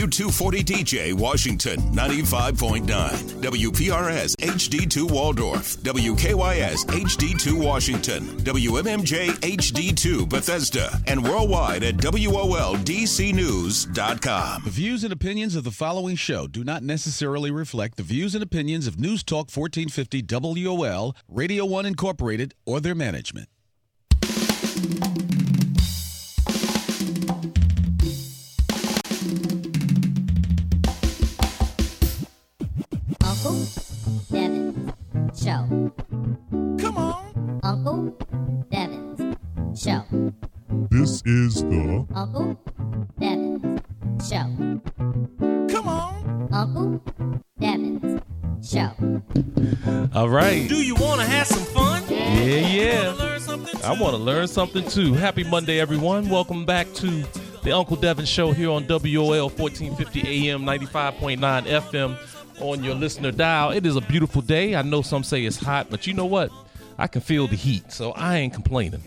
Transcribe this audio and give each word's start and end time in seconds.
U240 0.00 0.62
DJ 0.62 1.12
Washington 1.12 1.78
95.9, 1.92 2.86
WPRS 3.42 4.34
HD2 4.36 5.10
Waldorf, 5.10 5.76
WKYS 5.76 6.86
HD2 6.86 7.62
Washington, 7.62 8.22
WMMJ 8.38 9.28
HD2 9.28 10.26
Bethesda, 10.26 10.98
and 11.06 11.22
worldwide 11.22 11.82
at 11.82 11.98
WOLDCnews.com. 11.98 14.62
The 14.64 14.70
views 14.70 15.04
and 15.04 15.12
opinions 15.12 15.54
of 15.54 15.64
the 15.64 15.70
following 15.70 16.16
show 16.16 16.46
do 16.46 16.64
not 16.64 16.82
necessarily 16.82 17.50
reflect 17.50 17.98
the 17.98 18.02
views 18.02 18.34
and 18.34 18.42
opinions 18.42 18.86
of 18.86 18.98
News 18.98 19.22
Talk 19.22 19.50
1450 19.54 20.66
WOL, 20.66 21.14
Radio 21.28 21.66
1 21.66 21.84
Incorporated, 21.84 22.54
or 22.64 22.80
their 22.80 22.94
management. 22.94 23.50
Uncle 37.90 38.16
Devin's 38.70 39.36
Show. 39.82 40.04
This 40.90 41.22
is 41.26 41.64
the 41.64 42.06
Uncle 42.14 42.56
Devin's 43.18 43.80
Show. 44.28 44.80
Come 45.68 45.88
on. 45.88 46.48
Uncle 46.52 47.02
Devin's 47.58 48.22
Show. 48.62 48.92
All 50.14 50.28
right. 50.28 50.68
Do 50.68 50.76
you 50.76 50.94
want 50.94 51.20
to 51.20 51.26
have 51.26 51.48
some 51.48 51.64
fun? 51.64 52.04
Yeah, 52.08 52.68
yeah. 52.68 53.38
I 53.82 54.00
want 54.00 54.14
to 54.14 54.22
learn 54.22 54.46
something 54.46 54.88
too. 54.88 55.14
Happy 55.14 55.42
Monday, 55.42 55.80
everyone. 55.80 56.28
Welcome 56.28 56.64
back 56.64 56.92
to 56.94 57.24
the 57.64 57.72
Uncle 57.72 57.96
Devin 57.96 58.24
Show 58.24 58.52
here 58.52 58.70
on 58.70 58.86
WOL 58.86 59.48
1450 59.48 60.48
AM 60.48 60.62
95.9 60.62 61.40
FM 61.66 62.62
on 62.62 62.84
your 62.84 62.94
listener 62.94 63.32
dial. 63.32 63.72
It 63.72 63.84
is 63.84 63.96
a 63.96 64.00
beautiful 64.00 64.42
day. 64.42 64.76
I 64.76 64.82
know 64.82 65.02
some 65.02 65.24
say 65.24 65.44
it's 65.44 65.56
hot, 65.56 65.88
but 65.90 66.06
you 66.06 66.14
know 66.14 66.26
what? 66.26 66.52
I 67.00 67.06
can 67.06 67.22
feel 67.22 67.48
the 67.48 67.56
heat, 67.56 67.90
so 67.90 68.12
I 68.12 68.36
ain't 68.36 68.52
complaining. 68.52 69.02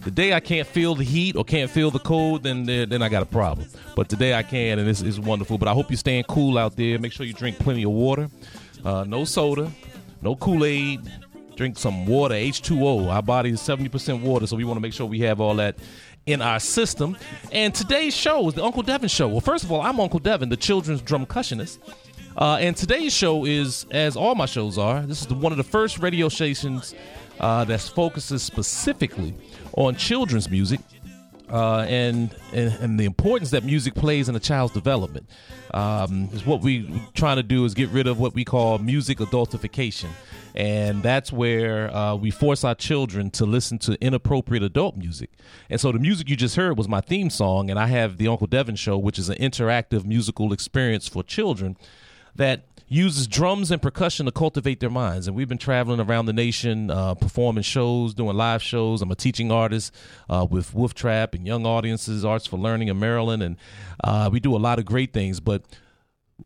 The 0.00 0.10
day 0.10 0.32
I 0.32 0.40
can't 0.40 0.66
feel 0.66 0.94
the 0.94 1.04
heat 1.04 1.36
or 1.36 1.44
can't 1.44 1.70
feel 1.70 1.90
the 1.90 1.98
cold, 1.98 2.42
then 2.42 2.64
then 2.64 3.02
I 3.02 3.08
got 3.08 3.22
a 3.22 3.26
problem. 3.26 3.68
But 3.96 4.08
today 4.08 4.34
I 4.34 4.42
can, 4.42 4.78
and 4.78 4.88
it's, 4.88 5.00
it's 5.00 5.18
wonderful. 5.18 5.58
But 5.58 5.68
I 5.68 5.72
hope 5.72 5.90
you're 5.90 5.96
staying 5.96 6.24
cool 6.24 6.58
out 6.58 6.76
there. 6.76 6.98
Make 6.98 7.12
sure 7.12 7.26
you 7.26 7.32
drink 7.32 7.58
plenty 7.58 7.84
of 7.84 7.90
water. 7.90 8.28
Uh, 8.84 9.04
no 9.04 9.24
soda, 9.24 9.70
no 10.22 10.36
Kool 10.36 10.64
Aid. 10.64 11.00
Drink 11.56 11.76
some 11.76 12.06
water, 12.06 12.36
H2O. 12.36 13.08
Our 13.10 13.22
body 13.22 13.50
is 13.50 13.60
70% 13.60 14.20
water, 14.22 14.46
so 14.46 14.56
we 14.56 14.62
want 14.62 14.76
to 14.76 14.80
make 14.80 14.92
sure 14.92 15.06
we 15.06 15.18
have 15.20 15.40
all 15.40 15.56
that 15.56 15.76
in 16.26 16.40
our 16.40 16.60
system. 16.60 17.16
And 17.50 17.74
today's 17.74 18.14
show 18.14 18.46
is 18.46 18.54
the 18.54 18.62
Uncle 18.62 18.84
Devin 18.84 19.08
Show. 19.08 19.26
Well, 19.26 19.40
first 19.40 19.64
of 19.64 19.72
all, 19.72 19.80
I'm 19.80 19.98
Uncle 19.98 20.20
Devin, 20.20 20.50
the 20.50 20.56
children's 20.56 21.02
drumcussionist. 21.02 21.78
Uh, 22.36 22.58
and 22.60 22.76
today's 22.76 23.12
show 23.12 23.44
is, 23.44 23.84
as 23.90 24.16
all 24.16 24.36
my 24.36 24.46
shows 24.46 24.78
are, 24.78 25.02
this 25.02 25.20
is 25.20 25.26
the, 25.26 25.34
one 25.34 25.50
of 25.50 25.58
the 25.58 25.64
first 25.64 25.98
radio 25.98 26.28
stations 26.28 26.94
uh, 27.40 27.64
that 27.64 27.80
focuses 27.80 28.42
specifically 28.42 29.34
on 29.74 29.96
children's 29.96 30.50
music 30.50 30.80
uh, 31.50 31.86
and, 31.88 32.34
and 32.52 32.72
and 32.74 33.00
the 33.00 33.04
importance 33.04 33.50
that 33.50 33.64
music 33.64 33.94
plays 33.94 34.28
in 34.28 34.36
a 34.36 34.40
child's 34.40 34.74
development. 34.74 35.28
Um, 35.74 36.30
is 36.32 36.46
what 36.46 36.62
we're 36.62 36.86
trying 37.14 37.36
to 37.36 37.42
do 37.42 37.64
is 37.64 37.74
get 37.74 37.90
rid 37.90 38.06
of 38.06 38.18
what 38.18 38.34
we 38.34 38.44
call 38.44 38.78
music 38.78 39.18
adultification, 39.18 40.08
and 40.54 41.02
that's 41.02 41.32
where 41.32 41.94
uh, 41.94 42.14
we 42.16 42.30
force 42.30 42.64
our 42.64 42.74
children 42.74 43.30
to 43.32 43.44
listen 43.44 43.78
to 43.80 44.02
inappropriate 44.02 44.62
adult 44.62 44.96
music. 44.96 45.30
And 45.68 45.80
so 45.80 45.92
the 45.92 45.98
music 45.98 46.28
you 46.28 46.36
just 46.36 46.56
heard 46.56 46.78
was 46.78 46.88
my 46.88 47.00
theme 47.00 47.30
song, 47.30 47.70
and 47.70 47.78
I 47.78 47.86
have 47.86 48.16
the 48.16 48.28
Uncle 48.28 48.46
Devin 48.46 48.76
Show, 48.76 48.96
which 48.98 49.18
is 49.18 49.28
an 49.28 49.36
interactive 49.36 50.04
musical 50.04 50.52
experience 50.52 51.06
for 51.06 51.22
children 51.22 51.76
that 52.34 52.62
uses 52.88 53.26
drums 53.26 53.70
and 53.70 53.80
percussion 53.80 54.26
to 54.26 54.32
cultivate 54.32 54.80
their 54.80 54.90
minds. 54.90 55.26
And 55.26 55.36
we've 55.36 55.48
been 55.48 55.58
traveling 55.58 56.00
around 56.00 56.26
the 56.26 56.32
nation, 56.32 56.90
uh, 56.90 57.14
performing 57.14 57.62
shows, 57.62 58.14
doing 58.14 58.36
live 58.36 58.62
shows. 58.62 59.02
I'm 59.02 59.10
a 59.10 59.14
teaching 59.14 59.52
artist 59.52 59.94
uh, 60.28 60.46
with 60.48 60.74
Wolf 60.74 60.94
Trap 60.94 61.34
and 61.34 61.46
Young 61.46 61.66
Audiences, 61.66 62.24
Arts 62.24 62.46
for 62.46 62.56
Learning 62.56 62.88
in 62.88 62.98
Maryland, 62.98 63.42
and 63.42 63.56
uh, 64.02 64.30
we 64.32 64.40
do 64.40 64.56
a 64.56 64.58
lot 64.58 64.78
of 64.78 64.86
great 64.86 65.12
things. 65.12 65.40
But 65.40 65.62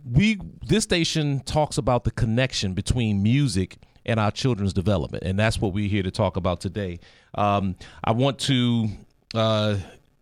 we 0.04 0.40
this 0.66 0.84
station 0.84 1.40
talks 1.40 1.78
about 1.78 2.04
the 2.04 2.10
connection 2.10 2.74
between 2.74 3.22
music 3.22 3.78
and 4.04 4.18
our 4.18 4.32
children's 4.32 4.72
development, 4.72 5.22
and 5.24 5.38
that's 5.38 5.60
what 5.60 5.72
we're 5.72 5.88
here 5.88 6.02
to 6.02 6.10
talk 6.10 6.36
about 6.36 6.60
today. 6.60 6.98
Um, 7.34 7.76
I 8.02 8.12
want 8.12 8.40
to 8.40 8.88
uh, 9.34 9.76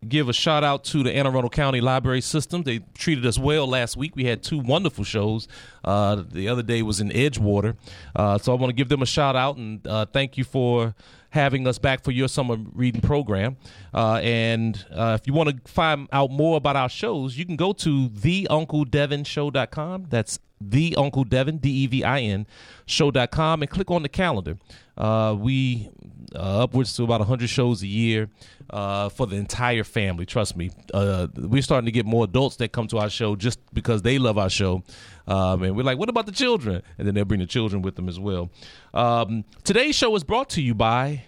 give 0.09 0.29
a 0.29 0.33
shout 0.33 0.65
out 0.65 0.85
to 0.85 1.03
the 1.03 1.13
Anne 1.15 1.27
Arundel 1.27 1.51
County 1.51 1.81
Library 1.81 2.21
System. 2.21 2.63
They 2.63 2.81
treated 2.95 3.27
us 3.27 3.39
well 3.39 3.67
last 3.67 3.97
week. 3.97 4.17
We 4.17 4.25
had 4.25 4.43
two 4.43 4.59
wonderful 4.59 5.05
shows. 5.05 5.47
Uh, 5.85 6.23
the 6.31 6.49
other 6.49 6.63
day 6.63 6.83
was 6.83 7.01
in 7.01 7.11
Edgewater, 7.11 7.77
uh, 8.15 8.39
so 8.39 8.53
I 8.53 8.57
want 8.57 8.71
to 8.71 8.75
give 8.75 8.89
them 8.89 9.03
a 9.03 9.07
shout 9.07 9.37
out 9.37 9.57
and 9.57 9.87
uh, 9.87 10.07
thank 10.07 10.37
you 10.37 10.45
for 10.45 10.95
having 11.31 11.67
us 11.67 11.79
back 11.79 12.03
for 12.05 12.11
your 12.11 12.29
summer 12.29 12.57
reading 12.75 13.01
program. 13.01 13.57
Uh, 13.95 14.21
and 14.23 14.85
uh, 14.93 15.17
if 15.21 15.27
you 15.27 15.33
want 15.33 15.49
to 15.49 15.73
find 15.73 16.09
out 16.13 16.31
more 16.31 16.57
about 16.57 16.77
our 16.77 16.89
shows, 16.89 17.39
you 17.39 17.47
can 17.47 17.57
go 17.57 17.73
to 17.73 18.09
theuncledevinshow.com. 18.09 20.07
That's 20.11 20.39
the 20.61 20.95
Uncle 20.97 21.25
Devin, 21.25 21.59
D 21.59 21.71
E 21.71 21.87
V 21.87 22.05
I 22.05 22.21
N, 22.21 22.47
show.com, 22.85 23.63
and 23.63 23.71
click 23.71 23.91
on 23.91 24.03
the 24.03 24.09
calendar. 24.09 24.59
Uh, 25.01 25.35
we 25.35 25.91
uh, 26.35 26.63
upwards 26.63 26.95
to 26.95 27.03
about 27.03 27.21
100 27.21 27.49
shows 27.49 27.83
a 27.83 27.87
year 27.87 28.29
uh, 28.69 29.09
for 29.09 29.27
the 29.27 29.35
entire 29.37 29.83
family. 29.83 30.27
Trust 30.27 30.57
me, 30.57 30.71
uh, 30.93 31.27
we're 31.37 31.63
starting 31.63 31.87
to 31.87 31.91
get 31.91 32.05
more 32.05 32.25
adults 32.25 32.57
that 32.57 32.73
come 32.73 32.87
to 32.89 32.99
our 32.99 33.09
show 33.09 33.35
just 33.35 33.59
because 33.73 34.03
they 34.03 34.19
love 34.19 34.37
our 34.37 34.51
show. 34.51 34.83
Um, 35.27 35.63
and 35.63 35.75
we're 35.75 35.85
like, 35.85 35.99
what 35.99 36.11
about 36.11 36.27
the 36.27 36.33
children? 36.33 36.83
And 36.99 37.07
then 37.07 37.15
they'll 37.15 37.25
bring 37.25 37.41
the 37.41 37.47
children 37.47 37.81
with 37.81 37.97
them 37.97 38.09
as 38.09 38.21
well. 38.21 38.51
Um, 38.93 39.45
today's 39.65 39.95
show 39.97 40.15
is 40.17 40.23
brought 40.23 40.51
to 40.51 40.63
you 40.63 40.75
by 40.75 41.25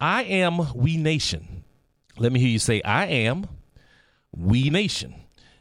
I 0.00 0.24
Am 0.24 0.74
We 0.74 0.96
Nation. 0.96 1.64
Let 2.18 2.32
me 2.32 2.40
hear 2.40 2.48
you 2.48 2.58
say, 2.58 2.82
I 2.82 3.06
am 3.06 3.46
We 4.36 4.68
Nation. 4.68 5.14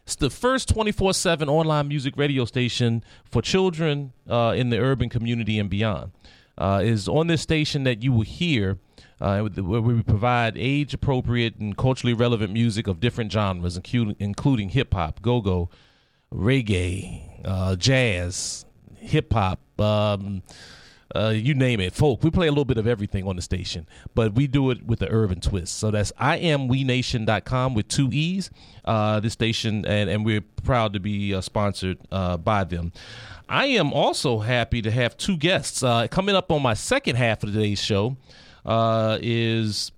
It's 0.03 0.15
the 0.15 0.29
first 0.31 0.69
24 0.69 1.13
7 1.13 1.47
online 1.47 1.87
music 1.87 2.15
radio 2.17 2.45
station 2.45 3.03
for 3.23 3.41
children 3.41 4.13
uh, 4.27 4.53
in 4.57 4.69
the 4.69 4.79
urban 4.79 5.09
community 5.09 5.59
and 5.59 5.69
beyond. 5.69 6.11
Uh, 6.57 6.81
is 6.83 7.07
on 7.07 7.27
this 7.27 7.41
station 7.41 7.83
that 7.83 8.01
you 8.01 8.11
will 8.13 8.21
hear 8.21 8.77
uh, 9.19 9.43
where 9.43 9.81
we 9.81 10.01
provide 10.03 10.57
age 10.57 10.93
appropriate 10.93 11.55
and 11.57 11.77
culturally 11.77 12.13
relevant 12.13 12.51
music 12.51 12.87
of 12.87 12.99
different 12.99 13.31
genres, 13.31 13.79
including, 14.19 14.69
hip 14.69 14.93
hop, 14.93 15.21
go 15.21 15.41
go, 15.41 15.69
reggae, 16.33 17.41
uh, 17.45 17.75
jazz, 17.75 18.65
hip 18.97 19.31
hop. 19.33 19.59
Um, 19.79 20.43
uh, 21.15 21.29
you 21.29 21.53
name 21.53 21.79
it, 21.79 21.93
folk. 21.93 22.23
We 22.23 22.31
play 22.31 22.47
a 22.47 22.51
little 22.51 22.65
bit 22.65 22.77
of 22.77 22.87
everything 22.87 23.25
on 23.25 23.37
the 23.37 23.41
station, 23.41 23.87
but 24.15 24.33
we 24.33 24.47
do 24.47 24.71
it 24.71 24.85
with 24.85 24.99
the 24.99 25.09
urban 25.09 25.39
twist. 25.39 25.77
So 25.77 25.91
that's 25.91 26.11
iamweenation.com 26.13 27.73
with 27.73 27.87
two 27.87 28.09
E's, 28.11 28.49
uh, 28.83 29.21
this 29.21 29.31
station, 29.31 29.85
and, 29.85 30.09
and 30.09 30.25
we're 30.25 30.41
proud 30.41 30.93
to 30.93 30.99
be 30.99 31.33
uh, 31.33 31.41
sponsored 31.41 31.99
uh, 32.11 32.37
by 32.37 32.65
them. 32.65 32.91
I 33.47 33.65
am 33.65 33.93
also 33.93 34.39
happy 34.39 34.81
to 34.81 34.91
have 34.91 35.17
two 35.17 35.37
guests. 35.37 35.83
Uh, 35.83 36.07
coming 36.07 36.35
up 36.35 36.51
on 36.51 36.61
my 36.61 36.73
second 36.73 37.15
half 37.15 37.43
of 37.43 37.51
today's 37.51 37.81
show 37.81 38.17
uh, 38.65 39.17
is 39.21 39.91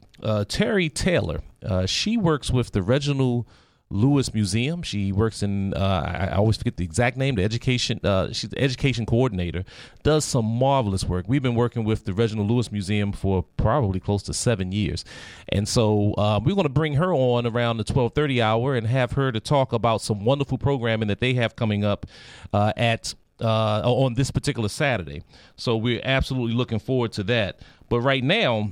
Terry 0.47 0.89
Taylor. 0.89 1.41
she 1.85 2.17
works 2.17 2.51
with 2.51 2.71
the 2.71 2.81
Reginald 2.81 3.45
Lewis 3.89 4.33
Museum. 4.33 4.83
She 4.83 5.11
works 5.11 5.41
in 5.41 5.73
uh, 5.73 6.29
I 6.31 6.35
always 6.35 6.57
forget 6.57 6.77
the 6.77 6.83
exact 6.83 7.15
name. 7.15 7.35
The 7.35 7.43
education 7.43 7.99
uh, 8.03 8.33
she's 8.33 8.49
the 8.49 8.59
education 8.59 9.05
coordinator. 9.05 9.63
Does 10.03 10.25
some 10.25 10.45
marvelous 10.45 11.05
work. 11.05 11.25
We've 11.27 11.41
been 11.41 11.55
working 11.55 11.83
with 11.85 12.05
the 12.05 12.13
Reginald 12.13 12.49
Lewis 12.49 12.71
Museum 12.71 13.13
for 13.13 13.43
probably 13.55 13.99
close 13.99 14.23
to 14.23 14.33
seven 14.33 14.71
years, 14.71 15.05
and 15.49 15.67
so 15.67 16.13
uh, 16.13 16.39
we're 16.43 16.55
going 16.55 16.63
to 16.63 16.69
bring 16.69 16.95
her 16.95 17.13
on 17.13 17.47
around 17.47 17.77
the 17.77 17.83
twelve 17.85 18.13
thirty 18.13 18.41
hour 18.41 18.75
and 18.75 18.87
have 18.87 19.13
her 19.13 19.31
to 19.31 19.39
talk 19.39 19.71
about 19.71 20.01
some 20.01 20.25
wonderful 20.25 20.57
programming 20.57 21.07
that 21.07 21.19
they 21.19 21.33
have 21.35 21.55
coming 21.55 21.85
up 21.85 22.05
uh, 22.53 22.73
at. 22.75 23.13
Uh, 23.39 23.81
on 23.85 24.15
this 24.15 24.31
particular 24.31 24.67
Saturday, 24.67 25.21
so 25.55 25.77
we're 25.77 26.01
absolutely 26.03 26.55
looking 26.55 26.79
forward 26.79 27.11
to 27.11 27.21
that. 27.21 27.59
But 27.87 28.01
right 28.01 28.23
now, 28.23 28.71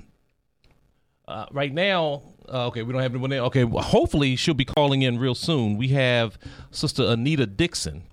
uh, 1.28 1.46
right 1.52 1.72
now, 1.72 2.24
uh, 2.52 2.68
okay, 2.68 2.82
we 2.82 2.94
don't 2.94 3.02
have 3.02 3.12
anyone 3.12 3.30
there. 3.30 3.42
Okay, 3.42 3.64
well, 3.64 3.84
hopefully 3.84 4.36
she'll 4.36 4.54
be 4.54 4.66
calling 4.66 5.02
in 5.02 5.20
real 5.20 5.36
soon. 5.36 5.78
We 5.78 5.90
have 5.90 6.38
Sister 6.72 7.04
Anita 7.04 7.46
Dixon. 7.46 8.04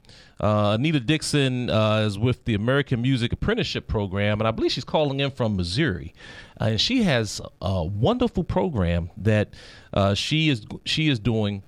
Uh, 0.40 0.76
Anita 0.78 0.99
Dixon 0.99 1.70
uh, 1.70 2.04
is 2.06 2.19
with 2.19 2.44
the 2.46 2.55
American 2.55 3.00
Music 3.00 3.32
Apprenticeship 3.32 3.87
Program, 3.87 4.40
and 4.40 4.48
I 4.48 4.50
believe 4.50 4.72
she's 4.72 4.84
calling 4.84 5.20
in 5.20 5.31
from 5.31 5.56
Missouri. 5.56 6.14
Uh, 6.60 6.64
and 6.64 6.81
she 6.81 7.02
has 7.05 7.40
a 7.60 7.84
wonderful 7.84 8.43
program 8.43 9.10
that 9.16 9.50
uh, 9.93 10.14
she 10.14 10.48
is 10.48 10.66
she 10.84 11.08
is 11.08 11.19
doing 11.19 11.62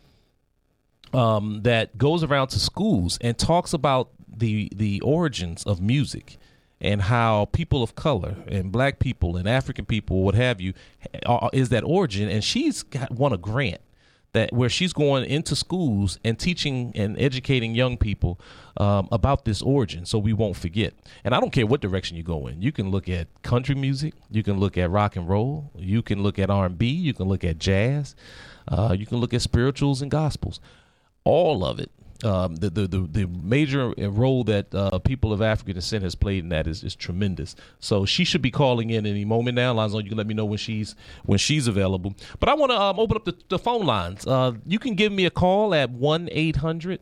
um, 1.12 1.60
that 1.62 1.96
goes 1.96 2.24
around 2.24 2.48
to 2.48 2.58
schools 2.58 3.18
and 3.20 3.38
talks 3.38 3.72
about 3.72 4.10
the 4.36 4.70
the 4.74 5.00
origins 5.00 5.64
of 5.64 5.80
music 5.80 6.38
and 6.80 7.02
how 7.02 7.46
people 7.46 7.82
of 7.82 7.94
color 7.94 8.36
and 8.46 8.70
black 8.70 8.98
people 8.98 9.36
and 9.36 9.48
African 9.48 9.86
people, 9.86 10.22
what 10.22 10.34
have 10.34 10.60
you, 10.60 10.74
is 11.52 11.70
that 11.70 11.82
origin. 11.84 12.28
And 12.28 12.44
she's 12.44 12.82
got, 12.82 13.10
won 13.10 13.32
a 13.32 13.38
grant 13.38 13.80
that 14.32 14.52
where 14.52 14.68
she's 14.68 14.92
going 14.92 15.24
into 15.24 15.54
schools 15.56 16.18
and 16.24 16.38
teaching 16.38 16.92
and 16.96 17.18
educating 17.18 17.74
young 17.74 17.96
people 17.96 18.38
um, 18.76 19.08
about 19.12 19.44
this 19.44 19.62
origin, 19.62 20.04
so 20.04 20.18
we 20.18 20.32
won't 20.32 20.56
forget. 20.56 20.92
And 21.22 21.34
I 21.34 21.40
don't 21.40 21.52
care 21.52 21.64
what 21.64 21.80
direction 21.80 22.16
you 22.16 22.24
go 22.24 22.48
in. 22.48 22.60
You 22.60 22.72
can 22.72 22.90
look 22.90 23.08
at 23.08 23.28
country 23.42 23.76
music, 23.76 24.12
you 24.30 24.42
can 24.42 24.58
look 24.58 24.76
at 24.76 24.90
rock 24.90 25.16
and 25.16 25.28
roll, 25.28 25.70
you 25.76 26.02
can 26.02 26.22
look 26.22 26.38
at 26.38 26.50
R 26.50 26.66
and 26.66 26.76
B, 26.76 26.88
you 26.88 27.14
can 27.14 27.28
look 27.28 27.44
at 27.44 27.58
jazz, 27.58 28.16
uh, 28.66 28.94
you 28.98 29.06
can 29.06 29.18
look 29.18 29.32
at 29.32 29.40
spirituals 29.40 30.02
and 30.02 30.10
gospels. 30.10 30.60
All 31.22 31.64
of 31.64 31.78
it 31.78 31.90
um, 32.24 32.56
the, 32.56 32.70
the, 32.70 32.86
the 32.86 33.00
the 33.00 33.26
major 33.26 33.90
role 33.98 34.44
that 34.44 34.74
uh, 34.74 34.98
people 35.00 35.32
of 35.32 35.42
African 35.42 35.74
descent 35.74 36.04
has 36.04 36.14
played 36.14 36.44
in 36.44 36.48
that 36.50 36.66
is, 36.66 36.82
is 36.82 36.94
tremendous. 36.96 37.54
So 37.80 38.04
she 38.04 38.24
should 38.24 38.42
be 38.42 38.50
calling 38.50 38.90
in 38.90 39.06
any 39.06 39.24
moment 39.24 39.56
now. 39.56 39.72
Lonzo, 39.72 39.98
you 39.98 40.08
can 40.08 40.18
let 40.18 40.26
me 40.26 40.34
know 40.34 40.44
when 40.44 40.58
she's 40.58 40.94
when 41.24 41.38
she's 41.38 41.66
available. 41.66 42.14
But 42.40 42.48
I 42.48 42.54
want 42.54 42.72
to 42.72 42.80
um, 42.80 42.98
open 42.98 43.16
up 43.16 43.24
the, 43.24 43.36
the 43.48 43.58
phone 43.58 43.86
lines. 43.86 44.26
Uh, 44.26 44.52
you 44.66 44.78
can 44.78 44.94
give 44.94 45.12
me 45.12 45.24
a 45.26 45.30
call 45.30 45.74
at 45.74 45.90
one 45.90 46.28
eight 46.32 46.56
hundred. 46.56 47.00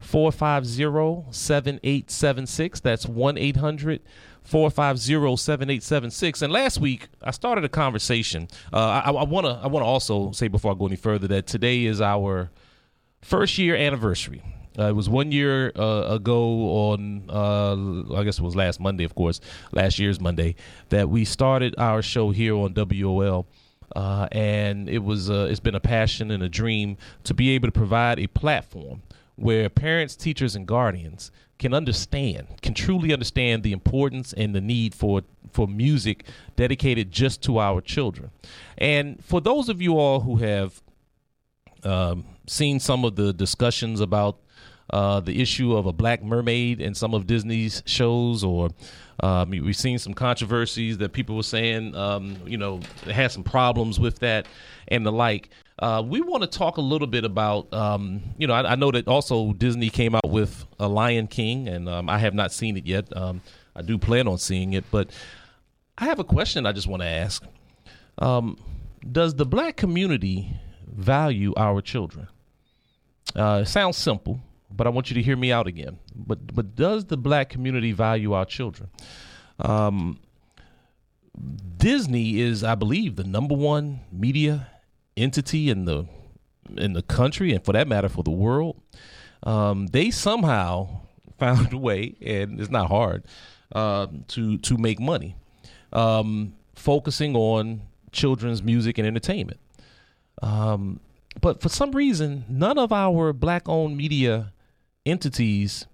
450 0.00 1.32
7876. 1.32 2.80
That's 2.80 3.06
1 3.06 3.38
800 3.38 4.02
450 4.42 5.36
7876. 5.36 6.42
And 6.42 6.52
last 6.52 6.78
week, 6.78 7.08
I 7.22 7.30
started 7.30 7.64
a 7.64 7.68
conversation. 7.68 8.48
Uh, 8.72 9.02
I, 9.06 9.10
want 9.10 9.46
to 9.46 9.52
I 9.62 9.66
wanna 9.66 9.86
also 9.86 10.32
say 10.32 10.48
before 10.48 10.72
I 10.72 10.74
go 10.74 10.86
any 10.86 10.96
further 10.96 11.26
that 11.28 11.46
today 11.46 11.86
is 11.86 12.02
our 12.02 12.50
first 13.22 13.56
year 13.56 13.74
anniversary. 13.74 14.42
Uh, 14.78 14.88
it 14.88 14.96
was 14.96 15.08
one 15.08 15.30
year 15.30 15.72
uh, 15.76 16.06
ago 16.08 16.90
on, 16.90 17.24
uh, 17.28 18.16
I 18.16 18.24
guess 18.24 18.38
it 18.38 18.42
was 18.42 18.56
last 18.56 18.80
Monday, 18.80 19.04
of 19.04 19.14
course, 19.14 19.40
last 19.72 19.98
year's 19.98 20.20
Monday, 20.20 20.56
that 20.88 21.08
we 21.08 21.24
started 21.24 21.74
our 21.78 22.02
show 22.02 22.30
here 22.30 22.56
on 22.56 22.74
WOL. 22.74 23.46
Uh, 23.94 24.26
and 24.32 24.88
it 24.88 24.98
was 24.98 25.30
uh, 25.30 25.46
it's 25.48 25.60
been 25.60 25.74
a 25.74 25.80
passion 25.80 26.30
and 26.30 26.42
a 26.42 26.48
dream 26.48 26.96
to 27.22 27.34
be 27.34 27.50
able 27.50 27.68
to 27.68 27.72
provide 27.72 28.18
a 28.18 28.26
platform 28.26 29.02
where 29.36 29.68
parents, 29.68 30.16
teachers, 30.16 30.56
and 30.56 30.66
guardians 30.66 31.30
can 31.58 31.72
understand, 31.74 32.46
can 32.62 32.74
truly 32.74 33.12
understand 33.12 33.62
the 33.62 33.72
importance 33.72 34.32
and 34.32 34.54
the 34.54 34.60
need 34.60 34.94
for 34.94 35.22
for 35.52 35.68
music 35.68 36.24
dedicated 36.56 37.12
just 37.12 37.42
to 37.42 37.58
our 37.60 37.80
children. 37.80 38.30
And 38.76 39.22
for 39.24 39.40
those 39.40 39.68
of 39.68 39.80
you 39.80 39.96
all 39.96 40.20
who 40.20 40.36
have 40.36 40.82
um, 41.84 42.24
seen 42.48 42.80
some 42.80 43.04
of 43.04 43.14
the 43.14 43.32
discussions 43.32 44.00
about 44.00 44.38
uh, 44.90 45.20
the 45.20 45.40
issue 45.40 45.74
of 45.74 45.86
a 45.86 45.92
black 45.92 46.22
mermaid 46.22 46.80
in 46.80 46.94
some 46.94 47.14
of 47.14 47.26
Disney's 47.26 47.82
shows, 47.86 48.44
or 48.44 48.70
um, 49.20 49.50
we've 49.50 49.76
seen 49.76 49.98
some 49.98 50.14
controversies 50.14 50.98
that 50.98 51.12
people 51.12 51.36
were 51.36 51.42
saying, 51.42 51.94
um, 51.94 52.36
you 52.46 52.58
know, 52.58 52.80
had 53.10 53.32
some 53.32 53.44
problems 53.44 53.98
with 53.98 54.18
that 54.20 54.46
and 54.88 55.04
the 55.06 55.12
like. 55.12 55.50
Uh, 55.78 56.02
we 56.06 56.20
want 56.20 56.42
to 56.42 56.46
talk 56.46 56.76
a 56.76 56.80
little 56.80 57.08
bit 57.08 57.24
about, 57.24 57.72
um, 57.72 58.22
you 58.38 58.46
know, 58.46 58.54
I, 58.54 58.72
I, 58.72 58.74
know 58.76 58.92
that 58.92 59.08
also 59.08 59.52
Disney 59.54 59.90
came 59.90 60.14
out 60.14 60.28
with 60.28 60.64
a 60.78 60.86
Lion 60.86 61.26
King, 61.26 61.68
and 61.68 61.88
um, 61.88 62.08
I 62.08 62.18
have 62.18 62.34
not 62.34 62.52
seen 62.52 62.76
it 62.76 62.86
yet. 62.86 63.14
Um, 63.16 63.40
I 63.74 63.82
do 63.82 63.98
plan 63.98 64.28
on 64.28 64.38
seeing 64.38 64.74
it, 64.74 64.84
but 64.92 65.10
I 65.98 66.04
have 66.04 66.20
a 66.20 66.24
question 66.24 66.64
I 66.64 66.72
just 66.72 66.86
want 66.86 67.02
to 67.02 67.08
ask. 67.08 67.42
Um, 68.18 68.56
does 69.10 69.34
the 69.34 69.46
black 69.46 69.76
community 69.76 70.56
value 70.86 71.52
our 71.56 71.80
children? 71.80 72.28
Uh, 73.34 73.62
it 73.62 73.68
sounds 73.68 73.96
simple, 73.96 74.40
but 74.76 74.86
I 74.86 74.90
want 74.90 75.10
you 75.10 75.14
to 75.14 75.22
hear 75.22 75.36
me 75.36 75.52
out 75.52 75.66
again. 75.66 75.98
But 76.14 76.54
but 76.54 76.74
does 76.74 77.06
the 77.06 77.16
black 77.16 77.48
community 77.48 77.92
value 77.92 78.32
our 78.32 78.44
children? 78.44 78.90
Um, 79.58 80.18
Disney 81.76 82.40
is, 82.40 82.62
I 82.64 82.74
believe, 82.74 83.16
the 83.16 83.24
number 83.24 83.54
one 83.54 84.00
media 84.12 84.68
entity 85.16 85.70
in 85.70 85.84
the 85.84 86.06
in 86.76 86.92
the 86.94 87.02
country, 87.02 87.52
and 87.52 87.64
for 87.64 87.72
that 87.72 87.88
matter, 87.88 88.08
for 88.08 88.22
the 88.22 88.30
world. 88.30 88.80
Um, 89.42 89.88
they 89.88 90.10
somehow 90.10 91.02
found 91.38 91.72
a 91.72 91.78
way, 91.78 92.16
and 92.20 92.60
it's 92.60 92.70
not 92.70 92.88
hard 92.88 93.24
uh, 93.72 94.06
to 94.28 94.58
to 94.58 94.78
make 94.78 95.00
money, 95.00 95.36
um, 95.92 96.54
focusing 96.74 97.36
on 97.36 97.82
children's 98.12 98.62
music 98.62 98.98
and 98.98 99.06
entertainment. 99.06 99.60
Um, 100.42 101.00
but 101.40 101.60
for 101.60 101.68
some 101.68 101.92
reason, 101.92 102.44
none 102.48 102.78
of 102.78 102.92
our 102.92 103.32
black 103.32 103.68
owned 103.68 103.96
media 103.96 104.52
entities 105.06 105.86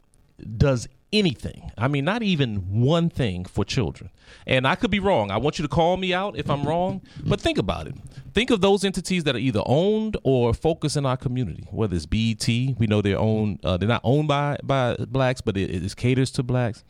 does 0.57 0.89
anything. 1.13 1.71
I 1.77 1.89
mean, 1.89 2.05
not 2.05 2.23
even 2.23 2.81
one 2.81 3.11
thing 3.11 3.45
for 3.45 3.65
children. 3.65 4.11
And 4.47 4.67
I 4.67 4.75
could 4.77 4.91
be 4.91 5.01
wrong. 5.01 5.31
I 5.31 5.39
want 5.39 5.59
you 5.59 5.63
to 5.65 5.69
call 5.69 5.97
me 5.97 6.15
out 6.15 6.37
if 6.37 6.49
I'm 6.49 6.65
wrong, 6.65 7.03
but 7.25 7.41
think 7.41 7.59
about 7.59 7.89
it. 7.89 7.95
Think 8.33 8.51
of 8.51 8.61
those 8.61 8.85
entities 8.85 9.25
that 9.25 9.35
are 9.35 9.39
either 9.39 9.63
owned 9.67 10.17
or 10.23 10.55
focus 10.55 10.97
in 10.97 11.05
our 11.05 11.17
community, 11.17 11.67
whether 11.71 11.97
it's 11.97 12.07
BET, 12.07 12.47
we 12.47 12.87
know 12.87 13.03
they're 13.03 13.19
owned, 13.19 13.59
uh, 13.65 13.77
they're 13.77 13.89
not 13.89 14.03
owned 14.05 14.29
by, 14.29 14.57
by 14.63 14.95
blacks, 14.97 15.41
but 15.41 15.57
it, 15.57 15.85
it 15.85 15.97
caters 15.97 16.31
to 16.33 16.43
blacks. 16.43 16.85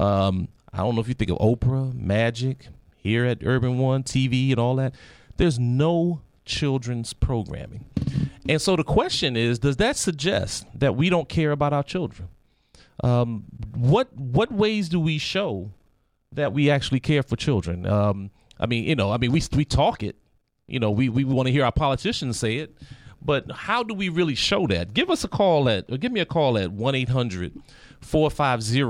Um, 0.00 0.48
I 0.72 0.78
don't 0.78 0.94
know 0.94 1.00
if 1.00 1.08
you 1.08 1.14
think 1.14 1.30
of 1.30 1.38
Oprah, 1.38 1.94
Magic, 1.94 2.68
here 2.96 3.24
at 3.24 3.44
Urban 3.44 3.78
One, 3.78 4.02
TV, 4.02 4.50
and 4.50 4.58
all 4.58 4.76
that. 4.76 4.94
There's 5.36 5.58
no 5.58 6.22
children's 6.44 7.12
programming. 7.12 7.86
And 8.48 8.60
so 8.60 8.76
the 8.76 8.84
question 8.84 9.36
is, 9.36 9.58
does 9.58 9.76
that 9.76 9.96
suggest 9.96 10.66
that 10.74 10.96
we 10.96 11.08
don't 11.10 11.28
care 11.28 11.52
about 11.52 11.72
our 11.72 11.82
children? 11.82 12.28
Um, 13.02 13.44
what 13.74 14.12
what 14.16 14.52
ways 14.52 14.88
do 14.88 15.00
we 15.00 15.18
show 15.18 15.70
that 16.32 16.52
we 16.52 16.70
actually 16.70 17.00
care 17.00 17.22
for 17.22 17.36
children? 17.36 17.86
Um, 17.86 18.30
I 18.60 18.66
mean, 18.66 18.84
you 18.84 18.94
know, 18.94 19.10
I 19.12 19.16
mean, 19.16 19.32
we 19.32 19.42
we 19.54 19.64
talk 19.64 20.02
it. 20.02 20.16
You 20.66 20.78
know, 20.78 20.90
we 20.90 21.08
we 21.08 21.24
want 21.24 21.46
to 21.46 21.52
hear 21.52 21.64
our 21.64 21.72
politicians 21.72 22.38
say 22.38 22.58
it, 22.58 22.76
but 23.20 23.50
how 23.50 23.82
do 23.82 23.94
we 23.94 24.08
really 24.08 24.34
show 24.34 24.66
that? 24.68 24.94
Give 24.94 25.10
us 25.10 25.24
a 25.24 25.28
call 25.28 25.68
at, 25.68 25.90
or 25.90 25.96
give 25.96 26.12
me 26.12 26.20
a 26.20 26.26
call 26.26 26.58
at 26.58 26.70
one 26.72 26.94
450 27.06 28.82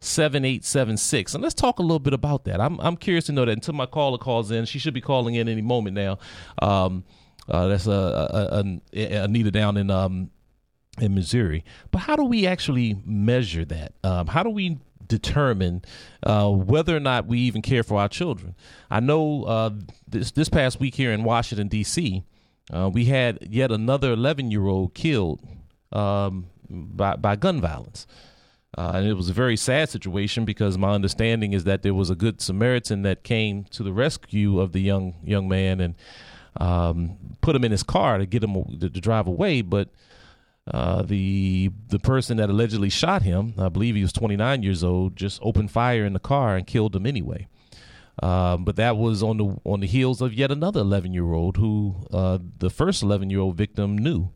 7876. 0.00 1.34
And 1.34 1.42
let's 1.42 1.54
talk 1.54 1.78
a 1.78 1.82
little 1.82 1.98
bit 1.98 2.14
about 2.14 2.44
that. 2.44 2.60
I'm, 2.60 2.80
I'm 2.80 2.96
curious 2.96 3.26
to 3.26 3.32
know 3.32 3.44
that 3.44 3.52
until 3.52 3.74
my 3.74 3.86
caller 3.86 4.18
calls 4.18 4.50
in, 4.50 4.64
she 4.64 4.78
should 4.78 4.94
be 4.94 5.00
calling 5.00 5.34
in 5.34 5.48
any 5.48 5.62
moment 5.62 5.94
now. 5.94 6.18
Um, 6.60 7.04
uh, 7.48 7.68
that's 7.68 7.86
uh, 7.86 8.52
uh 8.52 8.62
Anita 8.92 9.50
down 9.50 9.76
in 9.76 9.90
um, 9.90 10.30
in 11.00 11.14
Missouri. 11.14 11.64
But 11.90 12.00
how 12.00 12.16
do 12.16 12.24
we 12.24 12.46
actually 12.46 13.00
measure 13.04 13.64
that? 13.64 13.94
Um, 14.04 14.28
how 14.28 14.42
do 14.42 14.50
we 14.50 14.78
determine 15.06 15.82
uh, 16.22 16.48
whether 16.48 16.96
or 16.96 17.00
not 17.00 17.26
we 17.26 17.40
even 17.40 17.62
care 17.62 17.82
for 17.82 18.00
our 18.00 18.08
children? 18.08 18.54
I 18.90 19.00
know 19.00 19.44
uh, 19.44 19.70
this 20.06 20.30
this 20.30 20.48
past 20.48 20.80
week 20.80 20.94
here 20.94 21.12
in 21.12 21.24
Washington 21.24 21.68
D.C., 21.68 22.24
uh, 22.72 22.90
we 22.92 23.06
had 23.06 23.48
yet 23.50 23.72
another 23.72 24.12
11 24.12 24.50
year 24.50 24.66
old 24.66 24.94
killed 24.94 25.40
um, 25.92 26.46
by 26.68 27.16
by 27.16 27.36
gun 27.36 27.60
violence. 27.60 28.06
Uh, 28.78 28.92
and 28.94 29.06
it 29.06 29.14
was 29.14 29.28
a 29.28 29.32
very 29.32 29.56
sad 29.56 29.88
situation 29.88 30.44
because 30.44 30.78
my 30.78 30.90
understanding 30.90 31.52
is 31.52 31.64
that 31.64 31.82
there 31.82 31.94
was 31.94 32.08
a 32.08 32.14
good 32.14 32.40
Samaritan 32.40 33.02
that 33.02 33.24
came 33.24 33.64
to 33.64 33.82
the 33.82 33.92
rescue 33.92 34.60
of 34.60 34.72
the 34.72 34.80
young 34.80 35.14
young 35.24 35.48
man 35.48 35.80
and 35.80 35.94
um, 36.56 37.16
put 37.40 37.56
him 37.56 37.64
in 37.64 37.72
his 37.72 37.82
car 37.82 38.18
to 38.18 38.26
get 38.26 38.44
him 38.44 38.54
to, 38.80 38.88
to 38.88 39.00
drive 39.00 39.26
away. 39.26 39.62
But 39.62 39.88
uh, 40.72 41.02
the 41.02 41.72
the 41.88 41.98
person 41.98 42.36
that 42.36 42.48
allegedly 42.48 42.90
shot 42.90 43.22
him, 43.22 43.54
I 43.58 43.68
believe 43.68 43.96
he 43.96 44.02
was 44.02 44.12
29 44.12 44.62
years 44.62 44.84
old, 44.84 45.16
just 45.16 45.40
opened 45.42 45.72
fire 45.72 46.04
in 46.04 46.12
the 46.12 46.20
car 46.20 46.56
and 46.56 46.66
killed 46.66 46.94
him 46.94 47.06
anyway. 47.06 47.48
Um, 48.22 48.64
but 48.64 48.76
that 48.76 48.96
was 48.96 49.22
on 49.22 49.38
the 49.38 49.56
on 49.64 49.80
the 49.80 49.86
heels 49.86 50.20
of 50.20 50.34
yet 50.34 50.52
another 50.52 50.80
11 50.80 51.12
year 51.12 51.32
old 51.32 51.56
who 51.56 51.96
uh, 52.12 52.38
the 52.58 52.70
first 52.70 53.02
11 53.02 53.30
year 53.30 53.40
old 53.40 53.56
victim 53.56 53.98
knew. 53.98 54.30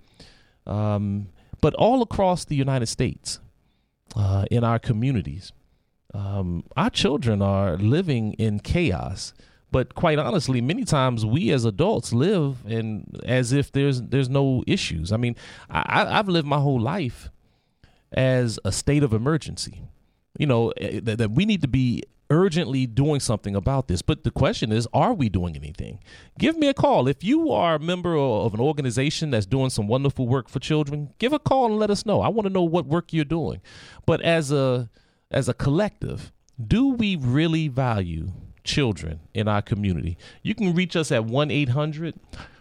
Um, 0.66 1.28
but 1.60 1.74
all 1.74 2.02
across 2.02 2.44
the 2.44 2.56
United 2.56 2.86
States, 2.86 3.38
uh, 4.14 4.44
in 4.50 4.64
our 4.64 4.78
communities. 4.78 5.52
Um, 6.12 6.64
our 6.76 6.90
children 6.90 7.42
are 7.42 7.76
living 7.76 8.34
in 8.34 8.60
chaos, 8.60 9.34
but 9.72 9.94
quite 9.96 10.18
honestly, 10.18 10.60
many 10.60 10.84
times 10.84 11.26
we 11.26 11.50
as 11.50 11.64
adults 11.64 12.12
live 12.12 12.58
in 12.66 13.06
as 13.24 13.52
if 13.52 13.72
there's 13.72 14.00
there's 14.00 14.28
no 14.28 14.62
issues. 14.66 15.10
I 15.10 15.16
mean, 15.16 15.34
I, 15.68 16.18
I've 16.18 16.28
lived 16.28 16.46
my 16.46 16.60
whole 16.60 16.80
life 16.80 17.30
as 18.12 18.60
a 18.64 18.70
state 18.70 19.02
of 19.02 19.12
emergency. 19.12 19.82
You 20.38 20.46
know 20.46 20.70
eh, 20.76 21.00
that, 21.02 21.18
that 21.18 21.30
we 21.32 21.44
need 21.44 21.62
to 21.62 21.68
be 21.68 22.04
urgently 22.30 22.86
doing 22.86 23.20
something 23.20 23.54
about 23.54 23.88
this. 23.88 24.02
But 24.02 24.24
the 24.24 24.30
question 24.30 24.72
is, 24.72 24.88
are 24.92 25.12
we 25.12 25.28
doing 25.28 25.56
anything? 25.56 26.00
Give 26.38 26.56
me 26.56 26.68
a 26.68 26.74
call. 26.74 27.08
If 27.08 27.22
you 27.22 27.50
are 27.52 27.76
a 27.76 27.78
member 27.78 28.16
of 28.16 28.54
an 28.54 28.60
organization 28.60 29.30
that's 29.30 29.46
doing 29.46 29.70
some 29.70 29.86
wonderful 29.86 30.26
work 30.26 30.48
for 30.48 30.58
children, 30.58 31.10
give 31.18 31.32
a 31.32 31.38
call 31.38 31.66
and 31.66 31.78
let 31.78 31.90
us 31.90 32.06
know. 32.06 32.20
I 32.20 32.28
want 32.28 32.46
to 32.46 32.52
know 32.52 32.62
what 32.62 32.86
work 32.86 33.12
you're 33.12 33.24
doing. 33.24 33.60
But 34.06 34.20
as 34.22 34.50
a 34.52 34.90
as 35.30 35.48
a 35.48 35.54
collective, 35.54 36.32
do 36.64 36.88
we 36.90 37.16
really 37.16 37.68
value 37.68 38.32
children 38.62 39.20
in 39.34 39.48
our 39.48 39.62
community? 39.62 40.16
You 40.42 40.54
can 40.54 40.74
reach 40.74 40.96
us 40.96 41.10
at 41.10 41.24
1 41.24 41.50
800 41.50 42.14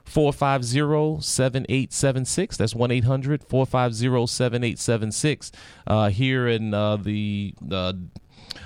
450 0.05 1.21
7876. 1.21 2.57
That's 2.57 2.75
1 2.75 2.91
800 2.91 3.43
450 3.43 4.27
7876 4.27 5.51
uh, 5.87 6.09
here 6.09 6.47
in 6.47 6.73
uh, 6.73 6.97
the 6.97 7.53
uh, 7.71 7.93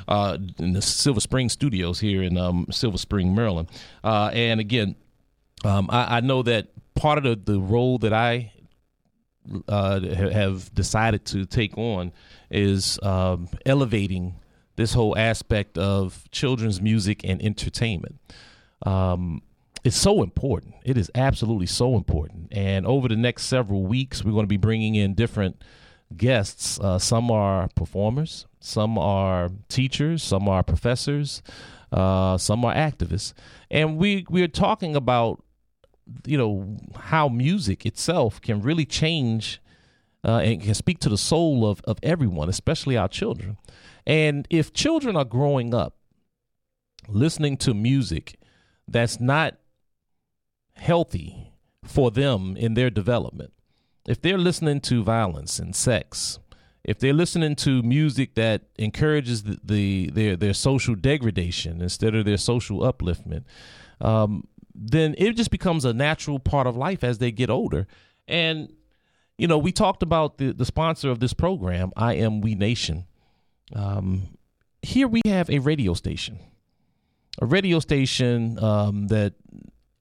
uh, 0.07 0.37
in 0.59 0.73
the 0.73 0.81
Silver 0.81 1.19
Spring 1.19 1.49
studios 1.49 1.99
here 1.99 2.23
in 2.23 2.37
um, 2.37 2.67
Silver 2.71 2.97
Spring, 2.97 3.33
Maryland. 3.35 3.69
Uh, 4.03 4.29
and 4.33 4.59
again, 4.59 4.95
um, 5.65 5.89
I, 5.91 6.17
I, 6.17 6.19
know 6.21 6.43
that 6.43 6.67
part 6.95 7.17
of 7.17 7.23
the, 7.23 7.53
the 7.53 7.59
role 7.59 7.97
that 7.99 8.13
I 8.13 8.51
uh, 9.67 9.99
have 10.01 10.73
decided 10.73 11.25
to 11.25 11.45
take 11.45 11.77
on 11.77 12.11
is 12.51 12.99
um, 13.01 13.49
elevating 13.65 14.35
this 14.75 14.93
whole 14.93 15.17
aspect 15.17 15.77
of 15.77 16.29
children's 16.31 16.81
music 16.81 17.21
and 17.23 17.41
entertainment. 17.41 18.19
Um, 18.85 19.41
it's 19.83 19.97
so 19.97 20.21
important. 20.21 20.75
It 20.83 20.97
is 20.97 21.09
absolutely 21.15 21.65
so 21.65 21.95
important. 21.95 22.49
And 22.51 22.85
over 22.85 23.07
the 23.07 23.15
next 23.15 23.43
several 23.43 23.85
weeks, 23.85 24.23
we're 24.23 24.31
going 24.31 24.43
to 24.43 24.47
be 24.47 24.57
bringing 24.57 24.95
in 24.95 25.13
different 25.13 25.63
guests. 26.15 26.79
Uh, 26.79 26.99
some 26.99 27.31
are 27.31 27.69
performers, 27.75 28.46
some 28.59 28.97
are 28.97 29.49
teachers, 29.69 30.23
some 30.23 30.47
are 30.49 30.63
professors, 30.63 31.41
uh, 31.91 32.37
some 32.37 32.65
are 32.65 32.73
activists, 32.73 33.33
and 33.69 33.97
we 33.97 34.25
we're 34.29 34.47
talking 34.47 34.95
about 34.95 35.43
you 36.25 36.37
know 36.37 36.77
how 36.95 37.27
music 37.27 37.85
itself 37.85 38.41
can 38.41 38.61
really 38.61 38.85
change 38.85 39.61
uh, 40.25 40.37
and 40.37 40.61
can 40.61 40.73
speak 40.73 40.99
to 40.99 41.09
the 41.09 41.17
soul 41.17 41.67
of 41.67 41.81
of 41.85 41.97
everyone, 42.03 42.49
especially 42.49 42.97
our 42.97 43.07
children. 43.07 43.57
And 44.05 44.47
if 44.49 44.73
children 44.73 45.15
are 45.15 45.25
growing 45.25 45.73
up 45.73 45.95
listening 47.09 47.57
to 47.57 47.73
music 47.73 48.39
that's 48.87 49.19
not 49.19 49.55
healthy 50.75 51.53
for 51.83 52.11
them 52.11 52.55
in 52.57 52.73
their 52.73 52.89
development, 52.89 53.53
if 54.07 54.21
they're 54.21 54.37
listening 54.37 54.79
to 54.81 55.03
violence 55.03 55.59
and 55.59 55.75
sex, 55.75 56.39
if 56.87 56.99
they're 56.99 57.13
listening 57.13 57.55
to 57.57 57.83
music 57.83 58.35
that 58.35 58.63
encourages 58.79 59.43
the, 59.43 59.59
the 59.63 60.09
their 60.11 60.35
their 60.37 60.53
social 60.53 60.95
degradation 60.95 61.81
instead 61.81 62.15
of 62.15 62.25
their 62.25 62.37
social 62.37 62.79
upliftment, 62.79 63.43
um, 63.99 64.47
then 64.73 65.13
it 65.17 65.35
just 65.35 65.51
becomes 65.51 65.83
a 65.83 65.93
natural 65.93 66.39
part 66.39 66.65
of 66.65 66.77
life 66.77 67.03
as 67.03 67.17
they 67.17 67.31
get 67.31 67.49
older. 67.49 67.85
And 68.27 68.71
you 69.37 69.47
know, 69.47 69.57
we 69.57 69.73
talked 69.73 70.01
about 70.01 70.37
the 70.37 70.53
the 70.53 70.65
sponsor 70.65 71.11
of 71.11 71.19
this 71.19 71.33
program, 71.33 71.91
I 71.97 72.15
am 72.15 72.39
We 72.39 72.55
Nation. 72.55 73.05
Um, 73.75 74.37
here 74.81 75.09
we 75.09 75.21
have 75.25 75.49
a 75.49 75.59
radio 75.59 75.93
station, 75.93 76.39
a 77.41 77.45
radio 77.45 77.79
station 77.79 78.57
um, 78.63 79.07
that 79.07 79.33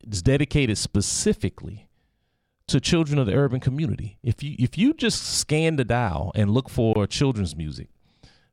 is 0.09 0.23
dedicated 0.23 0.79
specifically 0.79 1.86
to 2.69 2.81
children 2.81 3.19
of 3.19 3.27
the 3.27 3.35
urban 3.35 3.61
community. 3.61 4.19
If 4.23 4.43
you 4.43 4.57
if 4.59 4.77
you 4.77 4.93
just 4.95 5.39
scan 5.39 5.77
the 5.77 5.85
dial 5.85 6.33
and 6.35 6.51
look 6.51 6.69
for 6.69 7.07
children's 7.07 7.55
music, 7.57 7.89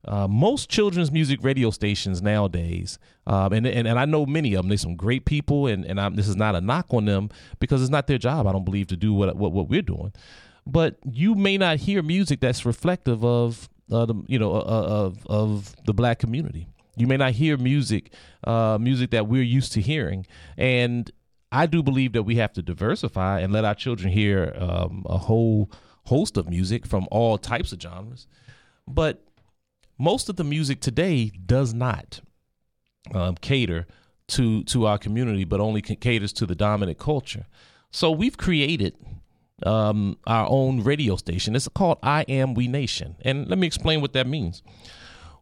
uh, 0.06 0.28
most 0.28 0.70
children's 0.70 1.12
music 1.12 1.40
radio 1.42 1.72
stations 1.72 2.22
nowadays, 2.22 3.00
um, 3.26 3.54
and, 3.54 3.66
and 3.66 3.88
and 3.88 3.98
I 3.98 4.06
know 4.06 4.26
many 4.26 4.54
of 4.54 4.64
them. 4.64 4.70
There's 4.70 4.82
some 4.82 4.96
great 4.96 5.26
people, 5.26 5.68
and 5.68 5.86
and 5.86 6.00
I'm, 6.00 6.16
this 6.16 6.28
is 6.28 6.36
not 6.36 6.56
a 6.56 6.62
knock 6.62 6.88
on 6.94 7.06
them 7.06 7.30
because 7.60 7.82
it's 7.82 7.92
not 7.92 8.08
their 8.08 8.18
job. 8.18 8.46
I 8.46 8.52
don't 8.52 8.66
believe 8.66 8.88
to 8.88 8.98
do 8.98 9.14
what 9.14 9.36
what, 9.36 9.52
what 9.52 9.68
we're 9.68 9.82
doing, 9.82 10.14
but 10.68 10.98
you 11.10 11.34
may 11.34 11.58
not 11.58 11.78
hear 11.78 12.04
music 12.04 12.40
that's 12.40 12.66
reflective 12.66 13.24
of 13.26 13.68
uh, 13.92 14.06
the 14.06 14.16
you 14.28 14.38
know 14.38 14.54
uh, 14.54 14.60
of 14.60 15.26
of 15.28 15.76
the 15.86 15.94
black 15.94 16.20
community. 16.20 16.68
You 16.96 17.08
may 17.08 17.18
not 17.18 17.32
hear 17.32 17.58
music, 17.58 18.14
uh, 18.44 18.78
music 18.80 19.10
that 19.12 19.28
we're 19.28 19.42
used 19.42 19.74
to 19.74 19.82
hearing, 19.82 20.28
and 20.58 21.12
I 21.54 21.68
do 21.68 21.84
believe 21.84 22.14
that 22.14 22.24
we 22.24 22.36
have 22.38 22.52
to 22.54 22.64
diversify 22.64 23.40
and 23.42 23.54
let 23.54 23.64
our 23.64 23.76
children 23.76 24.12
hear 24.12 24.54
um, 24.58 25.06
a 25.06 25.18
whole 25.18 25.72
host 26.06 26.36
of 26.36 26.50
music 26.50 26.86
from 26.88 27.08
all 27.12 27.38
types 27.38 27.72
of 27.72 27.80
genres. 27.80 28.28
But 28.88 29.24
most 30.00 30.30
of 30.30 30.36
the 30.36 30.44
music 30.44 30.82
today 30.82 31.32
does 31.46 31.74
not 31.74 32.22
um, 33.14 33.36
cater 33.36 33.86
to 34.30 34.64
to 34.64 34.88
our 34.88 34.98
community, 34.98 35.44
but 35.46 35.60
only 35.60 35.82
caters 35.82 36.34
to 36.34 36.46
the 36.46 36.56
dominant 36.56 36.98
culture. 36.98 37.46
So 37.92 38.10
we've 38.10 38.38
created 38.38 38.96
um, 39.64 40.18
our 40.26 40.48
own 40.50 40.82
radio 40.84 41.16
station. 41.18 41.56
It's 41.56 41.68
called 41.68 42.00
I 42.02 42.26
Am 42.28 42.56
We 42.56 42.68
Nation, 42.68 43.16
and 43.22 43.48
let 43.48 43.60
me 43.60 43.68
explain 43.68 44.02
what 44.02 44.14
that 44.14 44.28
means. 44.28 44.64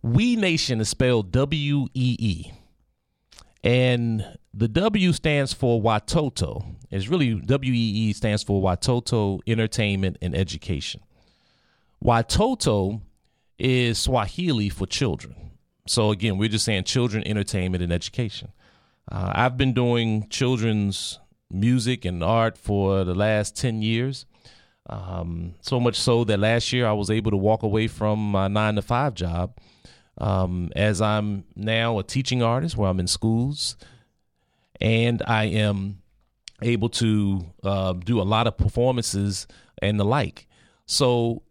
We 0.01 0.35
Nation 0.35 0.81
is 0.81 0.89
spelled 0.89 1.31
W 1.31 1.87
E 1.93 2.15
E. 2.19 2.51
And 3.63 4.37
the 4.53 4.67
W 4.67 5.13
stands 5.13 5.53
for 5.53 5.81
Watoto. 5.81 6.75
It's 6.89 7.07
really 7.07 7.35
WEE 7.35 8.13
stands 8.13 8.43
for 8.43 8.61
Watoto 8.61 9.39
Entertainment 9.45 10.17
and 10.21 10.35
Education. 10.35 11.01
Watoto 12.03 13.01
is 13.59 13.99
Swahili 13.99 14.69
for 14.69 14.87
children. 14.87 15.35
So 15.87 16.11
again, 16.11 16.37
we're 16.37 16.49
just 16.49 16.65
saying 16.65 16.85
children 16.85 17.25
entertainment 17.27 17.83
and 17.83 17.93
education. 17.93 18.51
Uh, 19.11 19.31
I've 19.35 19.57
been 19.57 19.73
doing 19.73 20.27
children's 20.29 21.19
music 21.51 22.05
and 22.05 22.23
art 22.23 22.57
for 22.57 23.03
the 23.03 23.13
last 23.13 23.55
10 23.57 23.81
years. 23.81 24.25
Um, 24.89 25.55
so 25.61 25.79
much 25.79 25.99
so 25.99 26.23
that 26.23 26.39
last 26.39 26.73
year 26.73 26.87
I 26.87 26.93
was 26.93 27.09
able 27.11 27.31
to 27.31 27.37
walk 27.37 27.63
away 27.63 27.87
from 27.87 28.31
my 28.31 28.47
nine 28.47 28.75
to 28.75 28.81
five 28.81 29.13
job 29.13 29.57
um, 30.21 30.71
as 30.75 31.01
I'm 31.01 31.45
now 31.55 31.97
a 31.97 32.03
teaching 32.03 32.43
artist 32.43 32.77
where 32.77 32.89
I'm 32.89 32.99
in 32.99 33.07
schools 33.07 33.75
and 34.79 35.21
I 35.25 35.45
am 35.45 36.01
able 36.61 36.89
to 36.89 37.45
uh, 37.63 37.93
do 37.93 38.21
a 38.21 38.23
lot 38.23 38.45
of 38.45 38.55
performances 38.55 39.47
and 39.81 39.99
the 39.99 40.05
like. 40.05 40.47
So 40.85 41.41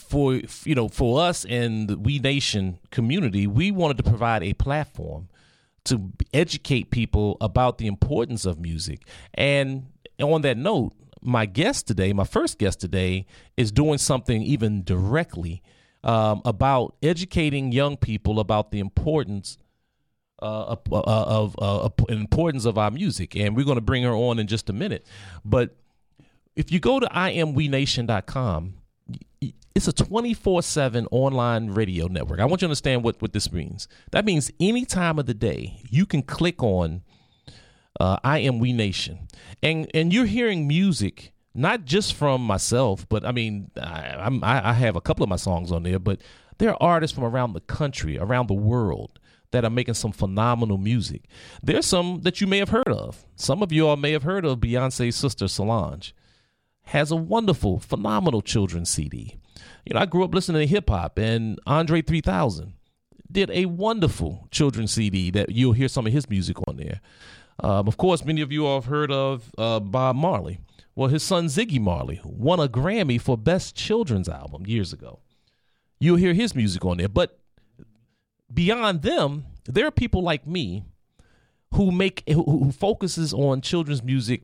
for 0.00 0.40
you 0.64 0.74
know 0.74 0.88
for 0.88 1.20
us 1.20 1.44
in 1.44 1.86
the 1.86 1.98
We 1.98 2.18
Nation 2.18 2.78
community, 2.90 3.46
we 3.46 3.70
wanted 3.70 3.98
to 3.98 4.04
provide 4.04 4.42
a 4.42 4.54
platform 4.54 5.28
to 5.84 6.10
educate 6.32 6.90
people 6.90 7.36
about 7.42 7.76
the 7.76 7.86
importance 7.86 8.46
of 8.46 8.58
music. 8.58 9.06
And 9.34 9.86
on 10.20 10.42
that 10.42 10.56
note, 10.56 10.92
my 11.20 11.44
guest 11.44 11.86
today, 11.86 12.14
my 12.14 12.24
first 12.24 12.58
guest 12.58 12.80
today, 12.80 13.26
is 13.58 13.70
doing 13.70 13.98
something 13.98 14.42
even 14.42 14.82
directly 14.82 15.62
um, 16.04 16.42
about 16.44 16.96
educating 17.02 17.72
young 17.72 17.96
people 17.96 18.40
about 18.40 18.70
the 18.70 18.80
importance 18.80 19.58
uh, 20.40 20.76
of, 20.76 20.80
uh, 20.92 21.00
of 21.04 21.56
uh, 21.58 21.88
importance 22.08 22.64
of 22.64 22.78
our 22.78 22.90
music, 22.90 23.34
and 23.34 23.56
we're 23.56 23.64
going 23.64 23.76
to 23.76 23.82
bring 23.82 24.04
her 24.04 24.12
on 24.12 24.38
in 24.38 24.46
just 24.46 24.70
a 24.70 24.72
minute. 24.72 25.04
But 25.44 25.76
if 26.54 26.70
you 26.70 26.80
go 26.80 27.00
to 27.00 27.06
imweenation.com, 27.06 28.74
it's 29.74 29.86
a 29.86 29.92
24-7 29.92 31.06
online 31.10 31.70
radio 31.70 32.08
network. 32.08 32.40
I 32.40 32.44
want 32.44 32.62
you 32.62 32.66
to 32.66 32.70
understand 32.70 33.04
what, 33.04 33.20
what 33.22 33.32
this 33.32 33.52
means. 33.52 33.86
That 34.10 34.24
means 34.24 34.50
any 34.58 34.84
time 34.84 35.18
of 35.18 35.26
the 35.26 35.34
day, 35.34 35.80
you 35.88 36.04
can 36.04 36.22
click 36.22 36.62
on 36.62 37.02
uh, 38.00 38.18
I 38.24 38.38
Am 38.40 38.58
We 38.58 38.72
Nation. 38.72 39.28
And, 39.62 39.88
and 39.94 40.12
you're 40.12 40.26
hearing 40.26 40.66
music 40.66 41.32
not 41.58 41.84
just 41.84 42.14
from 42.14 42.40
myself, 42.42 43.06
but 43.08 43.24
I 43.24 43.32
mean, 43.32 43.70
I, 43.76 44.38
I, 44.42 44.72
have 44.72 44.96
a 44.96 45.00
couple 45.00 45.24
of 45.24 45.28
my 45.28 45.36
songs 45.36 45.72
on 45.72 45.82
there, 45.82 45.98
but 45.98 46.20
there 46.58 46.70
are 46.70 46.82
artists 46.82 47.14
from 47.14 47.24
around 47.24 47.52
the 47.52 47.60
country, 47.60 48.16
around 48.16 48.48
the 48.48 48.54
world 48.54 49.18
that 49.50 49.64
are 49.64 49.70
making 49.70 49.94
some 49.94 50.12
phenomenal 50.12 50.78
music. 50.78 51.24
There's 51.62 51.86
some 51.86 52.20
that 52.22 52.40
you 52.40 52.46
may 52.46 52.58
have 52.58 52.68
heard 52.68 52.88
of. 52.88 53.26
Some 53.34 53.62
of 53.62 53.72
you 53.72 53.88
all 53.88 53.96
may 53.96 54.12
have 54.12 54.22
heard 54.22 54.44
of 54.44 54.60
Beyonce's 54.60 55.16
sister 55.16 55.48
Solange. 55.48 56.14
Has 56.82 57.10
a 57.10 57.16
wonderful, 57.16 57.80
phenomenal 57.80 58.40
children's 58.40 58.88
CD. 58.88 59.36
You 59.84 59.94
know, 59.94 60.00
I 60.00 60.06
grew 60.06 60.24
up 60.24 60.34
listening 60.34 60.62
to 60.62 60.66
hip 60.66 60.88
hop, 60.88 61.18
and 61.18 61.58
Andre 61.66 62.02
3000 62.02 62.74
did 63.30 63.50
a 63.50 63.66
wonderful 63.66 64.46
children's 64.50 64.92
CD 64.92 65.30
that 65.32 65.50
you'll 65.50 65.72
hear 65.72 65.88
some 65.88 66.06
of 66.06 66.12
his 66.12 66.30
music 66.30 66.56
on 66.66 66.76
there. 66.76 67.00
Um, 67.60 67.88
of 67.88 67.96
course, 67.96 68.24
many 68.24 68.40
of 68.40 68.52
you 68.52 68.66
all 68.66 68.80
have 68.80 68.88
heard 68.88 69.10
of 69.10 69.50
uh, 69.58 69.80
Bob 69.80 70.16
Marley. 70.16 70.60
Well, 70.98 71.10
his 71.10 71.22
son 71.22 71.46
Ziggy 71.46 71.80
Marley 71.80 72.20
won 72.24 72.58
a 72.58 72.66
Grammy 72.66 73.20
for 73.20 73.38
Best 73.38 73.76
Children's 73.76 74.28
Album 74.28 74.66
years 74.66 74.92
ago. 74.92 75.20
You'll 76.00 76.16
hear 76.16 76.34
his 76.34 76.56
music 76.56 76.84
on 76.84 76.96
there. 76.96 77.08
But 77.08 77.38
beyond 78.52 79.02
them, 79.02 79.44
there 79.64 79.86
are 79.86 79.92
people 79.92 80.24
like 80.24 80.44
me 80.44 80.82
who 81.72 81.92
make 81.92 82.28
who, 82.28 82.72
focuses 82.72 83.32
on 83.32 83.60
children's 83.60 84.02
music 84.02 84.42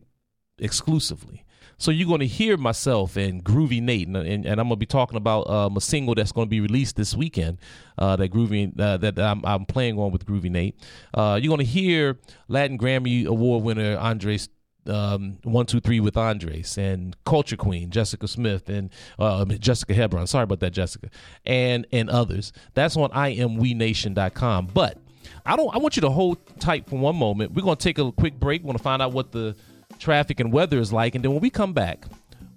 exclusively. 0.56 1.44
So 1.76 1.90
you're 1.90 2.06
going 2.06 2.20
to 2.20 2.26
hear 2.28 2.56
myself 2.56 3.16
and 3.16 3.42
Groovy 3.42 3.82
Nate, 3.82 4.06
and, 4.06 4.16
and, 4.16 4.46
and 4.46 4.60
I'm 4.60 4.68
going 4.68 4.76
to 4.76 4.76
be 4.76 4.86
talking 4.86 5.16
about 5.16 5.50
um, 5.50 5.76
a 5.76 5.80
single 5.80 6.14
that's 6.14 6.30
going 6.30 6.46
to 6.46 6.50
be 6.50 6.60
released 6.60 6.94
this 6.94 7.16
weekend. 7.16 7.58
Uh, 7.98 8.14
that 8.14 8.30
Groovy 8.30 8.78
uh, 8.78 8.96
that 8.98 9.18
I'm, 9.18 9.44
I'm, 9.44 9.66
playing 9.66 9.98
on 9.98 10.12
with 10.12 10.24
Groovy 10.24 10.52
Nate. 10.52 10.78
Uh, 11.12 11.36
you're 11.42 11.50
going 11.50 11.66
to 11.66 11.72
hear 11.72 12.20
Latin 12.46 12.78
Grammy 12.78 13.26
Award 13.26 13.64
winner 13.64 13.98
Andres 13.98 14.48
um, 14.86 15.38
one 15.42 15.66
two 15.66 15.80
three 15.80 16.00
with 16.00 16.16
Andres 16.16 16.76
and 16.78 17.16
Culture 17.24 17.56
Queen 17.56 17.90
Jessica 17.90 18.28
Smith 18.28 18.68
and 18.68 18.90
uh, 19.18 19.44
Jessica 19.44 19.94
Hebron. 19.94 20.26
Sorry 20.26 20.44
about 20.44 20.60
that, 20.60 20.72
Jessica, 20.72 21.10
and 21.44 21.86
and 21.92 22.10
others. 22.10 22.52
That's 22.74 22.96
on 22.96 23.10
imweenation.com. 23.10 24.70
But 24.72 24.98
I 25.46 25.56
don't. 25.56 25.74
I 25.74 25.78
want 25.78 25.96
you 25.96 26.02
to 26.02 26.10
hold 26.10 26.38
tight 26.60 26.88
for 26.88 26.98
one 26.98 27.16
moment. 27.16 27.52
We're 27.52 27.62
to 27.62 27.82
take 27.82 27.98
a 27.98 28.12
quick 28.12 28.38
break. 28.38 28.62
We're 28.62 28.72
to 28.74 28.82
find 28.82 29.02
out 29.02 29.12
what 29.12 29.32
the 29.32 29.56
traffic 29.98 30.40
and 30.40 30.52
weather 30.52 30.78
is 30.78 30.92
like, 30.92 31.14
and 31.14 31.24
then 31.24 31.32
when 31.32 31.40
we 31.40 31.50
come 31.50 31.72
back. 31.72 32.06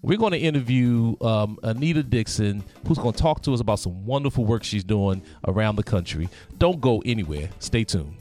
We're 0.03 0.19
going 0.19 0.31
to 0.31 0.37
interview 0.37 1.15
um, 1.21 1.57
Anita 1.63 2.03
Dixon, 2.03 2.63
who's 2.87 2.99
going 2.99 3.13
to 3.13 3.19
talk 3.19 3.41
to 3.41 3.53
us 3.53 3.59
about 3.59 3.79
some 3.79 4.05
wonderful 4.05 4.45
work 4.45 4.63
she's 4.63 4.83
doing 4.83 5.23
around 5.47 5.75
the 5.75 5.83
country. 5.83 6.29
Don't 6.59 6.79
go 6.79 7.01
anywhere. 7.03 7.49
Stay 7.59 7.83
tuned. 7.83 8.15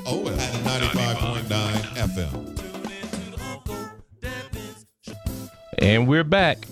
At 0.00 0.52
95.9 0.84 1.48
FM. 1.96 2.58
And 5.78 6.06
we're 6.06 6.24
back. 6.24 6.66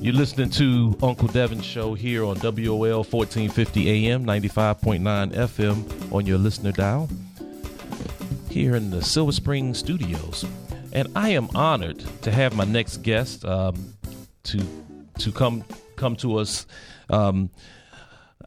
You're 0.00 0.14
listening 0.14 0.50
to 0.50 0.96
Uncle 1.02 1.28
Devin's 1.28 1.64
show 1.64 1.94
here 1.94 2.24
on 2.24 2.38
WOL 2.40 3.04
1450 3.04 4.08
AM, 4.08 4.24
95.9 4.24 5.32
FM 5.34 6.12
on 6.12 6.26
your 6.26 6.38
listener 6.38 6.72
dial 6.72 7.08
here 8.48 8.76
in 8.76 8.90
the 8.90 9.02
Silver 9.02 9.32
Spring 9.32 9.74
studios. 9.74 10.44
And 10.92 11.08
I 11.14 11.30
am 11.30 11.48
honored 11.54 12.02
to 12.22 12.30
have 12.30 12.56
my 12.56 12.64
next 12.64 12.98
guest 12.98 13.44
um, 13.44 13.94
to 14.44 14.64
to 15.18 15.32
come 15.32 15.64
come 15.96 16.16
to 16.16 16.38
us. 16.38 16.66
Um, 17.10 17.50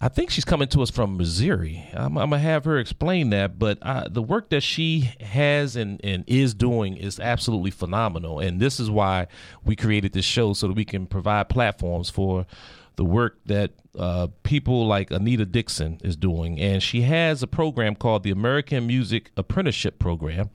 I 0.03 0.07
think 0.07 0.31
she's 0.31 0.45
coming 0.45 0.67
to 0.69 0.81
us 0.81 0.89
from 0.89 1.15
Missouri. 1.15 1.87
I'm, 1.93 2.17
I'm 2.17 2.31
gonna 2.31 2.39
have 2.39 2.65
her 2.65 2.79
explain 2.79 3.29
that, 3.29 3.59
but 3.59 3.77
uh, 3.83 4.07
the 4.09 4.23
work 4.23 4.49
that 4.49 4.61
she 4.61 5.11
has 5.21 5.75
and, 5.75 6.03
and 6.03 6.23
is 6.25 6.55
doing 6.55 6.97
is 6.97 7.19
absolutely 7.19 7.69
phenomenal. 7.69 8.39
And 8.39 8.59
this 8.59 8.79
is 8.79 8.89
why 8.89 9.27
we 9.63 9.75
created 9.75 10.13
this 10.13 10.25
show 10.25 10.53
so 10.53 10.67
that 10.67 10.73
we 10.73 10.85
can 10.85 11.05
provide 11.05 11.49
platforms 11.49 12.09
for 12.09 12.47
the 12.95 13.05
work 13.05 13.37
that 13.45 13.73
uh, 13.95 14.29
people 14.41 14.87
like 14.87 15.11
Anita 15.11 15.45
Dixon 15.45 15.99
is 16.03 16.15
doing. 16.15 16.59
And 16.59 16.81
she 16.81 17.01
has 17.01 17.43
a 17.43 17.47
program 17.47 17.93
called 17.93 18.23
the 18.23 18.31
American 18.31 18.87
Music 18.87 19.29
Apprenticeship 19.37 19.99
Program. 19.99 20.49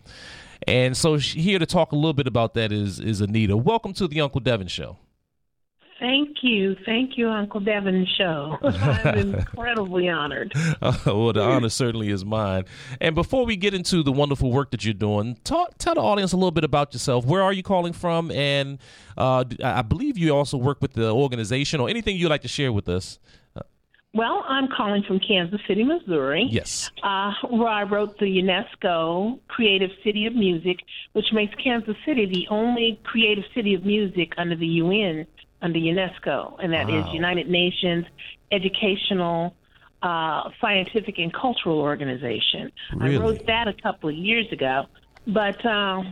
And 0.67 0.97
so 0.97 1.19
she, 1.19 1.41
here 1.41 1.61
to 1.61 1.67
talk 1.67 1.93
a 1.93 1.97
little 1.97 2.15
bit 2.15 2.27
about 2.27 2.55
that 2.55 2.73
is 2.73 2.99
is 2.99 3.21
Anita. 3.21 3.57
Welcome 3.57 3.93
to 3.95 4.09
the 4.09 4.21
Uncle 4.21 4.41
Devin 4.41 4.67
Show. 4.67 4.99
Thank 5.99 6.43
you. 6.43 6.77
Thank 6.85 7.17
you, 7.17 7.31
Uncle 7.31 7.61
Devin 7.61 8.07
Show. 8.19 8.59
I'm 8.63 9.19
incredibly 9.35 10.09
honored. 10.09 10.53
well, 11.07 11.33
the 11.33 11.43
honor 11.43 11.69
certainly 11.71 12.11
is 12.11 12.25
mine. 12.25 12.65
And 13.01 13.15
before 13.15 13.47
we 13.47 13.57
get 13.57 13.73
into 13.73 14.03
the 14.03 14.13
wonderful 14.13 14.53
work 14.53 14.71
that 14.73 14.85
you're 14.85 14.95
doing, 14.95 15.39
talk, 15.45 15.79
tell 15.79 15.95
the 15.95 16.03
audience 16.03 16.33
a 16.33 16.37
little 16.37 16.51
bit 16.51 16.65
about 16.65 16.93
yourself. 16.93 17.25
Where 17.25 17.43
are 17.43 17.53
you 17.53 17.63
calling 17.63 17.95
from? 17.95 18.31
And 18.31 18.79
uh, 19.17 19.45
I 19.65 19.83
believe 19.83 20.19
you 20.19 20.35
also 20.35 20.59
work 20.59 20.83
with 20.83 20.93
the 20.93 21.11
organization 21.11 21.81
or 21.81 21.89
anything 21.89 22.17
you'd 22.17 22.29
like 22.29 22.43
to 22.43 22.49
share 22.49 22.73
with 22.73 22.89
us. 22.89 23.19
Well, 24.17 24.45
I'm 24.49 24.69
calling 24.75 25.03
from 25.07 25.21
Kansas 25.21 25.61
City, 25.69 25.85
Missouri. 25.85 26.49
Yes. 26.51 26.91
Uh, 27.03 27.33
where 27.51 27.69
I 27.69 27.83
wrote 27.83 28.19
the 28.19 28.25
UNESCO 28.25 29.39
Creative 29.47 29.91
City 30.03 30.25
of 30.25 30.35
Music, 30.35 30.79
which 31.13 31.27
makes 31.35 31.55
Kansas 31.63 31.97
City 32.07 32.25
the 32.25 32.47
only 32.49 32.99
creative 33.05 33.45
city 33.55 33.75
of 33.75 33.85
music 33.85 34.33
under 34.39 34.57
the 34.57 34.67
UN 34.67 35.27
under 35.63 35.79
UNESCO, 35.79 36.57
and 36.63 36.73
that 36.73 36.89
wow. 36.89 37.09
is 37.09 37.15
United 37.15 37.49
Nations 37.49 38.07
Educational, 38.53 39.55
uh, 40.03 40.51
Scientific, 40.61 41.19
and 41.19 41.33
Cultural 41.33 41.81
Organization. 41.81 42.71
Really? 42.95 43.17
I 43.17 43.21
wrote 43.21 43.47
that 43.47 43.69
a 43.69 43.73
couple 43.73 44.09
of 44.09 44.15
years 44.15 44.51
ago, 44.53 44.87
but 45.27 45.65
uh, 45.65 46.03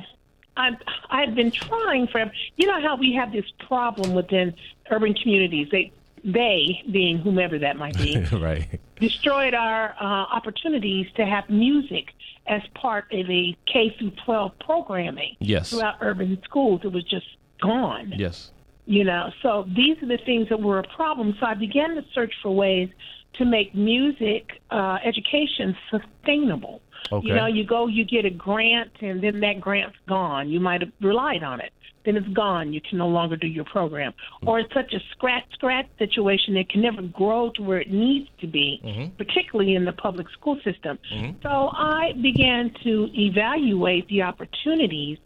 I've 0.57 0.77
I've 1.11 1.35
been 1.35 1.51
trying 1.51 2.09
for 2.09 2.31
you 2.57 2.67
know 2.67 2.81
how 2.81 2.97
we 2.97 3.15
have 3.15 3.33
this 3.33 3.45
problem 3.67 4.15
within 4.15 4.55
urban 4.91 5.15
communities. 5.15 5.69
They 5.71 5.93
they 6.25 6.83
being 6.91 7.19
whomever 7.19 7.59
that 7.59 7.77
might 7.77 7.97
be, 7.97 8.17
right, 8.33 8.81
destroyed 8.99 9.55
our 9.55 9.95
uh, 10.01 10.05
opportunities 10.05 11.07
to 11.17 11.27
have 11.27 11.49
music 11.51 12.13
as 12.47 12.63
part 12.75 13.13
of 13.13 13.29
a 13.31 13.57
K 13.67 13.95
through 13.99 14.13
12 14.25 14.59
programming 14.59 15.37
yes. 15.41 15.71
throughout 15.71 15.97
urban 16.01 16.41
schools. 16.45 16.81
It 16.85 16.93
was 16.93 17.05
just 17.05 17.27
gone. 17.61 18.13
Yes. 18.17 18.51
You 18.87 19.05
know, 19.05 19.31
so 19.43 19.67
these 19.75 19.97
are 20.03 20.07
the 20.07 20.19
things 20.26 20.49
that 20.50 20.61
were 20.61 20.79
a 20.79 20.88
problem. 20.95 21.35
So 21.41 21.47
I 21.47 21.55
began 21.55 21.95
to 21.95 22.05
search 22.14 22.33
for 22.43 22.55
ways 22.55 22.91
to 23.35 23.45
make 23.45 23.75
music 23.75 24.61
uh, 24.71 24.99
education 25.05 25.76
sustainable. 25.91 26.81
Okay. 27.11 27.29
You 27.29 27.35
know, 27.35 27.47
you 27.47 27.64
go, 27.64 27.87
you 27.87 28.05
get 28.05 28.25
a 28.25 28.31
grant, 28.31 28.91
and 29.00 29.23
then 29.23 29.41
that 29.41 29.61
grant's 29.61 29.97
gone. 30.09 30.49
You 30.49 30.61
might 30.61 30.80
have 30.80 30.93
relied 31.00 31.43
on 31.43 31.61
it. 31.61 31.73
Then 32.04 32.17
it's 32.17 32.28
gone. 32.28 32.73
You 32.73 32.80
can 32.80 32.99
no 32.99 33.08
longer 33.08 33.37
do 33.37 33.47
your 33.47 33.65
program. 33.65 34.13
Mm-hmm. 34.13 34.49
Or 34.49 34.61
it's 34.61 34.73
such 34.75 34.93
a 34.93 35.00
scratch 35.13 35.45
scratch 35.54 35.87
situation 35.99 36.54
that 36.54 36.69
can 36.69 36.82
never 36.82 37.02
grow 37.02 37.50
to 37.56 37.63
where 37.63 37.80
it 37.80 37.91
needs 37.91 38.28
to 38.41 38.47
be, 38.47 38.80
mm-hmm. 38.85 39.17
particularly 39.17 39.75
in 39.75 39.85
the 39.85 39.93
public 39.93 40.28
school 40.30 40.56
system. 40.65 40.99
Mm-hmm. 41.13 41.39
So 41.43 41.71
I 41.73 42.13
began 42.21 42.73
to 42.85 43.08
evaluate 43.15 44.06
the 44.08 44.23
opportunities 44.23 45.19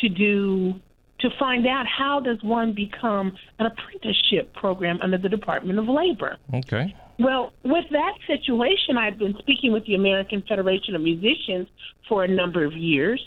to 0.00 0.08
do 0.08 0.80
to 1.24 1.30
find 1.38 1.66
out 1.66 1.86
how 1.86 2.20
does 2.20 2.36
one 2.42 2.74
become 2.74 3.32
an 3.58 3.66
apprenticeship 3.66 4.52
program 4.52 4.98
under 5.02 5.16
the 5.16 5.28
Department 5.28 5.78
of 5.78 5.88
Labor. 5.88 6.36
Okay. 6.52 6.94
Well, 7.18 7.54
with 7.64 7.86
that 7.92 8.12
situation, 8.26 8.98
I've 8.98 9.18
been 9.18 9.34
speaking 9.38 9.72
with 9.72 9.86
the 9.86 9.94
American 9.94 10.44
Federation 10.46 10.94
of 10.94 11.00
Musicians 11.00 11.66
for 12.10 12.24
a 12.24 12.28
number 12.28 12.62
of 12.62 12.74
years 12.74 13.24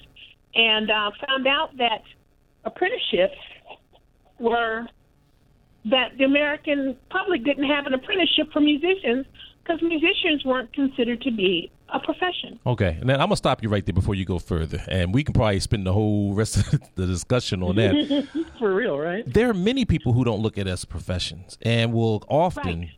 and 0.53 0.91
uh, 0.91 1.09
found 1.25 1.47
out 1.47 1.75
that 1.79 2.03
apprenticeships 2.65 3.37
were 4.39 4.85
that 5.85 6.09
the 6.19 6.25
American 6.25 6.95
public 7.09 7.43
didn't 7.43 7.67
have 7.67 7.87
an 7.87 7.95
apprenticeship 7.95 8.51
for 8.53 8.59
musicians 8.59 9.25
because 9.63 9.81
musicians 9.81 10.45
weren't 10.45 10.71
considered 10.73 11.21
to 11.21 11.31
be 11.31 11.71
a 11.93 11.99
profession. 11.99 12.59
Okay, 12.65 12.97
and 12.99 13.09
then 13.09 13.21
I'm 13.21 13.27
gonna 13.27 13.35
stop 13.37 13.63
you 13.63 13.69
right 13.69 13.85
there 13.85 13.93
before 13.93 14.15
you 14.15 14.25
go 14.25 14.39
further, 14.39 14.81
and 14.87 15.13
we 15.13 15.23
can 15.23 15.33
probably 15.33 15.59
spend 15.59 15.85
the 15.87 15.93
whole 15.93 16.33
rest 16.33 16.57
of 16.57 16.79
the 16.95 17.05
discussion 17.05 17.63
on 17.63 17.75
that. 17.77 18.27
For 18.59 18.73
real, 18.73 18.97
right? 18.97 19.23
There 19.31 19.49
are 19.49 19.53
many 19.53 19.85
people 19.85 20.13
who 20.13 20.23
don't 20.23 20.41
look 20.41 20.57
at 20.57 20.67
us 20.67 20.85
professions 20.85 21.57
and 21.61 21.93
will 21.93 22.23
often 22.29 22.79
Right. 22.81 22.89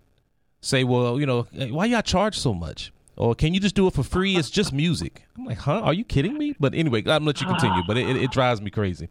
say, 0.62 0.84
"Well, 0.84 1.20
you 1.20 1.26
know, 1.26 1.48
eh, 1.58 1.68
why 1.70 1.86
y'all 1.86 2.02
charge 2.02 2.38
so 2.38 2.54
much?" 2.54 2.92
Or 3.18 3.36
can 3.36 3.54
you 3.54 3.60
just 3.60 3.76
do 3.76 3.86
it 3.88 3.94
for 3.94 4.02
free? 4.04 4.38
It's 4.38 4.50
just 4.50 4.72
music. 4.72 5.24
I'm 5.38 5.44
like, 5.44 5.58
huh? 5.58 5.82
Are 5.82 5.94
you 5.94 6.06
kidding 6.06 6.38
me? 6.38 6.56
But 6.58 6.74
anyway, 6.74 7.00
I'm 7.00 7.04
gonna 7.06 7.26
let 7.26 7.42
you 7.42 7.48
continue. 7.48 7.84
But 7.84 7.98
it, 7.98 8.10
it, 8.10 8.16
it 8.16 8.32
drives 8.32 8.62
me 8.62 8.70
crazy. 8.72 9.10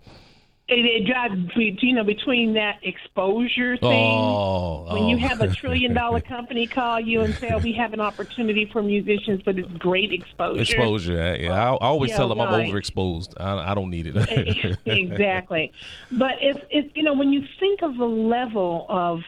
It, 0.71 0.85
it 0.85 1.07
drives 1.07 1.35
you 1.57 1.95
know 1.95 2.05
between 2.05 2.53
that 2.55 2.79
exposure 2.83 3.79
thing. 3.79 4.13
Oh, 4.13 4.93
when 4.93 5.09
you 5.09 5.17
oh. 5.17 5.29
have 5.29 5.41
a 5.41 5.49
trillion 5.49 5.95
dollar 5.95 6.21
company 6.21 6.67
call 6.67 7.01
you 7.01 7.23
and 7.23 7.35
say, 7.35 7.51
oh, 7.55 7.59
"We 7.59 7.73
have 7.73 7.95
an 7.95 8.01
opportunity 8.01 8.69
for 8.71 8.83
musicians, 8.83 9.41
but 9.43 9.59
it's 9.59 9.73
great 9.79 10.13
exposure." 10.13 10.61
exposure. 10.61 11.37
Yeah, 11.41 11.53
I, 11.53 11.71
I 11.73 11.77
always 11.79 12.11
Yeah, 12.11 12.19
tell 12.19 12.29
them 12.29 12.41
I'm 12.43 12.49
overexposed. 12.49 13.41
I, 13.41 13.71
I 13.71 13.75
don't 13.75 13.89
need 13.89 14.09
it. 14.15 14.79
exactly. 14.85 15.73
But 16.13 16.33
it's 16.43 16.61
it's 16.71 16.95
you 16.95 17.03
know 17.03 17.15
when 17.15 17.33
you 17.33 17.45
think 17.59 17.81
of 17.81 17.97
the 17.97 18.05
level 18.05 18.85
of 18.91 19.21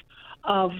of 0.44 0.72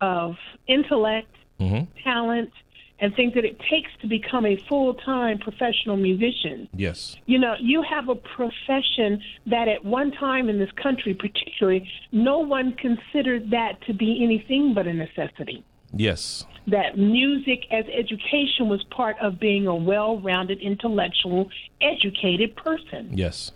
of 0.00 0.36
intellect, 0.66 1.28
Mhm. 1.60 1.88
talent, 2.02 2.52
and 2.98 3.14
things 3.14 3.34
that 3.34 3.44
it 3.44 3.58
takes 3.70 3.90
to 4.00 4.06
become 4.06 4.46
a 4.46 4.56
full 4.68 4.94
time 4.94 5.38
professional 5.38 5.96
musician. 5.96 6.68
Yes. 6.74 7.16
You 7.26 7.38
know, 7.38 7.54
you 7.60 7.82
have 7.82 8.08
a 8.08 8.14
profession 8.14 9.22
that 9.46 9.68
at 9.68 9.84
one 9.84 10.12
time 10.12 10.48
in 10.48 10.58
this 10.58 10.70
country, 10.82 11.14
particularly, 11.14 11.88
no 12.12 12.38
one 12.38 12.74
considered 12.74 13.50
that 13.50 13.80
to 13.86 13.94
be 13.94 14.22
anything 14.22 14.74
but 14.74 14.86
a 14.86 14.92
necessity. 14.92 15.64
Yes. 15.92 16.46
That 16.66 16.98
music 16.98 17.66
as 17.70 17.84
education 17.92 18.68
was 18.68 18.82
part 18.90 19.16
of 19.20 19.38
being 19.38 19.66
a 19.66 19.74
well 19.74 20.18
rounded, 20.18 20.60
intellectual, 20.60 21.48
educated 21.80 22.56
person. 22.56 23.10
Yes. 23.12 23.52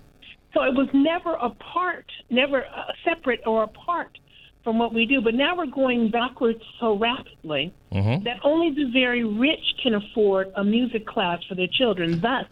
So 0.54 0.62
it 0.62 0.74
was 0.74 0.88
never 0.92 1.34
a 1.34 1.50
part, 1.50 2.06
never 2.28 2.64
uh, 2.64 2.92
separate 3.04 3.40
or 3.46 3.64
apart 3.64 4.18
from 4.64 4.78
what 4.78 4.92
we 4.92 5.06
do. 5.06 5.20
But 5.20 5.34
now 5.34 5.56
we're 5.56 5.66
going 5.66 6.10
backwards 6.10 6.62
so 6.78 6.96
rapidly 6.96 7.72
Mm-hmm. 7.92 8.22
that 8.22 8.36
only 8.44 8.70
the 8.72 8.88
very 8.92 9.24
rich 9.24 9.74
can 9.82 9.94
afford 9.94 10.52
a 10.54 10.62
music 10.62 11.04
class 11.08 11.42
for 11.48 11.56
their 11.56 11.66
children. 11.66 12.20
Thus, 12.20 12.44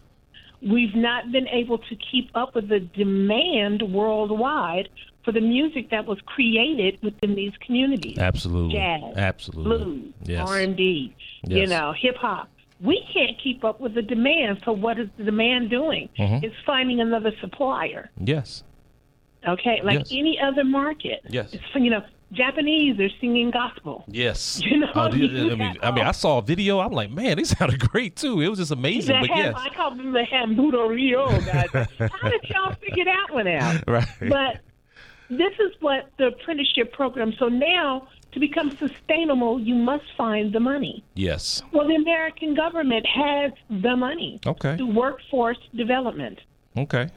we've 0.61 0.93
not 0.93 1.31
been 1.31 1.47
able 1.47 1.77
to 1.77 1.95
keep 2.11 2.29
up 2.35 2.55
with 2.55 2.67
the 2.67 2.81
demand 2.81 3.81
worldwide 3.81 4.89
for 5.23 5.31
the 5.31 5.39
music 5.39 5.91
that 5.91 6.05
was 6.05 6.17
created 6.25 6.99
within 7.01 7.35
these 7.35 7.53
communities. 7.65 8.17
Absolutely. 8.17 8.73
Jazz, 8.75 9.01
Absolutely. 9.15 9.63
blues, 9.77 10.13
Yes. 10.23 10.49
R&B, 10.49 11.15
you 11.47 11.67
know, 11.67 11.93
hip 11.97 12.17
hop. 12.17 12.49
We 12.81 13.01
can't 13.13 13.37
keep 13.41 13.63
up 13.63 13.79
with 13.79 13.93
the 13.93 14.01
demand. 14.01 14.61
So 14.65 14.73
what 14.73 14.99
is 14.99 15.07
the 15.17 15.23
demand 15.23 15.69
doing? 15.69 16.09
Mhm. 16.17 16.43
It's 16.43 16.55
finding 16.65 16.99
another 16.99 17.31
supplier. 17.39 18.09
Yes. 18.21 18.63
Okay, 19.47 19.79
like 19.83 19.99
Yes. 19.99 20.11
any 20.11 20.39
other 20.39 20.63
market. 20.63 21.21
Yes. 21.29 21.55
You 21.75 21.89
know, 21.89 22.03
Japanese 22.33 22.99
are 22.99 23.09
singing 23.21 23.51
gospel. 23.51 24.03
Yes. 24.07 24.61
You 24.69 24.77
know, 24.79 25.09
do 25.09 25.17
you- 25.17 25.27
you 25.27 25.51
I 25.51 25.55
mean, 25.55 25.77
I 25.81 25.91
mean, 25.91 26.05
I 26.05 26.11
saw 26.11 26.37
a 26.39 26.41
video. 26.41 26.79
I'm 26.79 26.91
like, 26.91 27.09
man, 27.09 27.37
they 27.37 27.43
sounded 27.45 27.79
great 27.91 28.15
too. 28.15 28.41
It 28.41 28.49
was 28.49 28.59
just 28.59 28.71
amazing. 28.71 29.15
The 29.21 29.27
But 29.27 29.35
ham, 29.37 29.53
yes. 29.53 29.61
I 29.65 29.69
call 29.73 29.95
them 29.95 30.11
the 30.11 30.23
Hambudo 30.23 30.87
Rio 30.89 31.27
guys. 31.41 31.69
How 31.73 32.29
did 32.29 32.43
y'all 32.49 32.73
figure 32.75 33.05
that 33.05 33.27
one 33.31 33.47
out? 33.47 33.83
Right. 33.87 34.07
But 34.19 34.59
this 35.29 35.53
is 35.59 35.71
what 35.79 36.09
the 36.17 36.27
apprenticeship 36.27 36.91
program. 36.91 37.33
So 37.39 37.47
now, 37.47 38.07
to 38.33 38.39
become 38.39 38.75
sustainable, 38.77 39.59
you 39.59 39.73
must 39.73 40.05
find 40.17 40.53
the 40.53 40.59
money. 40.59 41.03
Yes. 41.15 41.63
Well, 41.71 41.87
the 41.87 41.95
American 41.95 42.53
government 42.53 43.05
has 43.07 43.51
the 43.69 43.95
money 43.95 44.39
Okay. 44.45 44.75
to 44.77 44.85
workforce 44.85 45.57
development. 45.75 46.39
Okay. 46.77 47.09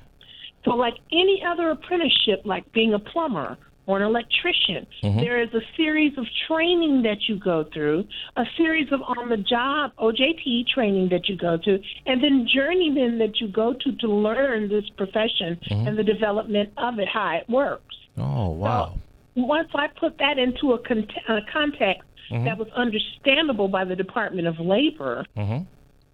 So, 0.64 0.70
like 0.72 0.94
any 1.11 1.42
other 1.46 1.70
apprenticeship, 1.70 2.42
like 2.44 2.70
being 2.72 2.94
a 2.94 2.98
plumber 2.98 3.59
or 3.87 3.96
an 3.96 4.03
electrician. 4.05 4.87
Mm-hmm. 5.03 5.18
There 5.18 5.42
is 5.42 5.53
a 5.55 5.61
series 5.77 6.16
of 6.16 6.25
training 6.46 7.03
that 7.03 7.29
you 7.29 7.38
go 7.38 7.64
through, 7.72 8.07
a 8.37 8.44
series 8.57 8.92
of 8.92 9.03
on 9.03 9.29
the 9.29 9.37
job 9.37 9.92
OJT 9.98 10.68
training 10.68 11.09
that 11.11 11.29
you 11.29 11.37
go 11.37 11.57
to, 11.57 11.79
and 12.07 12.22
then 12.22 12.46
journeyman 12.53 13.18
that 13.18 13.40
you 13.40 13.48
go 13.48 13.72
to 13.72 13.92
to 13.96 14.07
learn 14.09 14.68
this 14.68 14.88
profession 14.96 15.59
mm-hmm. 15.68 15.88
and 15.88 15.98
the 15.98 16.05
development 16.05 16.72
of 16.77 16.98
it, 16.98 17.09
how 17.09 17.37
it 17.37 17.48
works. 17.48 17.96
Oh 18.16 18.51
wow. 18.51 18.98
Once 19.35 19.70
I 19.75 19.88
put 19.88 20.18
that 20.18 20.38
into 20.38 20.75
a, 20.75 20.79
con- 20.79 21.09
a 21.29 21.38
context 21.51 22.03
mm-hmm. 22.31 22.44
that 22.44 22.59
was 22.59 22.68
understandable 22.77 23.66
by 23.66 23.85
the 23.85 23.96
Department 23.96 24.46
of 24.46 24.61
Labor, 24.61 25.25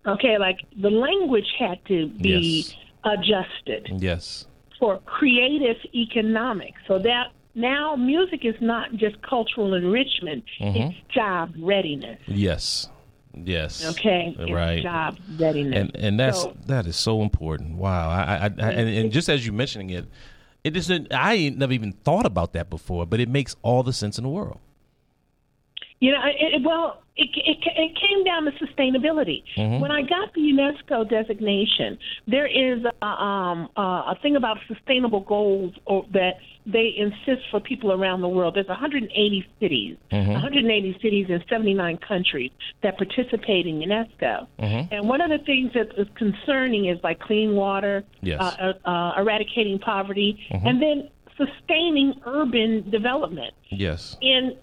okay, 0.07 0.39
like 0.39 0.61
the 0.81 0.91
language 0.91 1.53
had 1.59 1.85
to 1.87 2.09
be 2.09 2.65
Yes. 2.67 2.88
Adjusted 3.09 3.89
Yes. 4.01 4.47
for 4.79 4.99
creative 5.01 5.77
economics. 5.95 6.81
So 6.87 6.99
that 7.01 7.29
now 7.55 7.97
music 7.97 8.45
is 8.45 8.55
not 8.61 8.95
just 8.95 9.21
cultural 9.23 9.75
enrichment; 9.75 10.45
mm-hmm. 10.61 10.77
it's 10.77 10.97
job 11.13 11.53
readiness. 11.59 12.21
Yes. 12.27 12.89
Yes. 13.35 13.85
Okay, 13.91 14.35
Right. 14.51 14.83
job 14.83 15.17
readiness. 15.39 15.77
and 15.79 15.97
and 15.97 16.21
that's 16.21 16.43
So- 16.43 16.57
that 16.67 16.87
is 16.87 16.97
so 16.97 17.23
important. 17.23 17.77
Wow, 17.77 18.09
I, 18.11 18.23
I, 18.23 18.45
I 18.45 18.71
and, 18.73 18.89
and 18.89 19.13
just 19.13 19.29
as 19.29 19.47
you 19.47 19.53
mentioning 19.53 19.91
it, 19.91 20.07
it 20.65 20.77
isn't. 20.77 21.13
I 21.13 21.35
ain't 21.35 21.59
never 21.59 21.73
even 21.73 21.93
thought 21.93 22.27
about 22.27 22.53
that 22.55 22.69
before, 22.71 23.07
but 23.07 23.21
it 23.21 23.29
makes 23.29 23.55
all 23.63 23.83
the 23.83 23.93
sense 23.93 24.19
in 24.19 24.25
the 24.25 24.31
world. 24.31 24.59
You 26.01 26.13
know, 26.13 26.21
it, 26.27 26.55
it- 26.55 26.63
well, 26.65 27.03
it, 27.17 27.29
it, 27.35 27.59
it 27.77 27.99
came 28.01 28.23
down 28.23 28.45
to 28.45 28.53
sustainability. 28.65 29.43
When 29.81 29.91
I 29.91 30.03
got 30.03 30.33
the 30.35 30.41
UNESCO 30.41 31.09
designation, 31.11 31.99
there 32.29 32.47
is 32.47 32.85
a, 33.03 33.05
um, 33.07 33.69
uh, 33.77 33.81
a 34.13 34.19
thing 34.23 34.37
about 34.37 34.59
sustainable 34.69 35.19
goals 35.23 35.75
or 35.85 36.07
that 36.13 36.35
they 36.65 36.95
insist 36.97 37.49
for 37.51 37.59
people 37.59 37.91
around 37.91 38.21
the 38.21 38.29
world. 38.29 38.55
There's 38.55 38.69
180 38.69 39.45
cities, 39.59 39.97
180 40.13 40.99
cities 41.03 41.27
in 41.29 41.43
79 41.51 41.99
countries 42.07 42.53
that 42.85 42.97
participate 42.97 43.67
in 43.67 43.81
UNESCO. 43.81 44.47
And 44.61 45.09
one 45.09 45.21
of 45.21 45.31
the 45.31 45.39
things 45.45 45.73
that 45.75 45.89
is 45.99 46.07
concerning 46.15 46.85
is 46.87 47.01
like 47.03 47.19
clean 47.19 47.57
water, 47.57 48.05
Yes. 48.21 48.41
uh, 48.41 48.75
uh, 48.87 48.89
uh, 48.89 49.15
eradicating 49.21 49.81
poverty, 49.81 50.39
and 50.53 50.81
then 50.81 51.09
sustaining 51.37 52.15
urban 52.27 52.89
development 52.91 53.55
Yes. 53.71 54.17
in 54.21 54.57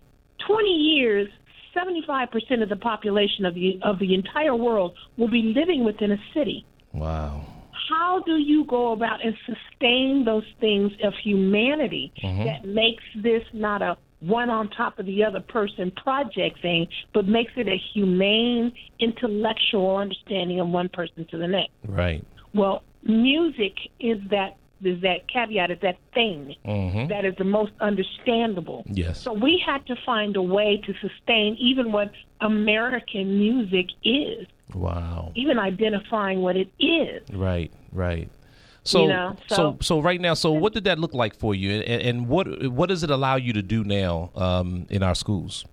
20 0.47 0.69
years, 0.69 1.27
75% 1.75 2.63
of 2.63 2.69
the 2.69 2.75
population 2.75 3.45
of 3.45 3.53
the 3.53 3.79
of 3.83 3.99
the 3.99 4.13
entire 4.13 4.55
world 4.55 4.93
will 5.17 5.29
be 5.29 5.53
living 5.55 5.83
within 5.83 6.11
a 6.11 6.17
city. 6.33 6.65
Wow. 6.93 7.45
How 7.89 8.23
do 8.25 8.37
you 8.37 8.65
go 8.65 8.93
about 8.93 9.23
and 9.23 9.35
sustain 9.45 10.23
those 10.25 10.45
things 10.59 10.91
of 11.03 11.13
humanity 11.23 12.11
mm-hmm. 12.23 12.45
that 12.45 12.65
makes 12.65 13.03
this 13.21 13.43
not 13.53 13.81
a 13.81 13.97
one 14.21 14.49
on 14.49 14.69
top 14.69 14.97
of 14.97 15.05
the 15.05 15.23
other 15.23 15.41
person 15.41 15.91
project 15.91 16.61
thing, 16.61 16.87
but 17.13 17.27
makes 17.27 17.51
it 17.57 17.67
a 17.67 17.77
humane, 17.93 18.71
intellectual 18.99 19.97
understanding 19.97 20.59
of 20.59 20.67
one 20.67 20.89
person 20.89 21.27
to 21.29 21.37
the 21.37 21.47
next? 21.47 21.71
Right. 21.87 22.25
Well, 22.53 22.83
music 23.03 23.73
is 23.99 24.17
that 24.31 24.57
is 24.83 25.01
that 25.01 25.27
caveat, 25.27 25.71
is 25.71 25.79
that 25.81 25.97
thing 26.13 26.55
Mm-hmm. 26.65 27.07
that 27.07 27.25
is 27.25 27.33
the 27.37 27.43
most 27.43 27.71
understandable. 27.81 28.83
Yes. 28.87 29.21
So 29.21 29.33
we 29.33 29.61
had 29.65 29.85
to 29.87 29.95
find 30.05 30.35
a 30.35 30.41
way 30.41 30.81
to 30.85 30.93
sustain 31.01 31.55
even 31.59 31.91
what 31.91 32.11
American 32.41 33.37
music 33.39 33.87
is, 34.03 34.47
Wow. 34.73 35.31
even 35.35 35.59
identifying 35.59 36.41
what 36.41 36.55
it 36.57 36.69
is. 36.79 37.21
Right. 37.31 37.71
Right. 37.91 38.29
So, 38.83 39.01
You 39.03 39.07
know, 39.09 39.37
so, 39.47 39.55
so- 39.55 39.77
so, 39.81 39.99
right 39.99 40.21
now, 40.21 40.35
so 40.35 40.51
what 40.51 40.73
did 40.73 40.83
that 40.83 40.99
look 40.99 41.13
like 41.13 41.35
for 41.35 41.55
you, 41.55 41.71
and, 41.81 42.01
and 42.03 42.27
what 42.27 42.69
what 42.69 42.87
does 42.89 43.01
it 43.03 43.09
allow 43.09 43.35
you 43.35 43.51
to 43.53 43.63
do 43.63 43.83
now 43.83 44.29
um, 44.35 44.85
in 44.91 45.01
our 45.01 45.15
schools? 45.15 45.65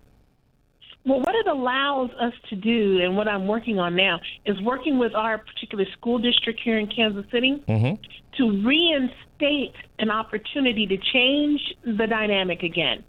Well, 1.05 1.19
what 1.21 1.35
it 1.35 1.49
allows 1.49 2.11
us 2.21 2.33
to 2.51 2.57
do, 2.57 3.01
and 3.03 3.17
what 3.17 3.27
I'm 3.27 3.49
working 3.49 3.79
on 3.81 3.97
now, 3.97 4.21
is 4.47 4.61
working 4.61 4.99
with 4.99 5.15
our 5.15 5.39
particular 5.39 5.85
school 5.93 6.19
district 6.19 6.61
here 6.63 6.79
in 6.79 6.87
Kansas 6.87 7.25
City 7.33 7.63
mm-hmm. 7.69 8.01
to 8.37 8.67
reinstate 8.67 9.75
an 9.99 10.11
opportunity 10.11 10.87
to 10.87 10.97
change 11.13 11.61
the 11.85 12.07
dynamic 12.07 12.63
again. 12.63 13.03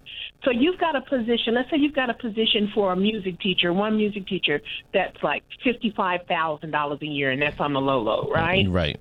So 0.43 0.49
you've 0.49 0.79
got 0.79 0.95
a 0.95 1.01
position, 1.01 1.53
let's 1.53 1.69
say 1.69 1.77
you've 1.77 1.93
got 1.95 2.10
a 2.10 2.15
position 2.15 2.71
for 2.73 2.91
a 2.91 2.95
music 2.95 3.39
teacher, 3.39 3.71
one 3.71 3.95
music 3.95 4.27
teacher 4.27 4.60
that's 4.91 5.21
like 5.21 5.43
$55,000 5.63 7.01
a 7.01 7.06
year, 7.06 7.32
and 7.32 7.41
that's 7.41 7.60
on 7.60 7.73
the 7.73 7.79
low 7.79 8.01
low, 8.01 8.29
right? 8.34 8.67
Right. 8.69 8.99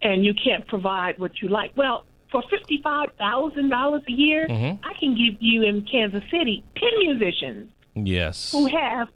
and 0.00 0.24
you 0.24 0.32
can't 0.32 0.66
provide 0.68 1.18
what 1.18 1.42
you 1.42 1.48
like. 1.48 1.72
Well, 1.76 2.04
for 2.30 2.42
fifty-five 2.48 3.10
thousand 3.18 3.68
dollars 3.68 4.02
a 4.08 4.12
year, 4.12 4.48
mm-hmm. 4.48 4.82
I 4.88 4.94
can 4.98 5.14
give 5.14 5.40
you 5.40 5.62
in 5.64 5.82
Kansas 5.82 6.22
City 6.30 6.64
ten 6.76 6.98
musicians 6.98 7.68
Yes. 7.94 8.52
who 8.52 8.66
have 8.66 9.08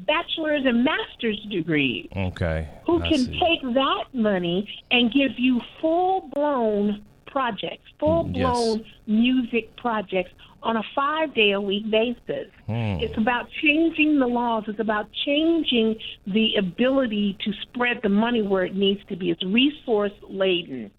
bachelor's 0.00 0.64
and 0.66 0.82
master's 0.84 1.38
degrees 1.50 2.08
Okay. 2.16 2.68
who 2.86 3.00
I 3.02 3.08
can 3.08 3.18
see. 3.18 3.38
take 3.40 3.62
that 3.74 4.04
money 4.12 4.68
and 4.90 5.12
give 5.12 5.38
you 5.38 5.60
full-blown 5.80 7.02
projects, 7.26 7.84
full-blown 7.98 8.84
music 9.06 9.74
projects 9.76 10.30
on 10.62 10.76
a 10.78 10.82
five-day-a-week 10.94 11.90
basis. 11.90 12.48
Hmm. 12.66 12.98
It's 13.00 13.16
about 13.18 13.48
changing 13.62 14.18
the 14.18 14.26
laws. 14.26 14.64
It's 14.66 14.80
about 14.80 15.08
changing 15.26 15.96
the 16.26 16.54
ability 16.56 17.36
to 17.44 17.52
spread 17.62 18.00
the 18.02 18.08
money 18.08 18.40
where 18.42 18.64
it 18.64 18.74
needs 18.74 19.00
to 19.10 19.16
be. 19.16 19.30
It's 19.30 19.44
resource 19.44 20.12
laden. 20.28 20.90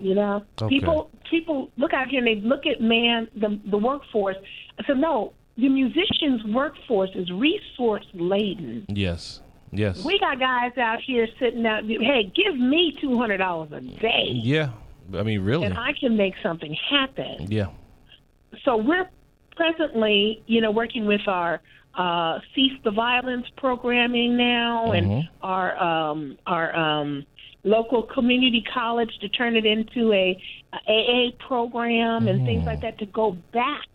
You 0.00 0.14
know, 0.14 0.44
Okay. 0.62 0.68
people 0.78 1.10
people 1.30 1.70
look 1.76 1.92
out 1.92 2.08
here 2.08 2.18
and 2.18 2.26
they 2.26 2.36
look 2.48 2.66
at 2.66 2.80
man 2.80 3.28
the 3.36 3.58
the 3.66 3.76
workforce. 3.78 4.36
I 4.78 4.84
said, 4.86 4.96
no, 4.98 5.32
the 5.58 5.68
musicians' 5.68 6.42
workforce 6.54 7.10
is 7.14 7.30
resource 7.32 8.06
laden. 8.14 8.86
Yes. 8.88 9.40
Yes. 9.72 10.02
We 10.04 10.18
got 10.18 10.38
guys 10.38 10.72
out 10.78 11.00
here 11.04 11.26
sitting 11.38 11.66
out. 11.66 11.84
Hey, 11.84 12.32
give 12.34 12.56
me 12.56 12.96
two 13.00 13.18
hundred 13.18 13.38
dollars 13.38 13.70
a 13.72 13.80
day, 13.80 14.30
Yeah. 14.32 14.70
I 15.14 15.22
mean, 15.22 15.40
really. 15.40 15.64
and 15.66 15.76
I 15.76 15.92
can 15.98 16.16
make 16.16 16.34
something 16.42 16.74
happen. 16.88 17.50
yeah. 17.50 17.66
So 18.64 18.76
we're 18.76 19.08
presently, 19.56 20.42
you 20.46 20.60
know, 20.60 20.70
working 20.70 21.06
with 21.06 21.26
our 21.26 21.60
uh, 21.94 22.38
cease 22.54 22.72
the 22.84 22.90
violence 22.90 23.46
programming 23.56 24.36
now, 24.36 24.92
and 24.92 25.28
our 25.42 25.76
um, 25.82 26.38
our 26.46 26.74
um, 26.76 27.26
local 27.64 28.02
community 28.04 28.64
college 28.72 29.10
to 29.20 29.28
turn 29.28 29.56
it 29.56 29.66
into 29.66 30.12
a, 30.12 30.40
a 30.88 31.32
AA 31.32 31.46
program 31.46 32.28
and 32.28 32.46
things 32.46 32.64
like 32.64 32.80
that 32.82 32.98
to 32.98 33.06
go 33.06 33.32
back 33.52 33.86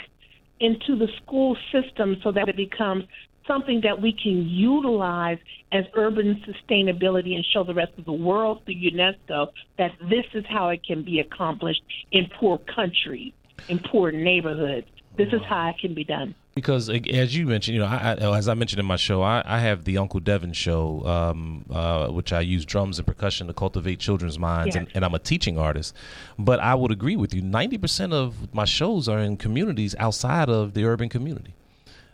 into 0.59 0.97
the 0.97 1.07
school 1.23 1.57
system 1.71 2.17
so 2.23 2.31
that 2.31 2.49
it 2.49 2.55
becomes 2.55 3.03
something 3.47 3.81
that 3.83 4.01
we 4.01 4.13
can 4.13 4.47
utilize 4.47 5.37
as 5.71 5.83
urban 5.95 6.41
sustainability 6.47 7.35
and 7.35 7.45
show 7.53 7.63
the 7.63 7.73
rest 7.73 7.91
of 7.97 8.05
the 8.05 8.13
world 8.13 8.61
through 8.65 8.75
UNESCO 8.75 9.47
that 9.77 9.91
this 10.09 10.25
is 10.33 10.45
how 10.49 10.69
it 10.69 10.81
can 10.85 11.03
be 11.03 11.19
accomplished 11.19 11.81
in 12.11 12.27
poor 12.39 12.57
countries, 12.73 13.33
in 13.67 13.79
poor 13.91 14.11
neighborhoods. 14.11 14.87
This 15.17 15.27
is 15.33 15.41
how 15.47 15.69
it 15.69 15.75
can 15.79 15.93
be 15.93 16.03
done. 16.03 16.35
Because 16.55 16.87
as 16.87 17.35
you 17.35 17.47
mentioned, 17.47 17.73
you 17.73 17.81
know, 17.81 17.87
I, 17.87 18.15
I, 18.21 18.37
as 18.37 18.47
I 18.47 18.53
mentioned 18.53 18.79
in 18.79 18.85
my 18.85 18.95
show, 18.95 19.23
I, 19.23 19.41
I 19.43 19.57
have 19.59 19.85
the 19.85 19.97
Uncle 19.97 20.19
Devin 20.19 20.53
show, 20.53 21.03
um, 21.03 21.65
uh, 21.71 22.09
which 22.09 22.31
I 22.31 22.41
use 22.41 22.63
drums 22.63 22.99
and 22.99 23.07
percussion 23.07 23.47
to 23.47 23.53
cultivate 23.53 23.99
children's 23.99 24.37
minds, 24.37 24.75
and, 24.75 24.85
Yes. 24.87 24.95
and 24.95 25.03
I'm 25.03 25.15
a 25.15 25.19
teaching 25.19 25.57
artist. 25.57 25.95
But 26.37 26.59
I 26.59 26.75
would 26.75 26.91
agree 26.91 27.15
with 27.15 27.33
you. 27.33 27.41
Ninety 27.41 27.79
percent 27.79 28.13
of 28.13 28.53
my 28.53 28.65
shows 28.65 29.09
are 29.09 29.17
in 29.17 29.37
communities 29.37 29.95
outside 29.97 30.47
of 30.47 30.75
the 30.75 30.85
urban 30.85 31.09
community, 31.09 31.55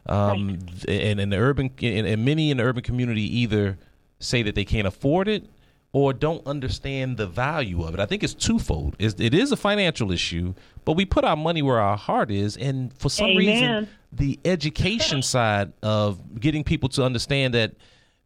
um, 0.06 0.60
th- 0.60 1.02
and 1.12 1.20
in 1.20 1.32
the 1.32 1.38
urban, 1.38 1.70
and, 1.82 2.08
and 2.08 2.24
many 2.24 2.50
in 2.50 2.58
the 2.58 2.64
urban 2.64 2.82
community 2.84 3.24
either 3.40 3.78
say 4.20 4.42
that 4.44 4.56
they 4.56 4.66
can't 4.66 4.88
afford 4.88 5.28
it 5.28 5.44
or 5.92 6.14
don't 6.14 6.46
understand 6.46 7.18
the 7.18 7.26
value 7.26 7.82
of 7.84 7.94
it. 7.96 8.00
I 8.00 8.06
think 8.06 8.24
it's 8.24 8.34
twofold. 8.36 8.96
It's, 9.00 9.16
it 9.20 9.34
is 9.34 9.52
a 9.52 9.58
financial 9.58 10.12
issue, 10.12 10.54
but 10.86 10.94
we 10.94 11.04
put 11.06 11.24
our 11.24 11.36
money 11.36 11.62
where 11.62 11.80
our 11.80 11.98
heart 11.98 12.30
is, 12.30 12.56
and 12.58 12.94
for 12.94 13.10
some 13.10 13.36
reason 13.36 13.88
the 14.12 14.40
education 14.46 15.22
side 15.36 15.74
of 15.82 16.40
getting 16.40 16.64
people 16.64 16.90
to 16.90 17.04
understand 17.04 17.54
that 17.56 17.74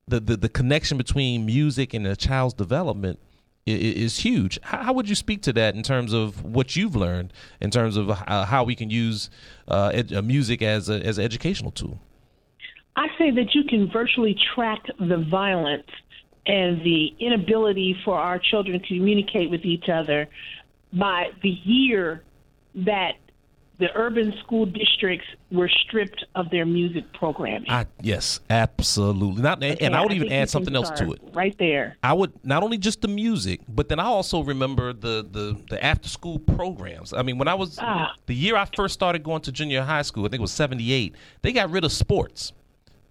the, 0.07 0.19
the, 0.19 0.35
the 0.35 0.49
connection 0.49 0.97
between 0.97 1.45
music 1.45 1.93
and 1.93 2.05
a 2.05 2.15
child's 2.17 2.53
development 2.53 3.17
i- 3.65 3.71
i- 3.71 3.73
is 3.75 4.17
huge. 4.19 4.59
How, 4.63 4.83
how 4.83 4.93
would 4.93 5.07
you 5.07 5.15
speak 5.15 5.41
to 5.43 5.53
that 5.53 5.75
in 5.75 5.83
terms 5.83 6.11
of 6.11 6.43
what 6.43 6.75
you've 6.75 6.97
learned 6.97 7.31
in 7.61 7.71
terms 7.71 7.95
of 7.95 8.09
uh, 8.09 8.43
how 8.45 8.65
we 8.65 8.75
can 8.75 8.89
use 8.89 9.29
uh, 9.69 9.91
ed, 9.93 10.11
uh, 10.13 10.21
music 10.21 10.61
as 10.61 10.89
a, 10.89 10.95
as 11.05 11.17
an 11.17 11.23
educational 11.23 11.71
tool? 11.71 11.99
I 12.97 13.07
say 13.17 13.31
that 13.31 13.55
you 13.55 13.63
can 13.63 13.89
virtually 13.89 14.35
track 14.53 14.83
the 14.99 15.25
violence 15.31 15.87
and 16.45 16.81
the 16.83 17.13
inability 17.19 17.95
for 18.03 18.17
our 18.17 18.39
children 18.39 18.79
to 18.79 18.87
communicate 18.87 19.49
with 19.49 19.63
each 19.63 19.89
other 19.89 20.27
by 20.91 21.27
the 21.41 21.49
year 21.49 22.23
that 22.75 23.13
the 23.79 23.87
urban 23.95 24.33
school 24.43 24.65
districts 24.67 25.25
were 25.51 25.67
stripped 25.67 26.23
of 26.35 26.49
their 26.51 26.65
music 26.65 27.11
programming. 27.13 27.69
I, 27.69 27.87
yes, 28.01 28.39
absolutely. 28.49 29.41
Not, 29.41 29.63
and 29.63 29.95
I 29.95 30.01
would 30.03 30.13
even 30.13 30.31
add 30.31 30.49
something 30.49 30.75
else 30.75 30.91
to 30.91 31.11
it. 31.11 31.19
Right 31.33 31.55
there. 31.57 31.97
I 32.03 32.13
would 32.13 32.31
not 32.45 32.61
only 32.61 32.77
just 32.77 33.01
the 33.01 33.07
music, 33.07 33.61
but 33.67 33.89
then 33.89 33.99
I 33.99 34.05
also 34.05 34.43
remember 34.43 34.93
the 34.93 35.27
the, 35.29 35.57
the 35.69 35.83
after 35.83 36.07
school 36.07 36.37
programs. 36.39 37.13
I 37.13 37.23
mean, 37.23 37.37
when 37.37 37.47
I 37.47 37.55
was 37.55 37.79
Ah. 37.81 38.13
the 38.27 38.35
year 38.35 38.55
I 38.55 38.65
first 38.75 38.93
started 38.93 39.23
going 39.23 39.41
to 39.41 39.51
junior 39.51 39.81
high 39.81 40.03
school, 40.03 40.25
I 40.25 40.29
think 40.29 40.39
it 40.39 40.41
was 40.41 40.51
'78. 40.51 41.15
They 41.41 41.51
got 41.51 41.71
rid 41.71 41.83
of 41.83 41.91
sports 41.91 42.53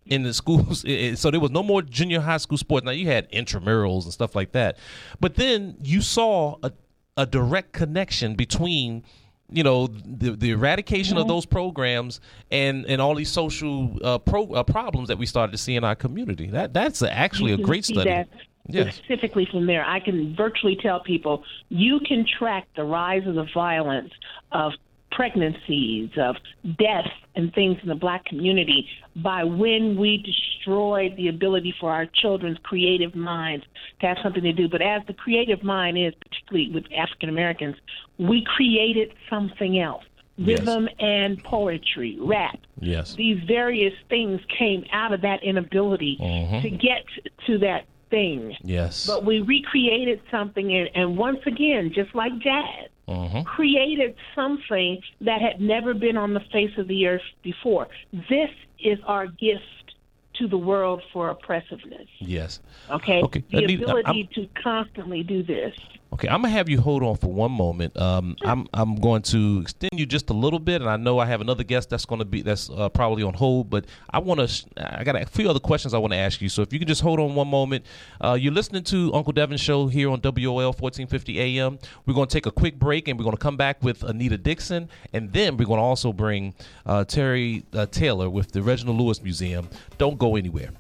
in 0.07 0.23
the 0.23 0.35
schools, 0.35 0.81
so 1.15 1.31
there 1.31 1.41
was 1.41 1.51
no 1.51 1.63
more 1.63 1.83
junior 1.83 2.21
high 2.21 2.37
school 2.39 2.59
sports. 2.59 2.85
Now 2.85 2.93
you 2.93 3.07
had 3.07 3.31
intramurals 3.33 4.05
and 4.05 4.13
stuff 4.13 4.35
like 4.35 4.53
that, 4.53 4.79
but 5.21 5.35
then 5.37 5.77
you 5.83 6.01
saw 6.01 6.57
a 6.63 6.73
a 7.17 7.27
direct 7.27 7.73
connection 7.73 8.35
between 8.35 9.05
you 9.51 9.63
know 9.63 9.87
the 9.87 10.31
the 10.31 10.51
eradication 10.51 11.19
of 11.19 11.29
those 11.29 11.45
programs 11.45 12.21
and 12.51 12.87
and 12.87 13.01
all 13.03 13.15
these 13.15 13.31
social 13.31 13.99
uh, 14.03 14.19
pro, 14.19 14.47
uh, 14.47 14.63
problems 14.63 15.09
that 15.09 15.19
we 15.19 15.27
started 15.27 15.53
to 15.53 15.59
see 15.59 15.77
in 15.77 15.85
our 15.85 15.95
community. 15.95 16.47
That 16.47 16.73
that's 16.73 17.03
actually 17.03 17.53
a 17.53 17.59
great 17.59 17.85
study. 17.85 18.25
Yes. 18.69 18.95
Specifically 18.95 19.47
from 19.51 19.67
there, 19.67 19.85
I 19.85 19.99
can 19.99 20.37
virtually 20.37 20.77
tell 20.81 21.01
people 21.01 21.43
you 21.69 21.99
can 22.01 22.25
track 22.39 22.69
the 22.77 22.85
rise 22.85 23.27
of 23.27 23.35
the 23.35 23.47
violence 23.53 24.13
of 24.53 24.73
pregnancies, 25.13 26.11
of 26.17 26.37
deaths, 26.79 27.09
and 27.35 27.53
things 27.55 27.79
in 27.83 27.89
the 27.89 27.95
black 27.95 28.25
community 28.25 28.87
by 29.17 29.45
when 29.45 29.97
we 29.97 30.19
destroyed 30.19 31.17
the 31.17 31.29
ability 31.29 31.75
for 31.81 31.91
our 31.91 32.07
children's 32.07 32.59
creative 32.63 33.15
minds 33.15 33.65
to 34.01 34.07
have 34.07 34.19
something 34.23 34.43
to 34.43 34.53
do. 34.53 34.69
But 34.69 34.83
as 34.83 35.03
the 35.07 35.15
creative 35.15 35.63
mind 35.63 35.97
is, 35.99 36.15
particularly 36.21 36.71
with 36.75 36.85
African 36.97 37.29
Americans, 37.29 37.77
we 38.19 38.45
created 38.45 39.13
something 39.31 39.79
else. 39.79 40.05
Yes. 40.37 40.61
Rhythm 40.61 40.89
and 40.99 41.43
poetry, 41.45 42.17
rap, 42.19 42.59
Yes. 42.81 43.15
these 43.15 43.39
various 43.47 43.93
things 44.09 44.41
came 44.59 44.85
out 44.93 45.13
of 45.13 45.21
that 45.21 45.43
inability 45.43 46.17
Mhm. 46.19 46.63
to 46.63 46.71
get 46.71 47.05
to 47.47 47.59
that 47.59 47.85
thing. 48.09 48.57
Yes. 48.63 49.07
But 49.07 49.25
we 49.25 49.41
recreated 49.41 50.21
something, 50.31 50.73
and, 50.75 50.89
and 50.95 51.17
once 51.19 51.41
again, 51.47 51.93
just 51.95 52.15
like 52.15 52.37
jazz, 52.39 52.89
Mhm. 53.13 53.45
created 53.45 54.15
something 54.35 55.01
that 55.21 55.41
had 55.41 55.61
never 55.61 55.95
been 55.95 56.17
on 56.17 56.35
the 56.35 56.41
face 56.53 56.77
of 56.79 56.89
the 56.89 57.07
earth 57.07 57.23
before. 57.43 57.89
This 58.29 58.51
is 58.81 58.99
our 59.07 59.27
gift 59.27 59.95
to 60.35 60.49
the 60.49 60.57
world 60.57 61.03
for 61.13 61.29
oppressiveness. 61.29 62.09
Yes. 62.19 62.61
Okay, 62.91 63.23
Okay, 63.23 63.43
the 63.51 63.65
Anita, 63.65 63.85
ability 63.85 64.29
I'm- 64.35 64.47
to 64.47 64.63
constantly 64.63 65.23
do 65.23 65.43
this. 65.43 65.75
Okay, 66.13 66.29
I'm 66.29 66.43
gonna 66.43 66.51
have 66.51 66.69
you 66.69 66.79
hold 66.79 67.03
on 67.03 67.17
for 67.17 67.33
one 67.33 67.53
moment. 67.53 67.97
Um, 67.99 68.37
I'm 68.43 68.67
I'm 68.75 68.97
going 68.97 69.23
to 69.23 69.61
extend 69.63 69.99
you 69.99 70.05
just 70.05 70.29
a 70.29 70.35
little 70.35 70.59
bit, 70.59 70.83
and 70.83 70.91
I 70.91 70.99
know 70.99 71.19
I 71.19 71.25
have 71.25 71.41
another 71.41 71.65
guest 71.65 71.89
that's 71.89 72.05
going 72.05 72.19
to 72.19 72.27
be 72.27 72.43
that's 72.43 72.69
uh, 72.69 72.91
probably 72.91 73.23
on 73.23 73.33
hold, 73.33 73.71
but 73.71 73.87
I 74.11 74.19
want 74.19 74.47
to. 74.47 74.67
I 74.77 75.05
got 75.05 75.17
a 75.17 75.25
few 75.25 75.49
other 75.49 75.59
questions 75.59 75.95
I 75.95 75.99
want 75.99 76.13
to 76.13 76.19
ask 76.19 76.43
you. 76.43 76.51
So 76.51 76.61
if 76.61 76.71
you 76.71 76.79
can 76.79 76.87
just 76.87 77.01
hold 77.01 77.19
on 77.19 77.35
one 77.35 77.49
moment, 77.49 77.87
uh, 78.21 78.37
you're 78.39 78.53
listening 78.53 78.85
to 78.85 79.15
Uncle 79.15 79.33
Devin 79.33 79.57
show 79.57 79.87
here 79.87 80.11
on 80.11 80.21
WOL 80.23 80.73
1450 80.73 81.41
AM. 81.41 81.79
We're 82.05 82.15
going 82.15 82.29
to 82.29 82.33
take 82.33 82.45
a 82.45 82.53
quick 82.53 82.79
break, 82.79 83.09
and 83.09 83.19
we're 83.19 83.25
going 83.25 83.37
to 83.37 83.43
come 83.43 83.57
back 83.57 83.83
with 83.83 84.03
Anita 84.03 84.37
Dixon, 84.37 84.91
and 85.15 85.33
then 85.33 85.57
we're 85.57 85.65
going 85.65 85.79
to 85.79 85.85
also 85.85 86.13
bring 86.13 86.55
uh, 86.85 87.05
Terry 87.05 87.65
uh, 87.73 87.87
Taylor 87.87 88.29
with 88.29 88.53
the 88.53 88.63
Reginald 88.63 88.99
Lewis 88.99 89.23
Museum. 89.23 89.67
Don't 89.97 90.19
go 90.19 90.37
anywhere. 90.37 90.73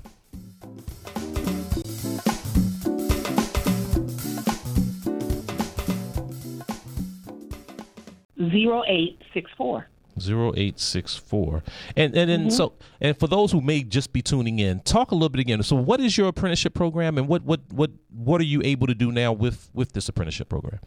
Zero 8.53 8.83
eight 8.87 9.21
six 9.35 9.51
four. 9.57 9.89
Zero 10.21 10.53
eight 10.57 10.79
six 10.79 11.17
four, 11.17 11.63
and 11.97 12.15
and 12.15 12.29
then 12.29 12.41
mm-hmm. 12.41 12.51
so 12.51 12.75
and 13.01 13.19
for 13.19 13.27
those 13.27 13.51
who 13.51 13.63
may 13.63 13.83
just 13.83 14.13
be 14.13 14.21
tuning 14.21 14.59
in, 14.59 14.81
talk 14.81 15.11
a 15.11 15.15
little 15.15 15.31
bit 15.31 15.41
again. 15.41 15.63
So, 15.63 15.75
what 15.75 16.01
is 16.01 16.19
your 16.19 16.29
apprenticeship 16.29 16.75
program, 16.75 17.17
and 17.17 17.29
what 17.29 17.45
what 17.45 17.61
what 17.73 17.91
what 18.11 18.41
are 18.41 18.45
you 18.45 18.61
able 18.63 18.87
to 18.89 18.95
do 18.95 19.11
now 19.11 19.33
with 19.33 19.71
with 19.73 19.93
this 19.93 20.09
apprenticeship 20.11 20.51
program? 20.51 20.81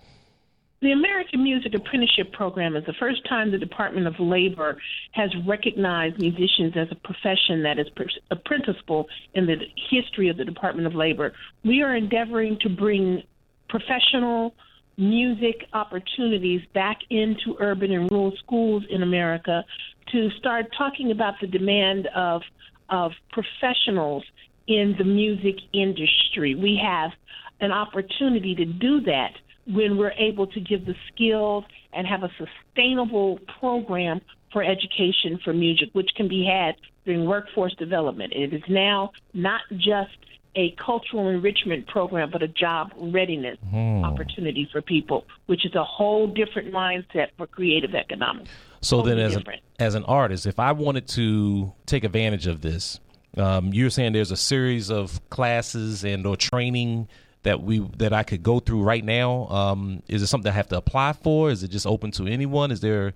The 0.86 0.92
American 0.92 1.44
Music 1.44 1.74
Apprenticeship 1.74 2.32
Program 2.34 2.76
is 2.76 2.86
the 2.86 2.94
first 3.00 3.28
time 3.28 3.50
the 3.50 3.58
Department 3.58 4.06
of 4.06 4.20
Labor 4.20 4.78
has 5.14 5.32
recognized 5.48 6.20
musicians 6.20 6.74
as 6.76 6.90
a 6.92 6.96
profession 6.96 7.64
that 7.64 7.80
is 7.80 7.88
pr- 7.96 8.04
apprenticeable 8.30 9.08
in 9.34 9.48
the 9.48 9.56
history 9.90 10.30
of 10.30 10.38
the 10.38 10.46
Department 10.46 10.86
of 10.86 10.94
Labor. 10.94 11.34
We 11.64 11.82
are 11.82 11.96
endeavoring 11.96 12.60
to 12.62 12.70
bring 12.70 13.24
professional 13.68 14.54
music 14.98 15.66
opportunities 15.74 16.62
back 16.74 16.98
into 17.10 17.56
urban 17.60 17.92
and 17.92 18.10
rural 18.12 18.34
schools 18.44 18.84
in 18.90 19.04
America 19.04 19.64
to 20.12 20.30
start 20.40 20.66
talking 20.78 21.12
about 21.12 21.36
the 21.42 21.48
demand 21.48 22.08
of 22.16 22.42
of 22.90 23.12
professionals 23.32 24.24
in 24.68 24.96
the 24.98 25.04
music 25.04 25.56
industry. 25.74 26.56
We 26.56 26.80
have 26.84 27.12
an 27.60 27.72
opportunity 27.72 28.54
to 28.56 28.66
do 28.66 29.02
that 29.02 29.32
when 29.68 29.98
we're 29.98 30.12
able 30.12 30.46
to 30.48 30.60
give 30.60 30.86
the 30.86 30.94
skills 31.12 31.64
and 31.94 32.06
have 32.06 32.24
a 32.24 32.30
sustainable 32.38 33.40
program 33.60 34.22
for 34.54 34.64
education 34.64 35.40
for 35.44 35.54
music, 35.54 35.90
which 35.94 36.10
can 36.16 36.28
be 36.28 36.46
had 36.46 36.76
during 37.06 37.26
workforce 37.26 37.74
development. 37.76 38.34
It 38.34 38.54
is 38.54 38.62
now 38.70 39.12
not 39.34 39.62
just 39.72 40.16
a 40.56 40.76
cultural 40.84 41.28
enrichment 41.30 41.88
program, 41.88 42.30
but 42.32 42.42
a 42.42 42.48
job 42.48 42.92
readiness 42.98 43.58
opportunity 43.74 44.68
for 44.72 44.82
people, 44.82 45.26
which 45.48 45.66
is 45.66 45.76
a 45.76 45.84
whole 45.84 46.28
different 46.28 46.74
mindset 46.74 47.28
for 47.38 47.48
creative 47.48 47.94
economics. 47.94 48.50
So 48.82 49.02
then, 49.02 49.18
Totally 49.18 49.24
as 49.24 49.36
an, 49.36 49.44
as 49.80 49.96
an 49.96 50.04
artist, 50.06 50.46
if 50.46 50.60
I 50.60 50.72
wanted 50.72 51.08
to 51.10 51.74
take 51.86 52.04
advantage 52.04 52.48
of 52.48 52.62
this, 52.62 53.00
um, 53.38 53.74
you're 53.74 53.90
saying 53.90 54.14
there's 54.14 54.32
a 54.32 54.38
series 54.38 54.90
of 54.90 55.28
classes 55.30 56.04
and 56.04 56.26
or 56.26 56.38
training 56.38 57.08
that 57.44 57.62
we 57.62 57.80
that 57.98 58.14
I 58.14 58.24
could 58.24 58.44
go 58.44 58.60
through 58.60 58.84
right 58.84 59.04
now. 59.04 59.48
Um, 59.48 60.04
is 60.08 60.22
it 60.22 60.28
something 60.28 60.52
I 60.52 60.56
have 60.56 60.68
to 60.70 60.78
apply 60.78 61.14
for? 61.14 61.50
Is 61.52 61.64
it 61.64 61.70
just 61.70 61.86
open 61.86 62.12
to 62.12 62.28
anyone? 62.28 62.72
Is 62.72 62.82
there 62.82 63.14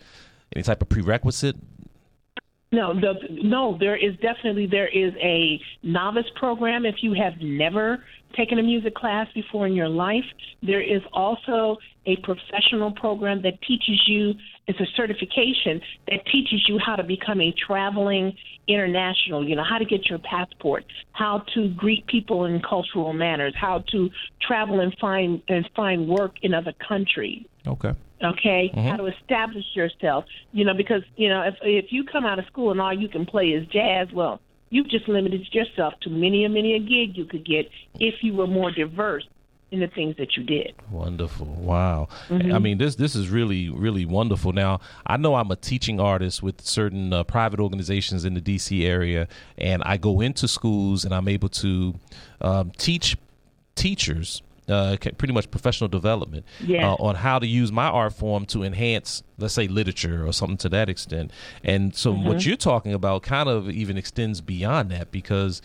any 0.55 0.63
type 0.63 0.81
of 0.81 0.89
prerequisite? 0.89 1.55
No, 2.71 2.93
the, 2.93 3.13
no, 3.29 3.77
there 3.79 3.95
is 3.95 4.15
definitely 4.17 4.67
there 4.67 4.87
is 4.87 5.13
a 5.21 5.59
novice 5.81 6.29
program 6.35 6.85
if 6.85 6.95
you 7.01 7.13
have 7.13 7.33
never 7.41 8.03
taken 8.37 8.59
a 8.59 8.63
music 8.63 8.93
class 8.93 9.27
before 9.33 9.65
in 9.65 9.73
your 9.73 9.89
life. 9.89 10.23
There 10.61 10.81
is 10.81 11.01
also 11.11 11.77
a 12.05 12.15
professional 12.17 12.91
program 12.91 13.41
that 13.41 13.59
teaches 13.67 14.03
you 14.07 14.33
it's 14.67 14.79
a 14.79 14.85
certification 14.95 15.81
that 16.07 16.23
teaches 16.31 16.63
you 16.67 16.77
how 16.83 16.95
to 16.95 17.03
become 17.03 17.41
a 17.41 17.51
traveling 17.65 18.35
international, 18.67 19.47
you 19.47 19.55
know, 19.55 19.63
how 19.67 19.79
to 19.79 19.85
get 19.85 20.07
your 20.07 20.19
passport, 20.19 20.85
how 21.13 21.43
to 21.55 21.69
greet 21.69 22.05
people 22.05 22.45
in 22.45 22.61
cultural 22.61 23.13
manners, 23.13 23.53
how 23.59 23.83
to 23.91 24.11
travel 24.47 24.79
and 24.79 24.95
find 25.01 25.41
and 25.47 25.67
find 25.75 26.07
work 26.07 26.35
in 26.43 26.53
other 26.53 26.73
countries 26.87 27.45
Okay. 27.67 27.93
Okay 28.23 28.71
how 28.73 28.97
to 28.97 29.05
establish 29.05 29.65
yourself 29.73 30.25
you 30.51 30.65
know 30.65 30.73
because 30.73 31.03
you 31.15 31.29
know 31.29 31.41
if 31.41 31.55
if 31.61 31.91
you 31.91 32.03
come 32.03 32.25
out 32.25 32.39
of 32.39 32.45
school 32.45 32.71
and 32.71 32.81
all 32.81 32.93
you 32.93 33.07
can 33.07 33.25
play 33.25 33.49
is 33.49 33.65
jazz 33.67 34.11
well 34.11 34.39
you've 34.69 34.89
just 34.89 35.07
limited 35.07 35.47
yourself 35.53 35.93
to 36.01 36.09
many 36.09 36.43
and 36.43 36.53
many 36.53 36.75
a 36.75 36.79
gig 36.79 37.17
you 37.17 37.25
could 37.25 37.45
get 37.45 37.69
if 37.99 38.15
you 38.21 38.33
were 38.33 38.47
more 38.47 38.71
diverse 38.71 39.27
in 39.71 39.79
the 39.79 39.87
things 39.87 40.17
that 40.17 40.35
you 40.35 40.43
did 40.43 40.73
Wonderful. 40.91 41.45
Wow. 41.45 42.07
I 42.31 42.57
mean, 42.59 42.79
this 42.79 42.95
this 42.95 43.15
is 43.15 43.29
really 43.29 43.69
really 43.69 44.05
wonderful. 44.05 44.51
Now, 44.51 44.79
I 45.05 45.17
know 45.17 45.35
I'm 45.35 45.51
a 45.51 45.55
teaching 45.55 45.99
artist 45.99 46.41
with 46.41 46.61
certain 46.61 47.13
uh, 47.13 47.23
private 47.23 47.59
organizations 47.59 48.25
in 48.25 48.33
the 48.33 48.41
DC 48.41 48.83
area, 48.83 49.27
and 49.57 49.83
I 49.83 49.97
go 49.97 50.19
into 50.19 50.47
schools 50.47 51.05
and 51.05 51.13
I'm 51.13 51.27
able 51.27 51.49
to 51.49 51.95
um, 52.41 52.71
teach 52.77 53.17
teachers. 53.75 54.41
Uh, 54.69 54.95
pretty 55.17 55.33
much 55.33 55.49
professional 55.49 55.87
development 55.87 56.45
uh, 56.85 56.93
on 57.03 57.15
how 57.15 57.39
to 57.39 57.47
use 57.47 57.71
my 57.71 57.87
art 57.87 58.13
form 58.13 58.45
to 58.45 58.63
enhance, 58.63 59.23
let's 59.39 59.55
say, 59.55 59.67
literature 59.67 60.27
or 60.27 60.31
something 60.31 60.57
to 60.57 60.69
that 60.69 60.89
extent. 60.89 61.31
And 61.63 61.95
so, 61.95 62.11
what 62.27 62.45
you're 62.45 62.55
talking 62.55 62.93
about 62.93 63.23
kind 63.23 63.49
of 63.49 63.69
even 63.69 63.97
extends 63.97 64.41
beyond 64.41 64.91
that 64.91 65.11
because 65.11 65.61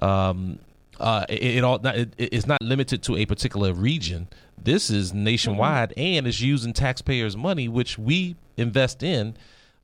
um, 0.00 0.58
uh, 0.98 1.26
it, 1.28 1.56
it 1.58 1.64
all 1.64 1.78
not, 1.80 1.96
it, 1.96 2.14
it's 2.16 2.46
not 2.46 2.62
limited 2.62 3.02
to 3.04 3.16
a 3.16 3.26
particular 3.26 3.72
region. 3.74 4.28
This 4.62 4.88
is 4.90 5.12
nationwide 5.12 5.92
and 5.96 6.26
is 6.26 6.40
using 6.40 6.72
taxpayers' 6.72 7.36
money, 7.36 7.68
which 7.68 7.98
we 7.98 8.36
invest 8.56 9.02
in 9.02 9.36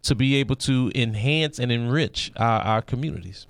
to 0.02 0.14
be 0.14 0.36
able 0.36 0.56
to 0.56 0.90
enhance 0.94 1.58
and 1.58 1.70
enrich 1.70 2.32
our, 2.36 2.60
our 2.62 2.82
communities. 2.82 3.46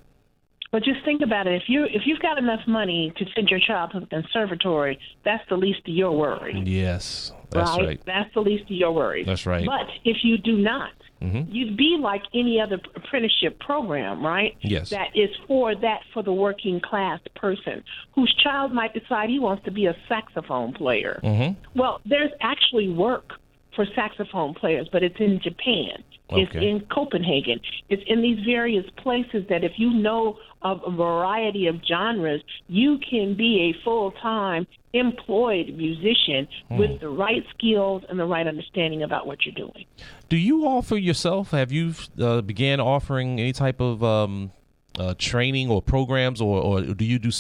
But 0.73 0.83
just 0.83 1.05
think 1.05 1.21
about 1.23 1.47
it 1.47 1.55
if 1.63 1.69
you 1.69 1.85
if 1.85 2.03
you've 2.07 2.19
got 2.21 2.39
enough 2.39 2.67
money 2.67 3.13
to 3.19 3.25
send 3.35 3.49
your 3.49 3.61
child 3.61 3.93
to 3.93 4.01
the 4.01 4.07
conservatory 4.07 4.99
that's 5.25 5.47
the 5.49 5.57
least 5.57 5.81
of 5.87 5.95
your 5.95 6.11
worry 6.17 6.61
Yes, 6.65 7.33
that's 7.51 7.77
right. 7.79 8.01
That's 8.07 8.33
the 8.35 8.41
least 8.41 8.65
of 8.65 8.71
your 8.71 8.93
worries. 8.93 9.27
That's 9.27 9.45
right. 9.45 9.67
But 9.67 9.87
if 10.05 10.25
you 10.25 10.39
do 10.39 10.57
not, 10.57 10.91
Mhm. 11.21 11.47
you'd 11.53 11.77
be 11.77 11.99
like 12.01 12.23
any 12.33 12.59
other 12.59 12.81
apprenticeship 12.97 13.59
program, 13.61 14.25
right? 14.25 14.57
Yes. 14.63 14.89
That 14.89 15.15
is 15.15 15.29
for 15.47 15.75
that 15.75 16.01
for 16.15 16.23
the 16.23 16.33
working 16.33 16.81
class 16.81 17.21
person 17.35 17.85
whose 18.15 18.35
child 18.43 18.73
might 18.73 18.95
decide 18.95 19.29
he 19.29 19.39
wants 19.39 19.65
to 19.67 19.71
be 19.71 19.85
a 19.87 19.95
saxophone 20.09 20.73
player. 20.73 21.21
Mhm. 21.23 21.57
Well, 21.75 22.01
there's 22.07 22.31
actually 22.41 22.89
work 22.89 23.39
for 23.75 23.87
saxophone 23.95 24.55
players, 24.55 24.89
but 24.93 25.03
it's 25.03 25.19
in 25.19 25.41
Japan. 25.43 26.03
It's 26.35 26.55
in 26.55 26.87
Copenhagen. 26.91 27.61
It's 27.91 28.03
in 28.07 28.23
these 28.23 28.39
various 28.45 28.87
places 28.97 29.45
that 29.51 29.65
if 29.65 29.73
you 29.77 29.91
know 29.91 30.39
of 30.63 30.81
a 30.87 30.91
variety 30.91 31.67
of 31.67 31.77
genres, 31.87 32.43
you 32.69 32.99
can 32.99 33.35
be 33.37 33.71
a 33.71 33.85
full 33.85 34.13
time 34.13 34.67
employed 34.95 35.75
musician 35.77 36.49
with 36.71 37.01
the 37.01 37.09
right 37.09 37.45
skills 37.57 38.03
and 38.09 38.19
the 38.19 38.25
right 38.25 38.47
understanding 38.47 39.03
about 39.03 39.27
what 39.27 39.45
you're 39.45 39.55
doing. 39.55 39.85
Do 40.29 40.37
you 40.37 40.67
offer 40.67 40.97
yourself? 40.97 41.51
Have 41.51 41.73
you 41.73 41.95
uh, 42.21 42.41
began 42.41 42.81
offering 42.81 43.39
any 43.41 43.53
type 43.53 43.81
of 43.81 44.03
um, 44.03 44.53
uh, 44.99 45.15
training 45.19 45.71
or 45.71 45.83
programs, 45.83 46.41
or, 46.41 46.61
or 46.61 46.83
do 46.83 47.05
you 47.05 47.19
do 47.19 47.31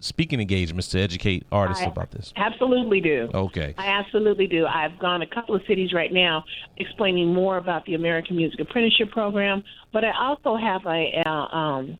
speaking 0.00 0.40
engagements 0.40 0.88
to 0.88 1.00
educate 1.00 1.46
artists 1.52 1.82
I 1.82 1.86
about 1.86 2.10
this? 2.10 2.32
Absolutely 2.36 3.00
do. 3.00 3.30
Okay. 3.34 3.74
I 3.78 3.86
absolutely 3.86 4.46
do. 4.46 4.66
I've 4.66 4.98
gone 4.98 5.22
a 5.22 5.26
couple 5.26 5.54
of 5.54 5.62
cities 5.66 5.92
right 5.92 6.12
now 6.12 6.44
explaining 6.76 7.32
more 7.32 7.56
about 7.56 7.86
the 7.86 7.94
American 7.94 8.36
Music 8.36 8.60
Apprenticeship 8.60 9.10
Program, 9.10 9.64
but 9.92 10.04
I 10.04 10.12
also 10.18 10.56
have 10.56 10.84
a, 10.86 11.22
a, 11.24 11.28
um, 11.28 11.98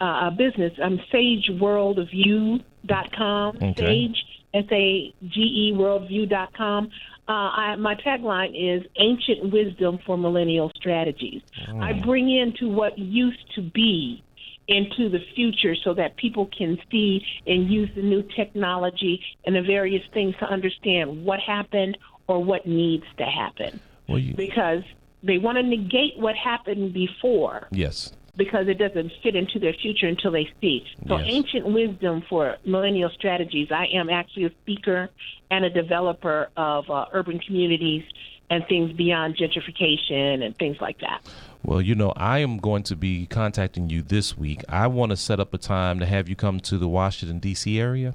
a 0.00 0.30
business. 0.30 0.72
I'm 0.82 0.98
SageWorldView.com. 1.12 3.56
Okay. 3.56 3.74
Sage, 3.76 4.24
S 4.54 4.64
A 4.70 5.12
G 5.28 5.40
E 5.40 5.72
Worldview.com. 5.74 6.90
Uh, 7.28 7.32
I, 7.32 7.74
my 7.76 7.96
tagline 7.96 8.54
is 8.54 8.86
Ancient 9.00 9.52
Wisdom 9.52 9.98
for 10.06 10.16
Millennial 10.16 10.70
Strategies. 10.76 11.42
I 11.80 11.94
bring 12.04 12.30
into 12.30 12.68
what 12.68 12.96
used 12.96 13.52
to 13.56 13.62
be 13.62 14.22
into 14.68 15.08
the 15.08 15.20
future 15.34 15.74
so 15.84 15.94
that 15.94 16.16
people 16.16 16.48
can 16.56 16.78
see 16.90 17.24
and 17.46 17.70
use 17.70 17.88
the 17.94 18.02
new 18.02 18.22
technology 18.34 19.20
and 19.44 19.54
the 19.54 19.62
various 19.62 20.02
things 20.12 20.34
to 20.40 20.46
understand 20.46 21.24
what 21.24 21.38
happened 21.40 21.96
or 22.26 22.42
what 22.42 22.66
needs 22.66 23.04
to 23.18 23.24
happen. 23.24 23.80
Well, 24.08 24.18
you, 24.18 24.34
Because 24.34 24.82
they 25.22 25.38
want 25.38 25.56
to 25.56 25.62
negate 25.62 26.18
what 26.18 26.34
happened 26.36 26.92
before 26.92 27.68
yes. 27.70 28.12
because 28.36 28.68
it 28.68 28.78
doesn't 28.78 29.10
fit 29.22 29.34
into 29.36 29.58
their 29.58 29.72
future 29.74 30.06
until 30.06 30.30
they 30.32 30.48
see. 30.60 30.84
So, 31.08 31.16
Yes. 31.18 31.26
ancient 31.30 31.66
wisdom 31.66 32.22
for 32.28 32.56
millennial 32.64 33.10
strategies. 33.10 33.68
I 33.70 33.86
am 33.94 34.10
actually 34.10 34.44
a 34.46 34.50
speaker 34.62 35.08
and 35.50 35.64
a 35.64 35.70
developer 35.70 36.48
of 36.56 36.90
uh, 36.90 37.06
urban 37.12 37.38
communities 37.38 38.02
and 38.50 38.64
things 38.68 38.92
beyond 38.92 39.36
gentrification 39.36 40.44
and 40.44 40.56
things 40.58 40.76
like 40.80 41.00
that. 41.00 41.20
Well, 41.62 41.82
you 41.82 41.94
know, 41.94 42.12
I 42.16 42.38
am 42.38 42.58
going 42.58 42.84
to 42.84 42.96
be 42.96 43.26
contacting 43.26 43.90
you 43.90 44.02
this 44.02 44.38
week. 44.38 44.62
I 44.68 44.86
want 44.86 45.10
to 45.10 45.16
set 45.16 45.40
up 45.40 45.52
a 45.52 45.58
time 45.58 45.98
to 45.98 46.06
have 46.06 46.28
you 46.28 46.36
come 46.36 46.60
to 46.60 46.78
the 46.78 46.88
Washington 46.88 47.38
D.C. 47.40 47.80
area. 47.80 48.14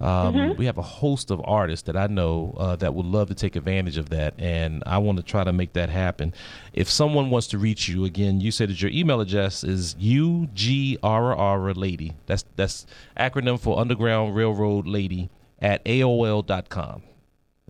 Um, 0.00 0.56
We 0.56 0.66
have 0.66 0.78
a 0.78 0.82
host 0.82 1.30
of 1.30 1.40
artists 1.44 1.86
that 1.86 1.96
I 1.96 2.08
know 2.08 2.56
uh, 2.58 2.74
that 2.76 2.92
would 2.92 3.06
love 3.06 3.28
to 3.28 3.34
take 3.36 3.54
advantage 3.54 3.98
of 3.98 4.08
that, 4.10 4.34
and 4.36 4.82
I 4.84 4.98
want 4.98 5.18
to 5.18 5.22
try 5.22 5.44
to 5.44 5.52
make 5.52 5.74
that 5.74 5.90
happen. 5.90 6.34
If 6.72 6.90
someone 6.90 7.30
wants 7.30 7.46
to 7.48 7.58
reach 7.58 7.88
you 7.88 8.04
again, 8.04 8.40
you 8.40 8.50
said 8.50 8.70
that 8.70 8.82
your 8.82 8.90
email 8.90 9.20
address 9.20 9.62
is 9.62 9.94
ugrr 9.94 11.76
lady. 11.76 12.14
That's 12.26 12.44
that's 12.56 12.84
acronym 13.16 13.60
for 13.60 13.78
Underground 13.78 14.34
Railroad 14.34 14.88
Lady 14.88 15.30
at 15.60 15.84
aol.com. 15.84 17.02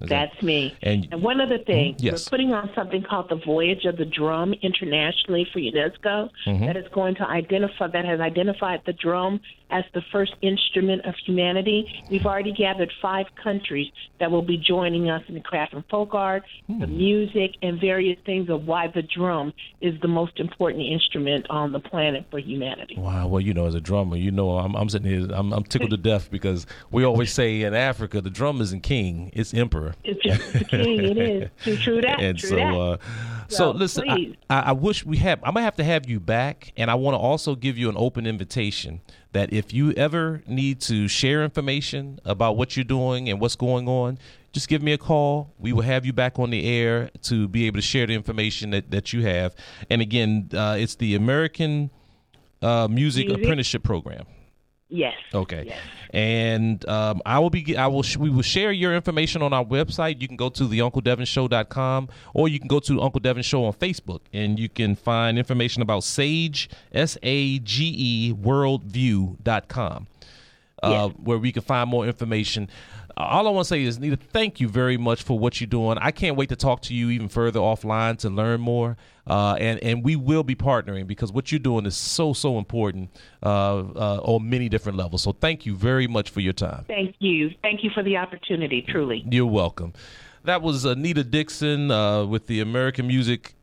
Is 0.03 0.09
that- 0.09 0.31
That's 0.33 0.43
me. 0.43 0.75
And- 0.83 1.09
And, 1.13 1.23
one 1.23 1.41
other 1.41 1.59
thing, 1.59 1.95
Mhm, 1.95 2.03
yes. 2.03 2.27
we're 2.27 2.31
putting 2.37 2.53
on 2.53 2.71
something 2.75 3.03
called 3.03 3.29
the 3.29 3.37
Voyage 3.37 3.85
of 3.85 3.97
the 3.97 4.05
Drum 4.05 4.53
internationally 4.63 5.45
for 5.53 5.61
UNESCO. 5.61 6.31
Mm-hmm. 6.47 6.67
that 6.67 6.77
is 6.77 6.87
going 6.89 7.15
to 7.17 7.29
identify 7.29 7.87
that 7.87 8.05
has 8.05 8.21
identified 8.21 8.81
the 8.85 8.93
drum 8.93 9.41
as 9.73 9.85
the 9.95 10.03
first 10.13 10.35
instrument 10.43 11.05
of 11.07 11.15
humanity. 11.27 11.87
We've 12.11 12.27
already 12.27 12.53
gathered 12.53 12.93
five 13.01 13.27
countries 13.43 13.89
that 14.21 14.31
will 14.31 14.43
be 14.43 14.57
joining 14.59 15.09
us 15.11 15.23
in 15.29 15.35
the 15.35 15.41
craft 15.41 15.73
and 15.73 15.83
folk 15.91 16.15
art, 16.15 16.45
the 16.69 16.87
Hmm. 16.87 16.97
music, 16.97 17.57
and 17.63 17.81
various 17.81 18.19
things 18.25 18.49
of 18.51 18.67
why 18.67 18.87
the 18.89 19.03
drum 19.03 19.53
is 19.81 19.99
the 20.03 20.09
most 20.09 20.39
important 20.39 20.83
instrument 20.85 21.47
on 21.51 21.73
the 21.73 21.81
planet 21.81 22.27
for 22.31 22.39
humanity. 22.39 22.95
Wow. 22.99 23.27
Well, 23.29 23.41
you 23.41 23.55
know, 23.55 23.67
as 23.67 23.75
a 23.75 23.81
drummer, 23.81 24.17
you 24.17 24.31
know, 24.31 24.59
I'm, 24.59 24.75
I'm 24.77 24.89
sitting 24.89 25.11
here, 25.11 25.27
I'm, 25.33 25.53
I'm 25.53 25.65
tickled 25.65 25.91
to 25.91 25.97
death 25.97 26.31
because 26.31 26.67
we 26.91 27.05
always 27.05 27.33
say 27.33 27.63
in 27.63 27.75
Africa, 27.75 28.21
the 28.21 28.31
drum 28.31 28.61
isn't 28.61 28.83
king, 28.83 29.31
it's 29.33 29.55
emperor. 29.55 29.95
It's 30.05 30.23
just 30.23 30.53
the 30.53 30.65
king. 30.65 31.01
It 31.05 31.19
is 31.19 31.51
true. 31.65 31.77
True 31.77 32.01
that. 32.03 32.21
and 32.21 32.39
true 32.39 32.49
so, 32.51 32.57
that. 32.57 32.75
uh, 32.75 32.97
so 33.49 33.57
So, 33.57 33.71
listen, 33.73 34.09
I. 34.09 34.35
I, 34.51 34.61
I 34.61 34.73
wish 34.73 35.05
we 35.05 35.17
had. 35.17 35.39
I'm 35.43 35.55
gonna 35.55 35.65
have 35.65 35.77
to 35.77 35.85
have 35.85 36.09
you 36.09 36.21
back, 36.21 36.73
and 36.77 36.91
I 36.91 36.95
want 36.95 37.15
to 37.15 37.19
also 37.19 37.55
give 37.55 37.77
you 37.79 37.89
an 37.89 37.97
open 37.99 38.27
invitation 38.27 39.01
that 39.33 39.53
if 39.53 39.73
you 39.73 39.93
ever 39.93 40.43
need 40.47 40.81
to 40.83 41.09
share 41.09 41.43
information 41.43 42.19
about 42.25 42.57
what 42.57 42.77
you're 42.77 42.85
doing 42.85 43.29
and 43.29 43.41
what's 43.41 43.57
going 43.57 43.89
on, 43.89 44.19
just 44.53 44.69
give 44.69 44.83
me 44.83 44.93
a 44.93 44.99
call. 44.99 45.55
We 45.59 45.73
will 45.73 45.83
have 45.83 46.05
you 46.05 46.13
back 46.13 46.39
on 46.39 46.51
the 46.51 46.67
air 46.67 47.11
to 47.23 47.49
be 47.49 47.67
able 47.67 47.79
to 47.79 47.83
share 47.83 48.07
the 48.07 48.15
information 48.15 48.71
that, 48.71 48.91
that 48.91 49.13
you 49.13 49.23
have. 49.23 49.55
And 49.89 50.03
again, 50.03 50.51
uh, 50.53 50.77
it's 50.79 50.97
the 50.97 51.15
American 51.15 51.91
uh, 52.61 52.89
Music, 52.89 53.27
Music? 53.27 53.45
Apprenticeship 53.45 53.83
Program. 53.83 54.27
Yes. 54.93 55.15
Okay. 55.33 55.65
Yes. 55.69 55.79
And 56.11 56.87
um, 56.87 57.23
I 57.25 57.39
will 57.39 57.49
be 57.49 57.75
I 57.79 57.87
will 57.87 58.03
sh- 58.03 58.19
we 58.19 58.29
will 58.29 58.43
share 58.43 58.71
your 58.73 58.95
information 58.95 59.41
on 59.41 59.55
our 59.55 59.65
website. 59.65 60.21
You 60.21 60.29
can 60.29 60.37
go 60.37 60.51
to 60.51 60.67
the 60.67 60.81
uncledevinshow.com 60.81 62.11
or 62.35 62.49
you 62.49 62.59
can 62.59 62.69
go 62.69 62.79
to 62.81 63.01
Uncle 63.01 63.21
Devin 63.21 63.43
Show 63.43 63.65
on 63.65 63.73
Facebook 63.73 64.21
and 64.35 64.59
you 64.59 64.69
can 64.69 64.95
find 64.95 65.39
information 65.39 65.81
about 65.81 66.05
Sage 66.05 66.69
S 66.93 67.17
A 67.23 67.59
G 67.61 67.95
E 67.97 68.33
worldview.com. 68.35 70.07
Uh, 70.83 71.09
where 71.11 71.39
we 71.39 71.53
can 71.53 71.63
find 71.63 71.89
more 71.89 72.05
information. 72.07 72.69
All 73.17 73.47
I 73.47 73.51
want 73.51 73.67
to 73.67 73.69
say 73.69 73.85
is, 73.85 74.01
Nita, 74.01 74.17
thank 74.17 74.59
you 74.59 74.69
very 74.69 74.97
much 74.97 75.23
for 75.23 75.39
what 75.39 75.61
you're 75.61 75.69
doing. 75.69 75.97
I 75.99 76.11
can't 76.11 76.37
wait 76.37 76.49
to 76.49 76.57
talk 76.57 76.83
to 76.83 76.95
you 76.95 77.09
even 77.11 77.29
further 77.29 77.61
offline 77.61 78.19
to 78.19 78.29
learn 78.29 78.61
more. 78.61 78.97
Uh, 79.27 79.55
and 79.61 79.79
and 79.85 80.05
we 80.05 80.17
will 80.17 80.43
be 80.43 80.55
partnering 80.55 81.07
because 81.07 81.31
what 81.31 81.53
you're 81.53 81.59
doing 81.59 81.87
is 81.87 81.97
so 81.97 82.33
so 82.33 82.59
important 82.59 83.09
uh, 83.43 83.79
uh, 83.79 84.21
on 84.25 84.51
many 84.51 84.69
different 84.69 84.99
levels. 84.99 85.23
So 85.23 85.33
thank 85.33 85.65
you 85.65 85.77
very 85.77 86.09
much 86.09 86.31
for 86.31 86.41
your 86.41 86.53
time. 86.53 86.85
Thank 86.89 87.15
you. 87.21 87.51
Thank 87.63 87.85
you 87.85 87.91
for 87.95 88.03
the 88.03 88.17
opportunity. 88.17 88.83
Truly. 88.83 89.25
You're 89.31 89.47
welcome. 89.47 89.93
That 90.45 90.61
was 90.61 90.85
Anita 90.85 91.23
Dixon 91.23 91.93
uh, 91.93 92.25
with 92.25 92.49
the 92.49 92.59
American 92.59 93.07
Music 93.07 93.55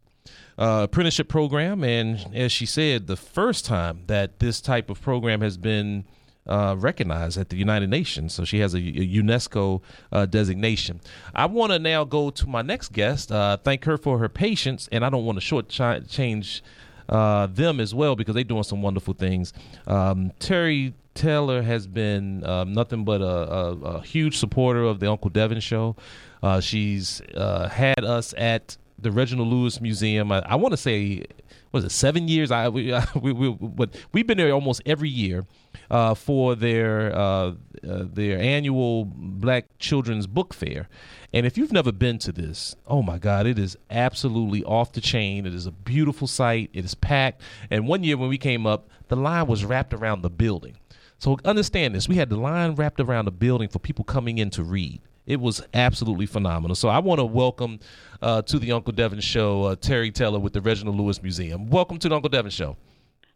uh, 0.58 0.82
Apprenticeship 0.84 1.28
Program, 1.28 1.84
and 1.84 2.34
as 2.34 2.54
she 2.54 2.66
said, 2.66 3.08
the 3.08 3.18
first 3.18 3.66
time 3.66 4.04
that 4.08 4.40
this 4.40 4.62
type 4.62 4.90
of 4.90 5.02
program 5.02 5.42
has 5.42 5.58
been 5.58 6.06
uh, 6.50 6.76
recognized 6.78 7.38
at 7.38 7.50
the 7.50 7.56
United 7.56 7.90
Nations. 7.90 8.34
So 8.34 8.44
she 8.44 8.60
has 8.60 8.74
a, 8.74 8.80
a 8.80 9.08
UNESCO 9.08 9.82
uh, 10.12 10.26
designation. 10.26 11.00
I 11.34 11.46
want 11.46 11.72
to 11.72 11.80
now 11.80 12.04
go 12.04 12.30
to 12.32 12.48
my 12.48 12.62
next 12.62 12.92
guest. 12.92 13.32
Uh, 13.32 13.58
thank 13.58 13.86
her 13.86 13.98
for 13.98 14.18
her 14.18 14.28
patience, 14.28 14.90
and 14.92 15.06
I 15.06 15.10
don't 15.10 15.26
want 15.26 15.38
to 15.38 15.42
short 15.42 15.70
change 15.70 16.64
uh, 17.08 17.48
them 17.48 17.80
as 17.80 17.94
well 17.94 18.16
because 18.16 18.36
they're 18.36 18.44
doing 18.44 18.64
some 18.64 18.82
wonderful 18.82 19.14
things. 19.14 19.54
Um, 19.88 20.32
Terry 20.40 20.94
Taylor 21.14 21.62
has 21.62 21.88
been 21.88 22.46
um, 22.46 22.74
nothing 22.74 23.04
but 23.04 23.22
a, 23.22 23.26
a, 23.26 23.72
a 23.72 24.02
huge 24.02 24.38
supporter 24.38 24.84
of 24.84 25.00
the 25.00 25.10
Uncle 25.10 25.30
Devin 25.30 25.60
Show. 25.60 25.96
Uh, 26.42 26.62
she's 26.62 27.22
uh, 27.36 27.68
had 27.68 28.04
us 28.04 28.34
at 28.38 28.78
the 28.98 29.12
Reginald 29.12 29.50
Lewis 29.50 29.82
Museum. 29.82 30.32
I, 30.32 30.40
I 30.40 30.56
want 30.56 30.74
to 30.74 30.78
say, 30.78 31.26
was 31.72 31.84
it 31.84 31.92
seven 31.92 32.28
years? 32.28 32.52
I 32.52 32.70
we, 32.70 32.94
we, 33.22 33.34
we 33.34 33.50
but 33.50 33.96
we've 34.14 34.28
been 34.28 34.38
there 34.38 34.52
almost 34.52 34.82
every 34.86 35.10
year 35.10 35.46
uh, 35.90 36.14
for 36.14 36.56
their 36.56 37.16
uh, 37.16 37.54
uh, 37.88 38.04
their 38.14 38.38
annual 38.40 39.06
Black 39.06 39.66
Children's 39.80 40.28
Book 40.28 40.54
Fair. 40.54 40.88
And 41.34 41.46
if 41.46 41.58
you've 41.58 41.72
never 41.72 41.92
been 41.92 42.18
to 42.20 42.32
this, 42.32 42.76
oh 42.88 43.02
my 43.02 43.18
God, 43.18 43.46
it 43.46 43.60
is 43.60 43.78
absolutely 43.90 44.64
off 44.64 44.92
the 44.92 45.02
chain. 45.02 45.46
It 45.46 45.54
is 45.54 45.66
a 45.66 45.72
beautiful 45.72 46.28
site. 46.28 46.70
It 46.74 46.86
is 46.86 46.96
packed. 46.96 47.42
And 47.70 47.88
one 47.88 48.04
year 48.04 48.18
when 48.18 48.30
we 48.30 48.38
came 48.38 48.66
up, 48.66 48.90
the 49.08 49.16
line 49.16 49.48
was 49.48 49.64
wrapped 49.64 49.94
around 49.94 50.22
the 50.22 50.30
building. 50.30 50.76
So 51.18 51.38
understand 51.46 51.96
this: 51.96 52.08
we 52.08 52.16
had 52.16 52.30
the 52.30 52.38
line 52.38 52.76
wrapped 52.76 53.00
around 53.00 53.26
the 53.26 53.32
building 53.32 53.70
for 53.70 53.80
people 53.80 54.06
coming 54.06 54.38
in 54.38 54.50
to 54.52 54.64
read. 54.64 55.02
It 55.26 55.40
was 55.40 55.62
absolutely 55.76 56.26
phenomenal. 56.26 56.74
So 56.74 56.90
I 56.90 56.98
want 56.98 57.20
to 57.20 57.26
welcome 57.26 57.80
uh, 58.20 58.42
to 58.44 58.58
the 58.58 58.72
Uncle 58.72 58.94
Devin 58.94 59.20
Show 59.20 59.64
uh, 59.64 59.76
Terry 59.76 60.10
Taylor 60.10 60.40
with 60.40 60.54
the 60.54 60.62
Reginald 60.62 60.98
Lewis 60.98 61.22
Museum. 61.22 61.70
Welcome 61.70 62.00
to 62.00 62.10
the 62.10 62.16
Uncle 62.16 62.30
Devin 62.30 62.50
Show. 62.50 62.78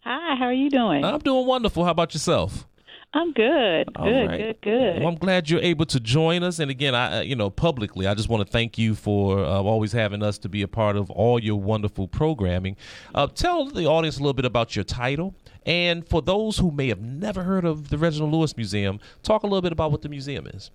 Hi, 0.04 0.36
how 0.36 0.46
are 0.46 0.54
you 0.54 0.70
doing? 0.70 1.04
I'm 1.04 1.20
doing 1.20 1.46
wonderful. 1.46 1.86
How 1.86 1.92
about 1.92 2.14
yourself? 2.14 2.68
I'm 3.16 3.32
good. 3.32 3.90
All 3.96 4.06
Good, 4.06 4.26
right. 4.28 4.38
good, 4.40 4.62
good. 4.62 5.00
Well, 5.00 5.10
I'm 5.10 5.18
glad 5.18 5.48
you're 5.48 5.62
able 5.62 5.86
to 5.86 6.00
join 6.00 6.42
us. 6.42 6.58
And 6.58 6.72
again, 6.72 6.96
I, 6.96 7.20
uh, 7.20 7.22
you 7.22 7.36
know, 7.36 7.52
publicly, 7.52 8.08
I 8.08 8.16
just 8.16 8.28
want 8.28 8.44
to 8.44 8.52
thank 8.52 8.80
you 8.80 8.96
for 8.96 9.38
uh, 9.38 9.62
always 9.62 9.92
having 9.92 10.24
us 10.24 10.40
to 10.40 10.50
be 10.50 10.64
a 10.64 10.68
part 10.68 10.96
of 10.96 11.12
all 11.12 11.40
your 11.40 11.58
wonderful 11.58 12.08
programming. 12.08 12.76
Uh, 13.14 13.28
tell 13.28 13.66
the 13.68 13.86
audience 13.86 14.18
a 14.18 14.20
little 14.22 14.34
bit 14.34 14.46
about 14.46 14.76
your 14.76 14.84
title. 14.84 15.36
And 15.64 16.08
for 16.08 16.24
those 16.24 16.58
who 16.58 16.72
may 16.72 16.88
have 16.88 17.02
never 17.02 17.44
heard 17.44 17.66
of 17.66 17.90
the 17.90 18.00
Reginald 18.00 18.32
Lewis 18.34 18.58
Museum, 18.58 19.00
talk 19.22 19.44
a 19.44 19.46
little 19.46 19.62
bit 19.62 19.72
about 19.72 19.92
what 19.92 20.02
the 20.02 20.10
museum 20.10 20.48
is. 20.48 20.72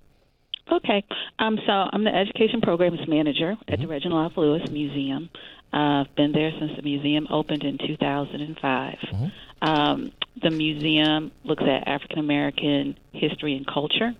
Okay. 0.70 1.02
Um, 1.40 1.58
so 1.66 1.72
I'm 1.72 2.04
the 2.04 2.14
education 2.14 2.60
programs 2.60 3.00
manager 3.08 3.56
at 3.66 3.80
the 3.80 3.88
Reginald 3.88 4.30
F. 4.30 4.38
Lewis 4.38 4.62
Museum. 4.70 5.28
I've 5.72 6.14
been 6.16 6.32
there 6.32 6.50
since 6.58 6.72
the 6.76 6.82
museum 6.82 7.26
opened 7.30 7.62
in 7.64 7.78
2005. 7.78 8.96
Um, 9.60 10.12
the 10.40 10.50
museum 10.50 11.32
looks 11.44 11.62
at 11.62 11.88
African 11.88 12.18
American 12.20 12.96
history 13.12 13.56
and 13.56 13.66
culture. 13.66 14.12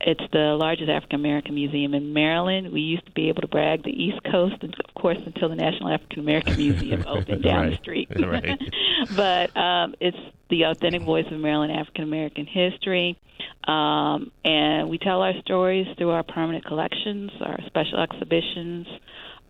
it's 0.00 0.22
the 0.32 0.56
largest 0.58 0.90
African 0.90 1.20
American 1.20 1.54
museum 1.54 1.94
in 1.94 2.12
Maryland. 2.12 2.72
We 2.72 2.80
used 2.80 3.06
to 3.06 3.12
be 3.12 3.28
able 3.28 3.42
to 3.42 3.48
brag 3.48 3.84
the 3.84 3.90
East 3.90 4.20
Coast, 4.30 4.56
and 4.62 4.74
of 4.86 4.94
course, 4.94 5.18
until 5.24 5.48
the 5.48 5.54
National 5.56 5.90
African 5.90 6.20
American 6.20 6.56
Museum 6.56 7.04
opened 7.08 7.42
down 7.44 7.60
Right. 7.64 7.70
the 7.70 7.76
street. 7.76 8.08
Right. 8.18 8.58
but 9.16 9.56
um, 9.56 9.94
it's 10.00 10.16
the 10.48 10.64
authentic 10.64 11.02
voice 11.02 11.26
of 11.30 11.38
Maryland 11.38 11.72
African 11.72 12.02
American 12.04 12.46
history. 12.46 13.16
Um, 13.64 14.32
and 14.44 14.88
we 14.90 14.98
tell 14.98 15.22
our 15.22 15.34
stories 15.42 15.86
through 15.96 16.10
our 16.10 16.22
permanent 16.24 16.64
collections, 16.64 17.30
our 17.40 17.58
special 17.66 18.00
exhibitions, 18.00 18.86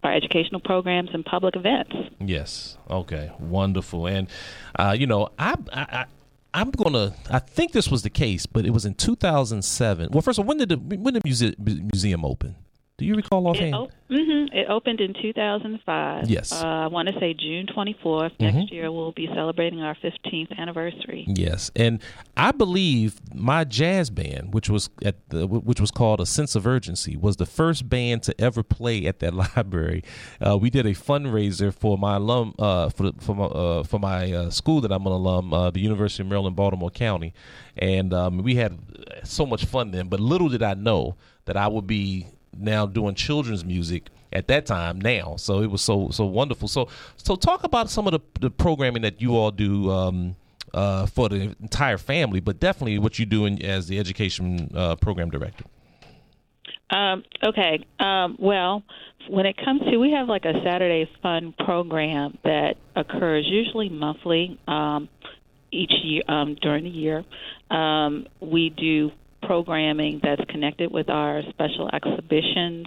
our 0.03 0.15
educational 0.15 0.61
programs, 0.61 1.11
and 1.13 1.25
public 1.25 1.57
events. 1.57 1.93
Yes. 2.21 2.79
Okay. 2.89 3.31
Wonderful. 3.39 4.07
And 4.07 4.29
uh, 4.79 4.95
you 4.99 5.07
know, 5.07 5.29
I, 5.39 5.55
I, 5.73 5.81
I 5.81 6.05
I'm 6.53 6.71
gonna. 6.71 7.15
I 7.31 7.39
think 7.39 7.73
this 7.73 7.89
was 7.89 8.03
the 8.03 8.11
case, 8.11 8.47
but 8.47 8.67
it 8.67 8.71
was 8.71 8.85
in 8.85 8.95
2007. 8.95 10.09
Well, 10.11 10.23
first 10.23 10.39
of 10.39 10.45
all, 10.45 10.49
when 10.49 10.59
did 10.59 10.69
the 10.71 10.77
when 10.77 11.15
did 11.15 11.23
the 11.23 11.29
muse- 11.29 11.55
museum 11.93 12.25
open? 12.25 12.57
Do 13.01 13.07
you 13.07 13.15
recall 13.15 13.47
It, 13.47 13.51
offhand? 13.57 13.75
op- 13.75 13.91
mhm, 14.11 14.49
it 14.53 14.69
opened 14.69 15.01
in 15.01 15.15
2005. 15.15 16.29
Yes. 16.29 16.53
Uh, 16.53 16.67
I 16.67 16.87
want 16.89 17.09
to 17.09 17.19
say 17.19 17.33
June 17.33 17.67
24th. 17.67 18.33
Next 18.39 18.71
year, 18.71 18.93
we'll 18.93 19.13
be 19.13 19.27
celebrating 19.35 19.81
our 19.81 19.95
15th 19.97 20.57
anniversary. 20.59 21.25
Yes, 21.27 21.71
and 21.75 22.03
I 22.37 22.53
believe 22.53 23.19
my 23.35 23.65
jazz 23.65 24.11
band, 24.11 24.53
which 24.53 24.69
was 24.69 24.91
at 25.03 25.17
the, 25.31 25.47
which 25.47 25.81
was 25.81 25.91
called 25.91 26.21
A 26.21 26.27
Sense 26.27 26.55
of 26.55 26.67
Urgency, 26.67 27.17
was 27.17 27.37
the 27.37 27.47
first 27.47 27.89
band 27.89 28.23
to 28.25 28.39
ever 28.39 28.63
play 28.63 29.07
at 29.07 29.21
that 29.21 29.33
library. 29.57 30.05
Uh, 30.47 30.59
we 30.59 30.69
did 30.69 30.85
a 30.85 30.93
fundraiser 30.95 31.73
for 31.73 31.97
my 31.97 32.17
alum 32.17 32.55
uh, 32.59 32.91
for 32.91 33.13
for 33.19 33.35
my 33.35 33.45
uh, 33.47 33.83
for 33.85 33.99
my 33.99 34.31
uh, 34.31 34.51
school 34.51 34.83
that 34.83 34.93
I'm 34.93 35.07
an 35.07 35.13
alum, 35.13 35.55
uh, 35.55 35.71
the 35.71 35.81
University 35.81 36.23
of 36.23 36.29
Maryland, 36.29 36.55
Baltimore 36.55 36.91
County, 36.91 37.33
and 37.79 38.13
um, 38.13 38.39
we 38.43 38.57
had 38.57 38.79
so 39.25 39.47
much 39.47 39.65
fun 39.65 39.91
then. 39.91 40.09
But 40.09 40.21
little 40.21 40.51
did 40.51 40.63
I 40.63 40.75
know 40.75 41.17
that 41.47 41.57
I 41.57 41.67
would 41.67 41.87
be 41.87 42.27
now 42.57 42.87
doing 42.87 43.15
children's 43.15 43.65
music 43.65 44.09
at 44.33 44.47
that 44.47 44.67
time 44.67 45.01
now 45.01 45.37
so 45.37 45.61
it 45.61 45.71
was 45.71 45.83
so 45.83 46.09
so 46.11 46.25
wonderful 46.25 46.69
so 46.69 46.89
so 47.17 47.35
talk 47.37 47.65
about 47.65 47.91
some 47.91 48.07
of 48.07 48.13
the, 48.13 48.21
the 48.41 48.51
programming 48.51 49.03
that 49.03 49.21
you 49.21 49.37
all 49.37 49.51
do 49.51 49.91
um, 49.91 50.37
uh, 50.75 51.07
for 51.07 51.29
the 51.29 51.55
entire 51.61 51.99
family, 51.99 52.41
but 52.41 52.61
definitely 52.61 52.99
what 52.99 53.19
you 53.19 53.27
do 53.27 53.47
in, 53.47 53.63
as 53.63 53.89
the 53.89 53.99
education 53.99 54.71
uh, 54.75 54.97
program 54.97 55.31
director. 55.31 55.65
Um, 56.91 57.25
okay. 57.43 57.85
Um, 57.99 58.37
well, 58.39 58.83
when 59.29 59.47
it 59.47 59.57
comes 59.65 59.83
to, 59.83 59.97
we 59.97 60.13
have 60.13 60.29
like 60.29 60.45
a 60.45 60.55
Saturday 60.65 61.09
fun 61.23 61.55
program 61.65 62.39
that 62.45 62.77
occurs 62.97 63.47
usually 63.49 63.89
monthly 63.89 64.59
um, 64.67 65.09
each 65.71 65.93
year 66.03 66.23
um, 66.29 66.57
during 66.61 66.85
the 66.85 66.91
year. 66.91 67.25
Um, 67.71 68.27
we 68.41 68.71
do 68.71 69.13
programming 69.43 70.21
that's 70.23 70.43
connected 70.51 70.91
with 70.91 71.09
our 71.09 71.43
special 71.51 71.89
exhibitions, 71.93 72.87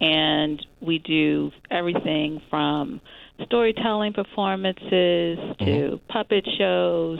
and 0.00 0.66
we 0.80 0.98
do 0.98 1.50
everything 1.70 2.40
from 2.50 3.00
storytelling 3.46 4.12
performances 4.12 5.38
to 5.58 6.00
puppet 6.08 6.46
shows, 6.58 7.18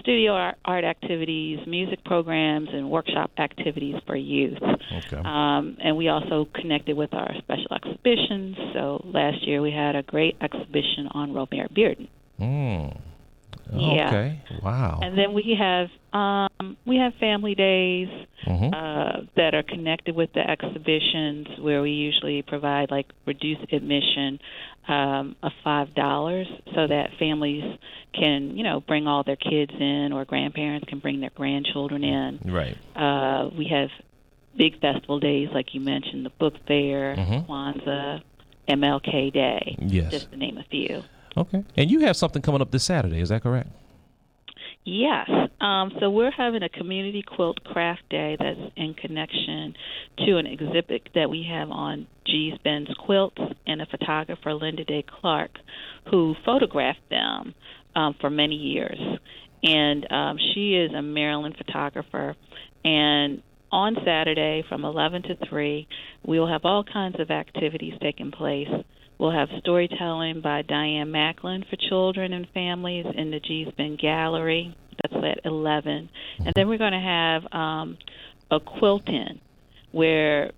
studio 0.00 0.32
art, 0.32 0.56
art 0.64 0.84
activities, 0.84 1.60
music 1.66 2.04
programs, 2.04 2.68
and 2.72 2.90
workshop 2.90 3.30
activities 3.38 3.94
for 4.06 4.16
youth. 4.16 4.58
Okay. 4.62 5.16
Um, 5.16 5.76
and 5.82 5.96
we 5.96 6.08
also 6.08 6.48
connected 6.54 6.96
with 6.96 7.14
our 7.14 7.30
special 7.38 7.74
exhibitions. 7.74 8.56
So 8.74 9.02
last 9.04 9.46
year 9.46 9.62
we 9.62 9.70
had 9.70 9.96
a 9.96 10.02
great 10.02 10.36
exhibition 10.40 11.08
on 11.12 11.32
Romare 11.32 11.70
Bearden. 11.72 12.08
Mm. 12.40 12.96
Yeah. 13.76 14.06
Okay. 14.08 14.40
Wow. 14.62 15.00
And 15.02 15.18
then 15.18 15.32
we 15.34 15.56
have 15.58 15.88
um, 16.12 16.76
we 16.86 16.96
have 16.96 17.12
family 17.18 17.54
days 17.54 18.08
Mhm. 18.46 18.72
uh, 18.74 19.22
that 19.36 19.54
are 19.54 19.62
connected 19.62 20.14
with 20.14 20.32
the 20.32 20.48
exhibitions, 20.48 21.48
where 21.58 21.82
we 21.82 21.90
usually 21.90 22.42
provide 22.42 22.90
like 22.90 23.06
reduced 23.26 23.72
admission 23.72 24.38
um, 24.86 25.34
of 25.42 25.52
five 25.64 25.94
dollars, 25.94 26.46
so 26.74 26.86
that 26.86 27.10
families 27.18 27.64
can 28.12 28.56
you 28.56 28.62
know 28.62 28.80
bring 28.80 29.06
all 29.06 29.22
their 29.24 29.36
kids 29.36 29.72
in, 29.78 30.12
or 30.12 30.24
grandparents 30.24 30.86
can 30.88 30.98
bring 31.00 31.20
their 31.20 31.30
grandchildren 31.34 32.04
in. 32.04 32.38
Right. 32.44 32.76
Uh, 32.94 33.50
we 33.56 33.66
have 33.66 33.90
big 34.56 34.78
festival 34.80 35.18
days, 35.18 35.48
like 35.52 35.74
you 35.74 35.80
mentioned, 35.80 36.24
the 36.24 36.30
book 36.38 36.54
fair, 36.68 37.16
Mhm. 37.16 37.46
Kwanzaa, 37.46 38.22
MLK 38.68 39.30
Day, 39.32 39.76
Yes. 39.80 40.10
just 40.12 40.30
to 40.30 40.36
name 40.36 40.58
a 40.58 40.64
few. 40.64 41.02
Okay. 41.36 41.64
And 41.76 41.90
you 41.90 42.00
have 42.00 42.16
something 42.16 42.42
coming 42.42 42.60
up 42.60 42.70
this 42.70 42.84
Saturday, 42.84 43.20
is 43.20 43.28
that 43.28 43.42
correct? 43.42 43.68
Yes. 44.84 45.28
Um, 45.60 45.92
so 45.98 46.10
we're 46.10 46.30
having 46.30 46.62
a 46.62 46.68
community 46.68 47.22
quilt 47.22 47.64
craft 47.64 48.02
day 48.10 48.36
that's 48.38 48.60
in 48.76 48.94
connection 48.94 49.74
to 50.18 50.36
an 50.36 50.46
exhibit 50.46 51.08
that 51.14 51.30
we 51.30 51.46
have 51.50 51.70
on 51.70 52.06
Gee's 52.26 52.58
Bend's 52.62 52.92
quilts 52.98 53.40
and 53.66 53.80
a 53.80 53.86
photographer, 53.86 54.52
Linda 54.52 54.84
Day 54.84 55.02
Clark, 55.20 55.52
who 56.10 56.34
photographed 56.44 57.08
them 57.08 57.54
um, 57.96 58.14
for 58.20 58.28
many 58.28 58.56
years. 58.56 58.98
And 59.62 60.12
um, 60.12 60.38
she 60.52 60.74
is 60.74 60.92
a 60.92 61.00
Maryland 61.00 61.56
photographer. 61.56 62.36
And 62.84 63.42
on 63.72 63.96
Saturday 64.04 64.64
from 64.68 64.84
11 64.84 65.22
to 65.22 65.36
3, 65.48 65.88
we 66.26 66.38
will 66.38 66.46
have 66.46 66.64
all 66.64 66.84
kinds 66.84 67.18
of 67.18 67.30
activities 67.30 67.94
taking 68.02 68.30
place. 68.30 68.68
We'll 69.18 69.32
have 69.32 69.48
storytelling 69.60 70.40
by 70.40 70.62
Diane 70.62 71.10
Macklin 71.10 71.64
for 71.70 71.76
children 71.88 72.32
and 72.32 72.46
families 72.52 73.06
in 73.14 73.30
the 73.30 73.40
Gee's 73.40 73.68
Bend 73.76 73.98
Gallery. 73.98 74.76
That's 75.02 75.24
at 75.24 75.44
11. 75.44 76.08
And 76.38 76.52
then 76.54 76.68
we're 76.68 76.78
going 76.78 76.92
to 76.92 76.98
have 76.98 77.52
um, 77.52 77.98
a 78.50 78.60
quilt 78.60 79.08
in 79.08 79.40
where 79.92 80.50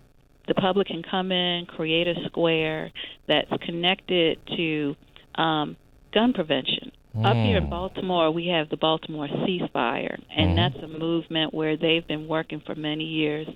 the 0.48 0.54
public 0.54 0.86
can 0.86 1.02
come 1.02 1.32
in, 1.32 1.66
create 1.66 2.06
a 2.06 2.14
square 2.26 2.90
that's 3.28 3.50
connected 3.64 4.38
to 4.56 4.96
um, 5.34 5.76
gun 6.12 6.32
prevention. 6.32 6.92
Up 7.24 7.34
here 7.34 7.56
in 7.56 7.70
Baltimore, 7.70 8.30
we 8.30 8.48
have 8.48 8.68
the 8.68 8.76
Baltimore 8.76 9.26
Ceasefire, 9.26 10.20
and 10.36 10.58
that's 10.58 10.76
a 10.82 10.86
movement 10.86 11.54
where 11.54 11.74
they've 11.78 12.06
been 12.06 12.28
working 12.28 12.60
for 12.66 12.74
many 12.74 13.04
years, 13.04 13.48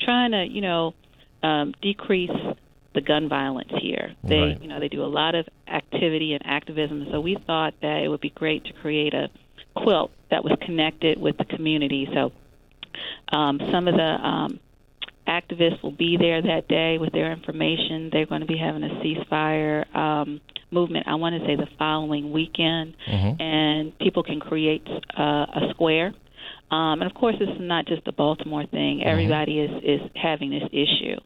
trying 0.00 0.30
to, 0.30 0.46
you 0.50 0.62
know, 0.62 0.94
um, 1.42 1.74
decrease 1.82 2.30
the 2.94 3.00
gun 3.00 3.28
violence 3.28 3.70
here. 3.80 4.12
They, 4.22 4.40
Right. 4.40 4.62
you 4.62 4.68
know, 4.68 4.80
they 4.80 4.88
do 4.88 5.02
a 5.02 5.06
lot 5.06 5.34
of 5.34 5.48
activity 5.68 6.34
and 6.34 6.44
activism. 6.44 7.06
So 7.10 7.20
we 7.20 7.36
thought 7.46 7.74
that 7.80 8.02
it 8.02 8.08
would 8.08 8.20
be 8.20 8.30
great 8.30 8.64
to 8.66 8.72
create 8.74 9.14
a 9.14 9.30
quilt 9.74 10.10
that 10.30 10.44
was 10.44 10.56
connected 10.60 11.20
with 11.20 11.38
the 11.38 11.44
community. 11.44 12.08
So 12.12 12.32
um, 13.32 13.60
some 13.70 13.88
of 13.88 13.94
the 13.94 14.02
um, 14.02 14.60
activists 15.26 15.82
will 15.82 15.92
be 15.92 16.16
there 16.18 16.42
that 16.42 16.68
day 16.68 16.98
with 16.98 17.12
their 17.12 17.32
information. 17.32 18.10
They're 18.12 18.26
going 18.26 18.40
to 18.42 18.46
be 18.46 18.58
having 18.58 18.82
a 18.82 18.88
ceasefire 19.02 19.94
um, 19.96 20.40
movement. 20.70 21.06
I 21.08 21.14
want 21.14 21.40
to 21.40 21.46
say 21.46 21.56
the 21.56 21.68
following 21.78 22.32
weekend, 22.32 22.94
and 23.40 23.98
people 23.98 24.22
can 24.22 24.40
create 24.40 24.86
uh, 25.18 25.22
a 25.22 25.68
square. 25.70 26.12
Um, 26.70 27.02
and 27.02 27.04
of 27.04 27.14
course, 27.14 27.36
this 27.38 27.48
is 27.48 27.60
not 27.60 27.86
just 27.86 28.06
a 28.08 28.12
Baltimore 28.12 28.66
thing. 28.66 29.02
Everybody 29.04 29.60
is 29.60 29.70
is 29.82 30.00
having 30.14 30.50
this 30.50 30.64
issue. 30.72 31.16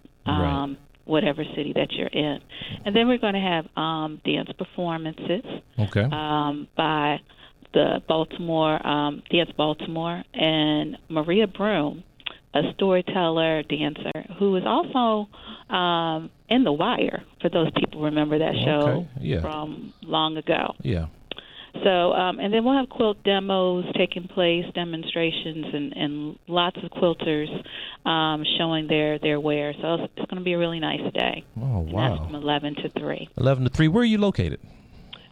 Whatever 1.07 1.43
city 1.57 1.73
that 1.75 1.93
you're 1.93 2.09
in, 2.09 2.39
and 2.85 2.95
then 2.95 3.09
we're 3.09 3.19
going 3.19 3.35
to 3.35 3.41
have 3.41 3.65
um, 3.77 4.21
dance 4.25 4.51
performances 4.59 5.43
Okay. 5.79 6.03
um, 6.13 6.69
by 6.77 7.21
the 7.73 8.03
Baltimore 8.09 8.85
um, 8.87 9.23
Dance 9.31 9.51
Baltimore 9.57 10.23
and 10.35 10.99
Maria 11.09 11.47
Broom, 11.47 12.03
a 12.55 12.63
storyteller 12.75 13.63
dancer 13.63 14.11
who 14.39 14.57
is 14.57 14.65
also 14.67 15.29
um, 15.75 16.31
in 16.49 16.65
The 16.65 16.73
Wire. 16.73 17.23
For 17.41 17.49
those 17.51 17.71
people 17.77 18.01
who 18.01 18.07
remember 18.07 18.39
that 18.39 18.55
show 18.65 18.89
Okay, 18.89 19.09
yeah. 19.21 19.41
from 19.43 19.93
long 20.03 20.37
ago. 20.37 20.75
yeah. 20.83 21.07
So, 21.85 22.13
um, 22.13 22.39
and 22.39 22.53
then 22.53 22.65
we'll 22.65 22.77
have 22.77 22.89
quilt 22.89 23.23
demos 23.25 23.85
taking 23.97 24.29
place, 24.29 24.65
demonstrations, 24.75 25.67
and, 25.73 25.93
and 25.93 26.39
lots 26.47 26.77
of 26.83 26.91
quilters 26.91 27.49
um, 28.09 28.45
showing 28.59 28.87
their 28.89 29.19
their 29.19 29.41
wear. 29.41 29.73
So 29.81 29.95
it's, 29.95 30.13
it's 30.17 30.31
going 30.31 30.41
to 30.41 30.45
be 30.45 30.53
a 30.53 30.59
really 30.59 30.81
nice 30.81 31.13
day. 31.13 31.45
Oh 31.61 31.85
that's 31.85 32.19
from 32.19 32.35
11 32.35 32.77
to 32.77 32.89
3. 32.91 33.29
Eleven 33.37 33.65
to 33.65 33.71
three. 33.71 33.89
Where 33.89 34.03
are 34.03 34.07
you 34.07 34.19
located? 34.19 34.61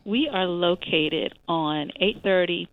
We 0.05 0.29
are 0.33 0.45
located 0.45 1.35
on 1.49 1.91
830 1.97 2.69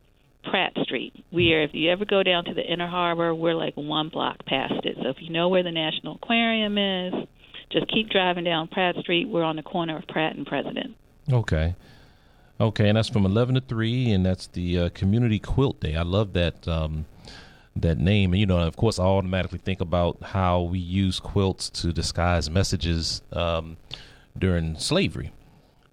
Pratt 0.50 0.74
Street. 0.84 1.14
We 1.32 1.54
are, 1.54 1.64
if 1.64 1.72
you 1.74 1.92
ever 1.92 2.06
go 2.06 2.24
down 2.24 2.46
to 2.46 2.54
the 2.54 2.62
Inner 2.62 2.88
Harbor, 2.88 3.34
we're 3.34 3.54
like 3.54 3.76
one 3.76 4.10
block 4.10 4.46
past 4.46 4.86
it. 4.86 4.98
So 5.02 5.10
if 5.10 5.18
you 5.22 5.30
know 5.30 5.50
where 5.50 5.64
the 5.64 5.72
National 5.72 6.16
Aquarium 6.16 6.78
is, 6.78 7.14
just 7.72 7.88
keep 7.92 8.10
driving 8.10 8.44
down 8.44 8.68
Pratt 8.68 8.96
Street. 8.98 9.30
We're 9.30 9.44
on 9.44 9.56
the 9.56 9.64
corner 9.64 9.98
of 9.98 10.08
Pratt 10.08 10.36
and 10.36 10.46
President. 10.46 10.96
Okay. 11.32 11.76
Okay, 12.62 12.88
and 12.90 12.96
that's 12.96 13.10
from 13.10 13.26
eleven 13.26 13.56
to 13.56 13.62
three, 13.62 14.12
and 14.12 14.24
that's 14.24 14.46
the 14.48 14.78
uh, 14.78 14.90
Community 14.90 15.40
Quilt 15.40 15.80
Day. 15.80 15.96
I 15.96 16.04
love 16.04 16.34
that 16.34 16.68
um, 16.68 17.06
that 17.76 17.98
name, 17.98 18.34
and 18.34 18.40
you 18.40 18.46
know, 18.46 18.60
of 18.60 18.76
course, 18.76 19.00
I 19.00 19.04
automatically 19.04 19.58
think 19.58 19.82
about 19.82 20.22
how 20.22 20.62
we 20.62 20.78
use 20.78 21.20
quilts 21.20 21.72
to 21.82 21.92
disguise 21.92 22.52
messages 22.52 23.24
um, 23.34 23.78
during 24.38 24.78
slavery. 24.78 25.32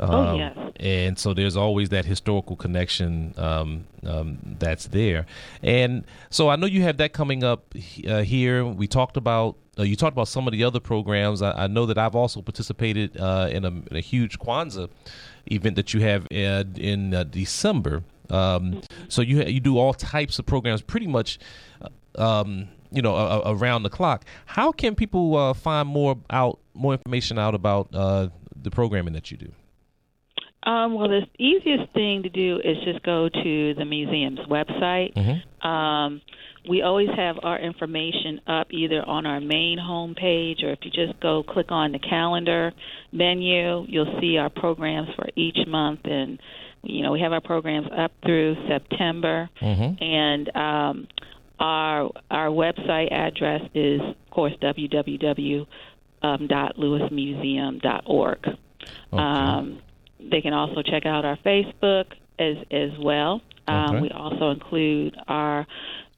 Oh, 0.00 0.12
Um, 0.12 0.38
yes. 0.38 0.56
And 0.78 1.18
so 1.18 1.34
there's 1.34 1.56
always 1.56 1.88
that 1.88 2.04
historical 2.04 2.54
connection 2.54 3.34
um, 3.36 3.86
um, 4.04 4.38
that's 4.58 4.86
there. 4.88 5.26
And 5.62 6.04
so 6.30 6.50
I 6.50 6.56
know 6.56 6.66
you 6.66 6.82
have 6.82 6.98
that 6.98 7.12
coming 7.12 7.42
up 7.42 7.74
uh, 8.06 8.22
here. 8.22 8.64
We 8.64 8.86
talked 8.86 9.16
about. 9.16 9.56
Uh, 9.78 9.84
you 9.84 9.96
talked 9.96 10.14
about 10.14 10.28
some 10.28 10.46
of 10.48 10.52
the 10.52 10.64
other 10.64 10.80
programs. 10.80 11.40
I, 11.40 11.64
I 11.64 11.66
know 11.68 11.86
that 11.86 11.98
I've 11.98 12.16
also 12.16 12.42
participated 12.42 13.16
uh, 13.16 13.48
in, 13.50 13.64
a, 13.64 13.68
in 13.68 13.96
a 13.96 14.00
huge 14.00 14.38
Kwanzaa 14.38 14.88
event 15.54 15.76
that 15.76 15.94
you 15.94 16.00
have 16.00 16.26
uh, 16.32 16.64
in 16.76 17.14
uh, 17.14 17.24
December. 17.24 18.02
Um, 18.30 18.82
so 19.08 19.22
you 19.22 19.42
you 19.44 19.60
do 19.60 19.78
all 19.78 19.94
types 19.94 20.38
of 20.38 20.46
programs, 20.46 20.82
pretty 20.82 21.06
much, 21.06 21.38
uh, 21.80 22.22
um, 22.22 22.68
you 22.90 23.02
know, 23.02 23.42
around 23.46 23.82
the 23.82 23.90
clock. 23.90 24.24
How 24.46 24.72
can 24.72 24.94
people 24.94 25.36
uh, 25.36 25.54
find 25.54 25.88
more 25.88 26.16
out, 26.30 26.58
more 26.74 26.92
information 26.92 27.38
out 27.38 27.54
about 27.54 27.88
uh, 27.94 28.28
the 28.54 28.70
programming 28.70 29.14
that 29.14 29.30
you 29.30 29.36
do? 29.36 29.52
Um, 30.68 30.94
well, 30.94 31.08
the 31.08 31.22
easiest 31.38 31.92
thing 31.94 32.24
to 32.24 32.28
do 32.28 32.60
is 32.62 32.76
just 32.84 33.02
go 33.02 33.30
to 33.30 33.74
the 33.74 33.86
museum's 33.86 34.40
website. 34.40 35.16
Um, 35.66 36.20
we 36.68 36.82
always 36.82 37.08
have 37.16 37.36
our 37.42 37.58
information 37.58 38.42
up 38.46 38.66
either 38.70 39.02
on 39.02 39.24
our 39.24 39.40
main 39.40 39.78
homepage 39.78 40.62
or 40.62 40.70
if 40.72 40.80
you 40.82 40.90
just 40.90 41.18
go 41.20 41.42
click 41.42 41.70
on 41.70 41.92
the 41.92 41.98
calendar 41.98 42.72
menu, 43.12 43.86
you'll 43.88 44.18
see 44.20 44.36
our 44.36 44.50
programs 44.50 45.08
for 45.16 45.26
each 45.36 45.56
month. 45.66 46.00
And, 46.04 46.38
you 46.82 47.02
know, 47.02 47.12
we 47.12 47.20
have 47.20 47.32
our 47.32 47.40
programs 47.40 47.88
up 47.96 48.12
through 48.22 48.56
September. 48.68 49.48
And 50.02 50.54
um, 50.54 51.08
our, 51.58 52.10
our 52.30 52.48
website 52.48 53.10
address 53.10 53.62
is, 53.74 54.02
of 54.02 54.30
course, 54.30 54.52
www. 54.60 55.66
Um, 56.20 56.48
dot 56.48 56.76
lewismuseum.org. 56.76 58.46
Um, 59.12 59.80
they 60.20 60.40
can 60.40 60.52
also 60.52 60.82
check 60.82 61.06
out 61.06 61.24
our 61.24 61.36
Facebook 61.44 62.06
as 62.38 62.56
as 62.70 62.90
well. 63.00 63.40
Um, 63.66 63.96
Okay. 63.96 64.02
We 64.02 64.10
also 64.10 64.50
include 64.50 65.16
our 65.28 65.66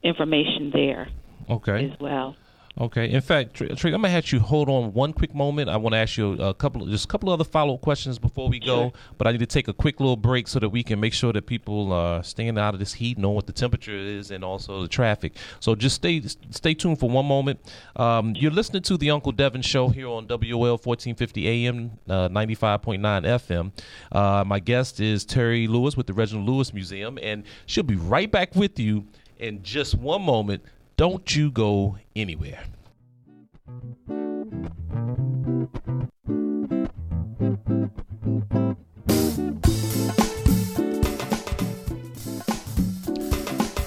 information 0.02 0.70
there 0.72 1.08
Okay. 1.50 1.90
as 1.90 2.00
well. 2.00 2.36
Okay. 2.80 3.10
In 3.10 3.20
fact, 3.20 3.54
Tr- 3.54 3.66
Trey, 3.74 3.92
I'm 3.92 4.00
gonna 4.00 4.08
have 4.08 4.32
you 4.32 4.40
hold 4.40 4.70
on 4.70 4.94
one 4.94 5.12
quick 5.12 5.34
moment. 5.34 5.68
I 5.68 5.76
want 5.76 5.92
to 5.92 5.98
ask 5.98 6.16
you 6.16 6.32
a 6.32 6.54
couple, 6.54 6.86
just 6.86 7.04
a 7.04 7.08
couple 7.08 7.28
of 7.28 7.38
other 7.38 7.48
follow 7.48 7.74
up 7.74 7.82
questions 7.82 8.18
before 8.18 8.48
we 8.48 8.58
go. 8.58 8.94
But 9.18 9.26
I 9.26 9.32
need 9.32 9.40
to 9.40 9.46
take 9.46 9.68
a 9.68 9.74
quick 9.74 10.00
little 10.00 10.16
break 10.16 10.48
so 10.48 10.58
that 10.60 10.70
we 10.70 10.82
can 10.82 10.98
make 10.98 11.12
sure 11.12 11.30
that 11.34 11.46
people 11.46 11.92
are 11.92 12.22
staying 12.22 12.56
out 12.58 12.72
of 12.72 12.80
this 12.80 12.94
heat, 12.94 13.18
know 13.18 13.30
what 13.30 13.46
the 13.46 13.52
temperature 13.52 13.94
is, 13.94 14.30
and 14.30 14.42
also 14.42 14.80
the 14.80 14.88
traffic. 14.88 15.36
So 15.60 15.74
just 15.74 15.96
stay 15.96 16.22
stay 16.50 16.72
tuned 16.72 16.98
for 16.98 17.10
one 17.10 17.26
moment. 17.26 17.60
Um, 17.96 18.34
you're 18.34 18.50
listening 18.50 18.82
to 18.84 18.96
the 18.96 19.10
Uncle 19.10 19.32
Devin 19.32 19.60
Show 19.60 19.90
here 19.90 20.08
on 20.08 20.26
WOL 20.26 20.78
1450 20.78 21.66
AM, 21.66 21.90
uh, 22.08 22.28
95.9 22.30 23.00
FM. 23.26 23.72
Uh, 24.10 24.42
my 24.46 24.58
guest 24.58 25.00
is 25.00 25.26
Terry 25.26 25.66
Lewis 25.66 25.98
with 25.98 26.06
the 26.06 26.14
Reginald 26.14 26.48
Lewis 26.48 26.72
Museum, 26.72 27.18
and 27.20 27.44
she'll 27.66 27.84
be 27.84 27.96
right 27.96 28.30
back 28.30 28.56
with 28.56 28.78
you 28.78 29.06
in 29.38 29.62
just 29.62 29.94
one 29.94 30.22
moment. 30.22 30.62
Don't 31.00 31.34
you 31.34 31.50
go 31.50 31.96
anywhere. 32.14 32.62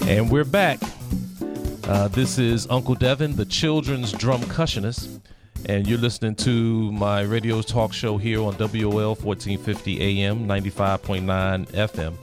And 0.08 0.32
we're 0.32 0.44
back. 0.44 0.80
Uh, 1.84 2.08
this 2.08 2.40
is 2.40 2.66
Uncle 2.72 2.96
Devin, 2.96 3.36
the 3.36 3.46
children's 3.46 4.12
drumcussionist, 4.12 5.22
and 5.68 5.88
you're 5.88 6.00
listening 6.00 6.34
to 6.38 6.92
my 6.94 7.22
radio 7.22 7.62
talk 7.62 7.94
show 7.94 8.18
here 8.18 8.40
on 8.40 8.58
WOL 8.58 9.14
1450 9.14 10.24
AM, 10.24 10.48
95.9 10.48 11.68
FM. 11.74 12.16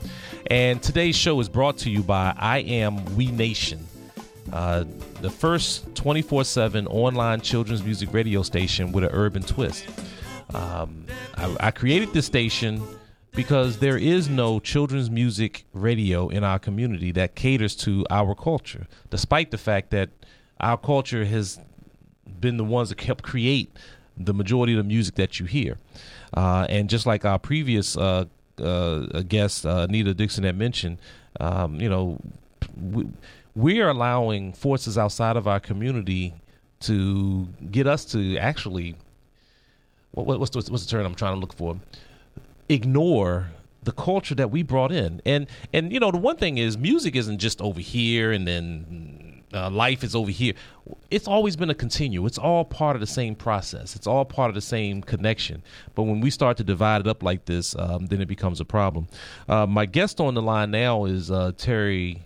And 0.47 0.83
today's 0.83 1.15
show 1.15 1.39
is 1.39 1.47
brought 1.47 1.77
to 1.77 1.89
you 1.89 2.03
by 2.03 2.33
I 2.37 2.57
Am 2.57 3.15
We 3.15 3.27
Nation, 3.27 3.87
uh, 4.53 4.83
the 5.21 5.29
first 5.29 5.93
24 5.95 6.43
7 6.43 6.87
online 6.87 7.41
children's 7.41 7.83
music 7.83 8.13
radio 8.13 8.41
station 8.41 8.91
with 8.91 9.03
an 9.03 9.09
urban 9.13 9.43
twist. 9.43 9.85
Um, 10.53 11.05
I, 11.35 11.55
I 11.59 11.71
created 11.71 12.13
this 12.13 12.25
station 12.25 12.81
because 13.33 13.79
there 13.79 13.97
is 13.97 14.29
no 14.29 14.59
children's 14.59 15.09
music 15.09 15.65
radio 15.73 16.27
in 16.27 16.43
our 16.43 16.59
community 16.59 17.11
that 17.13 17.35
caters 17.35 17.75
to 17.77 18.05
our 18.09 18.35
culture, 18.35 18.87
despite 19.09 19.51
the 19.51 19.57
fact 19.57 19.91
that 19.91 20.09
our 20.59 20.77
culture 20.77 21.23
has 21.25 21.59
been 22.39 22.57
the 22.57 22.63
ones 22.63 22.89
that 22.89 22.99
helped 22.99 23.23
create 23.23 23.71
the 24.17 24.33
majority 24.33 24.73
of 24.73 24.77
the 24.77 24.83
music 24.83 25.15
that 25.15 25.39
you 25.39 25.45
hear. 25.45 25.77
Uh, 26.33 26.65
and 26.69 26.89
just 26.89 27.05
like 27.05 27.25
our 27.25 27.39
previous 27.39 27.97
uh, 27.97 28.25
uh, 28.61 29.21
guest, 29.21 29.65
uh, 29.65 29.87
Anita 29.89 30.13
Dixon, 30.13 30.43
had 30.43 30.57
mentioned, 30.57 30.97
um, 31.39 31.79
you 31.79 31.89
know, 31.89 32.19
we, 32.79 33.07
we 33.55 33.81
are 33.81 33.89
allowing 33.89 34.53
forces 34.53 34.97
outside 34.97 35.35
of 35.37 35.47
our 35.47 35.59
community 35.59 36.33
to 36.81 37.47
get 37.69 37.85
us 37.87 38.05
to 38.05 38.37
actually 38.37 38.95
what, 40.11 40.25
what- 40.25 40.39
what's, 40.39 40.51
the, 40.51 40.71
what's 40.71 40.83
the 40.85 40.89
term 40.89 41.05
I'm 41.05 41.15
trying 41.15 41.35
to 41.35 41.39
look 41.39 41.53
for? 41.53 41.77
Ignore 42.69 43.49
the 43.83 43.91
culture 43.91 44.35
that 44.35 44.51
we 44.51 44.61
brought 44.63 44.91
in, 44.91 45.21
and 45.25 45.47
and 45.73 45.91
you 45.91 45.99
know 45.99 46.11
the 46.11 46.17
one 46.17 46.37
thing 46.37 46.57
is 46.59 46.77
music 46.77 47.15
isn't 47.15 47.39
just 47.39 47.59
over 47.61 47.79
here, 47.81 48.31
and 48.31 48.47
then 48.47 49.41
uh, 49.53 49.69
life 49.69 50.03
is 50.03 50.15
over 50.15 50.29
here. 50.31 50.53
It's 51.09 51.27
always 51.27 51.55
been 51.55 51.69
a 51.69 51.73
continue. 51.73 52.25
It's 52.27 52.37
all 52.37 52.63
part 52.63 52.95
of 52.95 52.99
the 52.99 53.07
same 53.07 53.35
process. 53.35 53.95
It's 53.95 54.05
all 54.07 54.23
part 54.23 54.49
of 54.49 54.55
the 54.55 54.61
same 54.61 55.01
connection. 55.01 55.63
But 55.95 56.03
when 56.03 56.21
we 56.21 56.29
start 56.29 56.57
to 56.57 56.63
divide 56.63 57.01
it 57.01 57.07
up 57.07 57.23
like 57.23 57.45
this, 57.45 57.75
um, 57.77 58.05
then 58.05 58.21
it 58.21 58.27
becomes 58.27 58.61
a 58.61 58.65
problem. 58.65 59.07
Uh, 59.49 59.65
my 59.65 59.85
guest 59.87 60.21
on 60.21 60.35
the 60.35 60.41
line 60.41 60.71
now 60.71 61.05
is 61.05 61.31
uh, 61.31 61.51
Terry. 61.57 62.21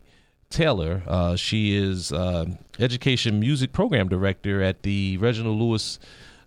Taylor. 0.49 1.03
Uh, 1.07 1.35
she 1.35 1.75
is 1.75 2.11
uh, 2.11 2.45
education 2.79 3.39
music 3.39 3.73
program 3.73 4.07
director 4.07 4.61
at 4.61 4.83
the 4.83 5.17
Reginald 5.17 5.59
Lewis 5.59 5.99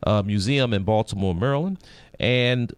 uh, 0.04 0.22
Museum 0.24 0.72
in 0.72 0.84
Baltimore, 0.84 1.34
Maryland. 1.34 1.78
And 2.18 2.72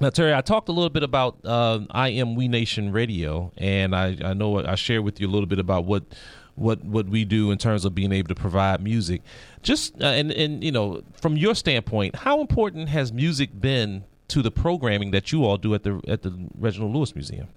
now, 0.00 0.10
Terry, 0.10 0.34
I 0.34 0.40
talked 0.40 0.68
a 0.68 0.72
little 0.72 0.90
bit 0.90 1.02
about 1.02 1.38
uh, 1.44 1.80
I 1.90 2.08
Am 2.10 2.34
We 2.34 2.48
Nation 2.48 2.90
Radio, 2.90 3.52
and 3.58 3.94
I, 3.94 4.16
I 4.24 4.32
know 4.32 4.64
I 4.64 4.74
shared 4.74 5.04
with 5.04 5.20
you 5.20 5.28
a 5.28 5.30
little 5.30 5.46
bit 5.46 5.58
about 5.58 5.84
what 5.84 6.04
what 6.54 6.82
what 6.84 7.06
we 7.06 7.24
do 7.24 7.50
in 7.50 7.58
terms 7.58 7.84
of 7.84 7.94
being 7.94 8.12
able 8.12 8.28
to 8.28 8.34
provide 8.34 8.82
music. 8.82 9.22
Just 9.62 10.02
uh, 10.02 10.06
and 10.06 10.32
and 10.32 10.64
you 10.64 10.72
know, 10.72 11.02
from 11.12 11.36
your 11.36 11.54
standpoint, 11.54 12.16
how 12.16 12.40
important 12.40 12.88
has 12.88 13.12
music 13.12 13.60
been 13.60 14.04
to 14.28 14.42
the 14.42 14.50
programming 14.50 15.10
that 15.10 15.32
you 15.32 15.44
all 15.44 15.58
do 15.58 15.74
at 15.74 15.82
the 15.82 16.00
at 16.08 16.22
the 16.22 16.48
Reginald 16.58 16.94
Lewis 16.94 17.14
Museum? 17.14 17.48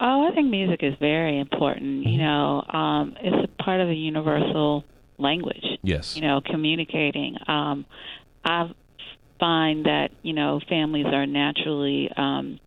Oh, 0.00 0.28
I 0.28 0.34
think 0.34 0.48
music 0.50 0.80
is 0.82 0.94
very 1.00 1.38
important. 1.40 2.06
You 2.06 2.18
know, 2.18 2.62
um, 2.68 3.16
it's 3.20 3.50
a 3.50 3.62
part 3.62 3.80
of 3.80 3.88
the 3.88 3.96
universal 3.96 4.84
language. 5.18 5.64
Yes. 5.82 6.14
You 6.16 6.22
know, 6.22 6.40
communicating. 6.40 7.36
Um, 7.46 7.84
I 8.44 8.70
find 9.40 9.86
that 9.86 10.10
you 10.22 10.32
know 10.32 10.60
families 10.68 11.06
are 11.06 11.26
naturally 11.26 12.10
um, 12.16 12.60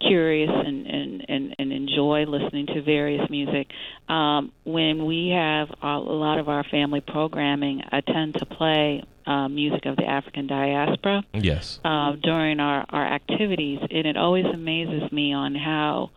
curious 0.00 0.50
and, 0.50 0.86
and, 0.86 1.24
and, 1.28 1.54
and 1.58 1.72
enjoy 1.72 2.24
listening 2.26 2.66
to 2.66 2.82
various 2.82 3.28
music. 3.30 3.68
Um, 4.08 4.52
when 4.64 5.04
we 5.06 5.28
have 5.28 5.68
a, 5.82 5.86
a 5.86 5.98
lot 5.98 6.38
of 6.38 6.48
our 6.48 6.64
family 6.64 7.00
programming, 7.00 7.82
I 7.90 8.00
tend 8.00 8.34
to 8.34 8.46
play 8.46 9.04
uh, 9.26 9.48
music 9.48 9.86
of 9.86 9.96
the 9.96 10.04
African 10.04 10.46
diaspora 10.46 11.24
Yes. 11.32 11.78
uh, 11.84 12.12
during 12.20 12.58
our, 12.58 12.84
our 12.88 13.06
activities, 13.06 13.78
and 13.80 14.06
it 14.06 14.16
always 14.16 14.46
amazes 14.46 15.10
me 15.12 15.32
on 15.32 15.54
how 15.54 16.10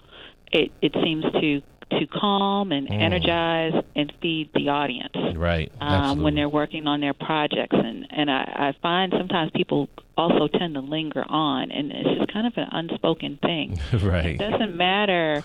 it, 0.56 0.72
it 0.82 0.93
seems 1.03 1.24
to 1.41 1.62
to 1.99 2.08
calm 2.08 2.72
and 2.72 2.88
Mm. 2.89 2.99
energize 2.99 3.74
and 3.95 4.12
feed 4.20 4.49
the 4.56 4.70
audience 4.70 5.14
Right. 5.36 5.72
um, 5.80 6.24
when 6.24 6.34
they're 6.34 6.49
working 6.49 6.88
on 6.88 6.99
their 6.99 7.14
projects. 7.14 7.76
And 7.78 8.08
and 8.10 8.32
I, 8.32 8.41
I 8.70 8.74
find 8.82 9.14
sometimes 9.16 9.51
people 9.56 9.88
also 10.18 10.47
tend 10.47 10.74
to 10.74 10.82
linger 10.82 11.24
on, 11.30 11.70
and 11.72 11.91
it's 11.91 12.10
just 12.18 12.34
kind 12.34 12.47
of 12.47 12.53
an 12.58 12.68
unspoken 12.72 13.38
thing. 13.41 13.80
right. 14.01 14.26
It 14.26 14.38
doesn't 14.39 14.76
matter, 14.76 15.43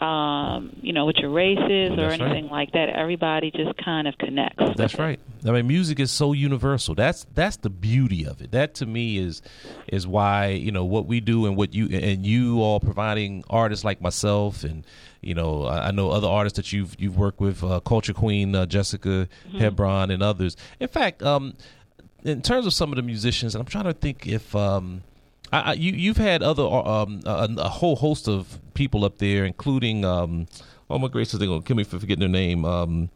um, 0.00 0.76
you 0.82 0.92
know, 0.92 1.04
what 1.04 1.16
your 1.18 1.30
race 1.30 1.58
is 1.58 1.92
or 1.92 1.96
That's 1.96 2.20
right. 2.20 2.30
anything 2.30 2.50
like 2.50 2.72
that. 2.72 2.88
Everybody 2.88 3.50
just 3.50 3.76
kind 3.82 4.08
of 4.08 4.18
connects. 4.18 4.62
That's 4.76 4.98
right. 4.98 5.20
I 5.46 5.50
mean, 5.52 5.66
music 5.66 6.00
is 6.00 6.10
so 6.10 6.32
universal. 6.32 6.94
That's 6.94 7.26
that's 7.34 7.56
the 7.58 7.70
beauty 7.70 8.26
of 8.26 8.40
it. 8.40 8.50
That 8.50 8.74
to 8.76 8.86
me 8.86 9.18
is 9.18 9.40
is 9.88 10.06
why 10.06 10.48
you 10.48 10.72
know 10.72 10.84
what 10.84 11.06
we 11.06 11.20
do 11.20 11.46
and 11.46 11.56
what 11.56 11.74
you 11.74 11.86
and 11.88 12.26
you 12.26 12.60
all 12.60 12.80
providing 12.80 13.44
artists 13.48 13.84
like 13.84 14.00
myself 14.00 14.64
and 14.64 14.84
you 15.20 15.34
know 15.34 15.64
I 15.64 15.88
I 15.88 15.90
know 15.92 16.10
other 16.10 16.28
artists 16.28 16.56
that 16.56 16.72
you've 16.72 16.96
you've 16.98 17.16
worked 17.16 17.40
with, 17.40 17.62
uh, 17.62 17.80
Culture 17.80 18.12
Queen 18.14 18.54
uh, 18.54 18.66
Jessica 18.66 19.28
Hebron 19.56 20.10
and 20.10 20.22
others. 20.22 20.56
In 20.80 20.88
fact, 20.88 21.22
um, 21.22 21.54
in 22.24 22.42
terms 22.42 22.66
of 22.66 22.72
some 22.74 22.90
of 22.90 22.96
the 22.96 23.02
musicians, 23.02 23.54
and 23.54 23.60
I'm 23.60 23.68
trying 23.68 23.84
to 23.84 23.94
think 23.94 24.26
if. 24.26 24.54
Um, 24.56 25.02
I, 25.54 25.60
I, 25.70 25.72
you, 25.74 25.92
you've 25.92 26.16
had 26.16 26.42
other 26.42 26.64
uh, 26.64 26.82
um, 27.02 27.20
a, 27.26 27.48
a 27.58 27.68
whole 27.68 27.96
host 27.96 28.28
of 28.28 28.58
people 28.74 29.04
up 29.04 29.18
there, 29.18 29.44
including 29.44 30.04
um, 30.04 30.46
oh 30.90 30.98
my 30.98 31.08
gracious, 31.08 31.38
they're 31.38 31.48
gonna 31.48 31.62
kill 31.62 31.76
me 31.76 31.84
for 31.84 31.98
forgetting 31.98 32.20
their 32.20 32.28
name. 32.28 32.64
Um, 32.64 33.10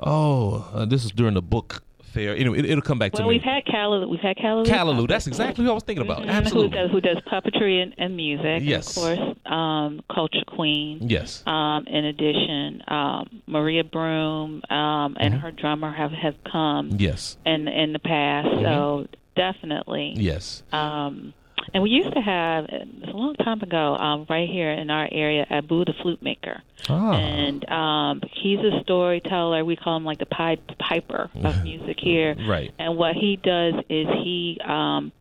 Oh, 0.00 0.70
uh, 0.72 0.84
this 0.84 1.04
is 1.04 1.10
during 1.10 1.34
the 1.34 1.42
book 1.42 1.82
fair. 2.02 2.36
Anyway, 2.36 2.58
it, 2.60 2.64
it'll 2.66 2.82
come 2.82 2.98
back 3.00 3.12
Well, 3.14 3.22
to 3.22 3.28
me. 3.28 3.34
we've 3.34 3.42
had 3.42 3.64
Callaloo. 3.64 4.08
We've 4.08 4.20
had 4.20 4.36
Callaloo. 4.36 4.64
Callaloo. 4.66 5.08
That's 5.08 5.26
exactly 5.26 5.64
what 5.64 5.72
I 5.72 5.74
was 5.74 5.82
thinking 5.82 6.04
about. 6.04 6.22
Mhm, 6.22 6.28
Absolutely. 6.28 6.78
Who 6.78 6.82
does, 6.86 6.90
who 6.92 7.00
does 7.00 7.16
puppetry 7.30 7.82
and, 7.82 7.94
and 7.98 8.16
music? 8.16 8.60
Yes. 8.62 8.96
Of 8.96 9.02
course, 9.02 9.36
um, 9.46 10.00
Culture 10.14 10.44
Queen. 10.46 10.98
Yes. 11.08 11.42
Um, 11.46 11.84
in 11.88 12.04
addition, 12.04 12.82
um, 12.86 13.42
Maria 13.48 13.82
Broom 13.82 14.62
um, 14.70 15.16
and 15.18 15.34
Mm-hmm. 15.34 15.38
her 15.38 15.50
drummer 15.50 15.90
have 15.92 16.12
have 16.12 16.36
come 16.50 16.90
Yes. 16.96 17.36
in 17.44 17.66
in 17.66 17.92
the 17.92 17.98
past. 17.98 18.48
So 18.62 19.08
definitely. 19.38 20.14
Yes. 20.16 20.62
Um, 20.72 21.32
and 21.74 21.82
we 21.82 21.90
used 21.90 22.12
to 22.14 22.20
have 22.20 22.66
it's 22.68 23.08
a 23.12 23.16
long 23.16 23.34
time 23.36 23.60
ago 23.62 23.96
um, 23.96 24.26
right 24.28 24.48
here 24.48 24.70
in 24.70 24.90
our 24.90 25.08
area, 25.10 25.46
Abu 25.50 25.84
the 25.84 25.92
flute 26.02 26.22
maker, 26.22 26.62
Ah. 26.88 27.12
and 27.14 27.68
um, 27.70 28.22
he's 28.42 28.58
a 28.60 28.80
storyteller. 28.82 29.64
We 29.64 29.76
call 29.76 29.96
him 29.96 30.04
like 30.04 30.18
the 30.18 30.26
Pied 30.26 30.60
Piper 30.78 31.30
of 31.44 31.62
music 31.70 31.98
here. 32.00 32.34
Right. 32.46 32.72
And 32.78 32.96
what 32.96 33.14
he 33.16 33.36
does 33.36 33.74
is 33.88 34.06
he 34.24 34.58
um, 34.64 35.12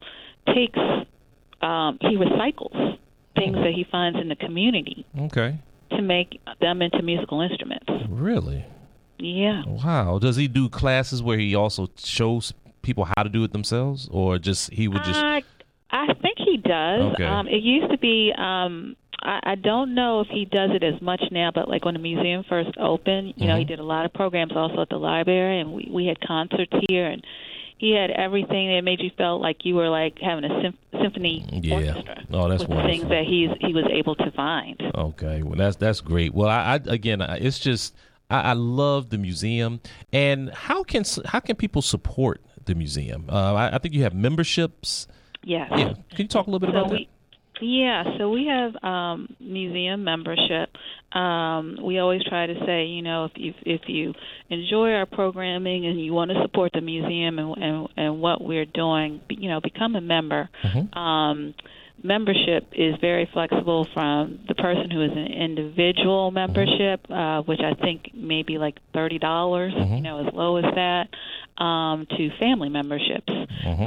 takes 0.53 0.79
um, 1.61 1.97
he 2.01 2.15
recycles 2.15 2.97
things 3.35 3.55
that 3.55 3.73
he 3.75 3.83
finds 3.91 4.17
in 4.19 4.29
the 4.29 4.35
community 4.35 5.05
Okay. 5.19 5.57
to 5.91 6.01
make 6.01 6.39
them 6.61 6.81
into 6.81 7.01
musical 7.01 7.41
instruments. 7.41 7.85
Really? 8.09 8.65
Yeah. 9.19 9.63
Wow. 9.65 10.17
Does 10.19 10.37
he 10.37 10.47
do 10.47 10.69
classes 10.69 11.21
where 11.21 11.37
he 11.39 11.53
also 11.55 11.89
shows 11.97 12.53
people 12.87 13.05
how 13.05 13.21
to 13.23 13.29
do 13.29 13.43
it 13.43 13.51
themselves, 13.51 14.07
or 14.11 14.39
just 14.39 14.71
he 14.73 14.87
would 14.87 15.03
just? 15.03 15.19
I 15.19 15.43
I 15.91 16.07
think 16.21 16.37
he 16.39 16.57
does. 16.57 17.13
Okay. 17.13 17.23
Um, 17.25 17.47
it 17.47 17.61
used 17.61 17.91
to 17.91 17.97
be. 17.99 18.33
Um, 18.37 18.95
I, 19.21 19.39
I 19.43 19.55
don't 19.55 19.93
know 19.95 20.21
if 20.21 20.27
he 20.27 20.45
does 20.45 20.71
it 20.73 20.83
as 20.83 21.01
much 21.01 21.21
now, 21.31 21.51
but 21.53 21.67
like 21.67 21.83
when 21.85 21.93
the 21.95 21.99
museum 21.99 22.43
first 22.47 22.69
opened, 22.79 23.33
you 23.37 23.47
know, 23.47 23.57
he 23.57 23.63
Mhm. 23.65 23.67
did 23.67 23.79
a 23.79 23.83
lot 23.83 24.05
of 24.05 24.13
programs 24.13 24.53
also 24.55 24.81
at 24.81 24.89
the 24.89 24.97
library, 24.97 25.59
and 25.59 25.73
we 25.73 25.87
we 25.91 26.05
had 26.05 26.19
concerts 26.21 26.71
here, 26.89 27.07
and 27.07 27.23
he 27.77 27.91
had 27.91 28.09
everything 28.11 28.69
that 28.73 28.81
made 28.83 28.99
you 29.01 29.11
feel 29.17 29.39
like 29.39 29.65
you 29.65 29.75
were 29.75 29.89
like 29.89 30.17
having 30.19 30.43
a 30.45 30.61
symph- 30.61 30.75
symphony 31.01 31.45
Yeah. 31.51 31.75
orchestra 31.75 32.23
Oh, 32.31 32.47
that's 32.49 32.61
with 32.63 32.69
the 32.69 32.75
wonderful. 32.75 32.89
things 32.99 33.09
that 33.09 33.23
he's 33.25 33.49
he 33.61 33.73
was 33.73 33.85
able 33.91 34.15
to 34.15 34.31
find. 34.31 34.81
Okay, 34.95 35.41
well 35.43 35.55
that's 35.55 35.75
that's 35.77 36.01
great. 36.01 36.33
Well, 36.33 36.49
I, 36.49 36.75
I 36.75 36.79
again, 36.99 37.21
I- 37.21 37.37
it's 37.37 37.59
just 37.59 37.95
I, 38.29 38.39
I 38.51 38.53
love 38.53 39.09
the 39.09 39.17
museum, 39.17 39.79
and 40.13 40.49
how 40.51 40.83
can 40.83 41.03
how 41.25 41.39
can 41.39 41.55
people 41.55 41.81
support 41.81 42.41
the 42.67 42.75
museum? 42.75 43.25
Uh, 43.29 43.53
I, 43.53 43.75
I 43.75 43.77
think 43.79 43.93
you 43.93 44.03
have 44.03 44.13
memberships. 44.13 45.07
Yes. 45.43 45.69
Yeah, 45.71 45.93
can 45.93 46.17
you 46.17 46.27
talk 46.27 46.47
a 46.47 46.49
little 46.49 46.59
bit 46.59 46.73
So 46.73 46.79
about 46.79 46.91
we, 46.91 47.09
Yeah, 47.61 48.17
so 48.17 48.29
we 48.29 48.47
have 48.47 48.75
um, 48.83 49.35
museum 49.39 50.03
membership. 50.03 50.69
Um, 51.13 51.77
we 51.81 51.99
always 51.99 52.21
try 52.23 52.47
to 52.47 52.53
say, 52.65 52.85
you 52.85 53.01
know, 53.01 53.25
if 53.25 53.31
you 53.35 53.53
if 53.65 53.81
you 53.87 54.13
enjoy 54.49 54.91
our 54.91 55.05
programming 55.05 55.85
and 55.85 55.99
you 55.99 56.13
want 56.13 56.31
to 56.31 56.41
support 56.41 56.71
the 56.73 56.81
museum 56.81 57.39
and 57.39 57.57
and, 57.57 57.87
and 57.95 58.21
what 58.21 58.43
we're 58.43 58.65
doing, 58.65 59.21
you 59.29 59.49
know, 59.49 59.61
become 59.61 59.95
a 59.95 60.01
member. 60.01 60.49
Um, 60.93 61.53
membership 62.03 62.67
is 62.73 62.95
very 63.01 63.27
flexible 63.33 63.87
from 63.93 64.39
the 64.47 64.55
person 64.55 64.91
who 64.91 65.01
is 65.03 65.11
an 65.11 65.27
individual 65.27 66.29
membership, 66.31 67.09
uh, 67.09 67.41
which 67.41 67.61
I 67.61 67.73
think 67.73 68.13
may 68.13 68.43
be 68.43 68.57
like 68.57 68.77
thirty 68.93 69.17
dollars, 69.17 69.73
you 69.95 70.01
know, 70.01 70.27
as 70.27 70.33
low 70.33 70.57
as 70.57 70.65
that, 70.75 71.07
um, 71.57 72.05
to 72.17 72.29
family 72.39 72.69
memberships, 72.69 73.31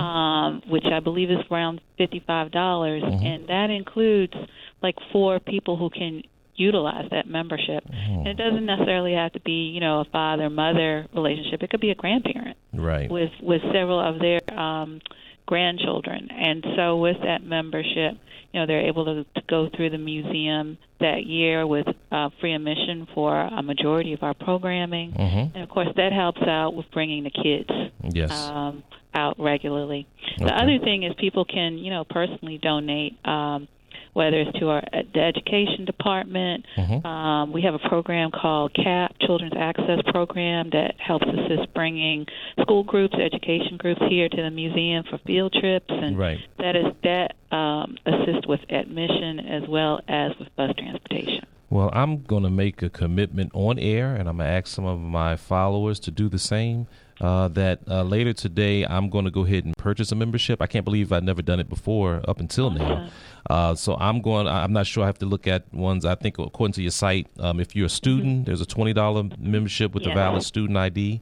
um, 0.01 0.63
which 0.69 0.85
I 0.85 1.01
believe 1.01 1.31
is 1.31 1.39
around 1.51 1.81
fifty-five 1.99 2.51
dollars, 2.51 3.03
and 3.05 3.47
that 3.49 3.71
includes 3.71 4.35
like 4.83 4.97
four 5.13 5.41
people 5.41 5.77
who 5.77 5.91
can 5.91 6.23
utilize 6.57 7.09
that 7.11 7.27
membership. 7.27 7.85
And 8.19 8.27
it 8.27 8.37
doesn't 8.37 8.67
necessarily 8.67 9.15
have 9.15 9.33
to 9.33 9.41
be, 9.41 9.71
you 9.75 9.81
know, 9.81 10.01
a 10.01 10.05
father-mother 10.05 11.07
relationship. 11.15 11.63
It 11.63 11.71
could 11.71 11.81
be 11.81 11.91
a 11.91 11.95
grandparent 11.95 12.57
Right. 12.73 13.11
with 13.11 13.31
with 13.43 13.63
several 13.73 14.01
of 14.01 14.19
their 14.19 14.41
um, 14.59 15.01
grandchildren, 15.47 16.29
and 16.31 16.65
so 16.77 16.97
with 16.99 17.17
that 17.25 17.43
membership, 17.43 18.19
you 18.53 18.61
know, 18.61 18.67
they're 18.67 18.87
able 18.87 19.05
to, 19.05 19.25
to 19.25 19.43
go 19.49 19.69
through 19.75 19.91
the 19.91 19.99
museum 19.99 20.77
that 20.99 21.25
year 21.25 21.67
with 21.67 21.87
uh, 22.11 22.31
free 22.41 22.53
admission 22.55 23.07
for 23.15 23.39
a 23.41 23.63
majority 23.63 24.13
of 24.13 24.23
our 24.23 24.35
programming, 24.35 25.13
Mhm. 25.13 25.55
and 25.55 25.63
of 25.63 25.69
course 25.69 25.89
that 25.97 26.13
helps 26.13 26.43
out 26.43 26.75
with 26.75 26.91
bringing 26.91 27.25
the 27.25 27.31
kids 27.31 27.71
Yes. 28.13 28.31
um, 28.51 28.83
out 29.15 29.39
regularly. 29.39 30.07
The 30.39 30.55
other 30.57 30.79
thing 30.79 31.03
is 31.05 31.15
people 31.19 31.45
can, 31.45 31.79
you 31.79 31.91
know, 31.91 32.05
personally 32.05 32.59
donate. 32.59 33.17
Um, 33.27 33.69
whether 34.13 34.41
it's 34.41 34.59
to 34.59 34.69
our 34.69 34.83
the 35.15 35.21
education 35.21 35.85
department, 35.85 36.65
Mhm. 36.77 37.05
um, 37.05 37.53
we 37.53 37.63
have 37.63 37.75
a 37.75 37.79
program 37.79 38.31
called 38.31 38.73
CAP, 38.75 39.15
Children's 39.21 39.55
Access 39.57 40.01
Program, 40.09 40.71
that 40.71 40.95
helps 40.99 41.27
assist 41.27 41.73
bringing 41.75 42.27
school 42.61 42.83
groups, 42.83 43.15
education 43.15 43.77
groups 43.77 44.01
here 44.09 44.29
to 44.29 44.37
the 44.43 44.51
museum 44.51 45.05
for 45.05 45.19
field 45.19 45.53
trips, 45.53 45.87
and 45.89 46.17
Right. 46.19 46.39
that 46.59 46.77
is 46.77 46.87
that 47.03 47.35
um, 47.53 47.97
assists 48.07 48.47
with 48.47 48.61
admission 48.71 49.41
as 49.41 49.67
well 49.67 50.01
as 50.07 50.39
with 50.39 50.55
bus 50.55 50.73
transportation. 50.79 51.45
Well, 51.69 51.91
I'm 51.93 52.23
going 52.23 52.45
to 52.45 52.51
make 52.51 52.81
a 52.83 52.89
commitment 52.89 53.51
on 53.55 53.77
air, 53.79 54.15
and 54.15 54.29
I'm 54.29 54.37
going 54.37 54.49
to 54.49 54.53
ask 54.55 54.69
some 54.69 54.85
of 54.85 55.01
my 55.01 55.35
followers 55.37 55.99
to 56.01 56.11
do 56.13 56.29
the 56.29 56.39
same. 56.39 56.87
Uh, 57.21 57.49
that 57.49 57.81
uh, 57.87 58.03
later 58.03 58.33
today, 58.33 58.85
I'm 58.87 59.11
going 59.11 59.27
to 59.27 59.31
go 59.31 59.45
ahead 59.45 59.65
and 59.67 59.77
purchase 59.77 60.11
a 60.11 60.15
membership. 60.15 60.63
I 60.63 60.67
can't 60.67 60.85
believe 60.87 61.13
I've 61.13 61.23
never 61.23 61.43
done 61.43 61.61
it 61.61 61.69
before 61.69 62.23
up 62.27 62.41
until 62.41 62.71
now. 62.71 63.11
Uh, 63.49 63.75
so 63.75 63.95
I'm 63.97 64.23
going. 64.23 64.47
I'm 64.49 64.73
not 64.73 64.87
sure. 64.87 65.03
I 65.03 65.07
have 65.07 65.19
to 65.19 65.27
look 65.27 65.47
at 65.47 65.73
ones. 65.73 66.05
I 66.07 66.15
think 66.15 66.39
according 66.39 66.73
to 66.75 66.83
your 66.83 66.91
site, 66.93 67.27
um, 67.39 67.61
if 67.61 67.77
you're 67.77 67.87
a 67.87 67.91
student, 67.91 68.47
there's 68.47 68.61
a 68.63 68.67
twenty 68.67 68.93
dollar 68.95 69.25
membership 69.39 69.93
with 69.93 70.05
the 70.05 70.11
Yes. 70.11 70.17
valid 70.17 70.43
student 70.45 70.79
ID. 70.79 71.21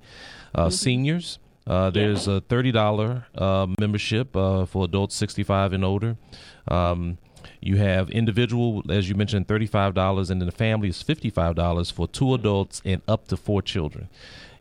Uh, 0.55 0.71
Seniors, 0.71 1.39
uh, 1.67 1.91
there's 1.91 2.29
a 2.29 2.41
thirty 2.43 2.71
dollar 2.71 3.27
uh, 3.37 3.67
membership 3.81 4.37
uh, 4.37 4.67
for 4.67 4.85
adults 4.85 5.15
65 5.17 5.73
and 5.73 5.85
older. 5.85 6.17
Um, 6.69 7.19
you 7.61 7.77
have 7.77 8.09
individual, 8.11 8.83
as 8.91 9.09
you 9.09 9.15
mentioned, 9.17 9.49
thirty-five 9.49 9.95
dollars, 9.95 10.31
and 10.31 10.41
then 10.41 10.47
the 10.47 10.53
family 10.53 10.89
is 10.89 11.03
fifty-five 11.03 11.55
dollars 11.57 11.91
for 11.91 12.07
two 12.07 12.35
adults 12.35 12.81
and 12.85 13.03
up 13.09 13.27
to 13.29 13.37
four 13.37 13.63
children. 13.63 14.09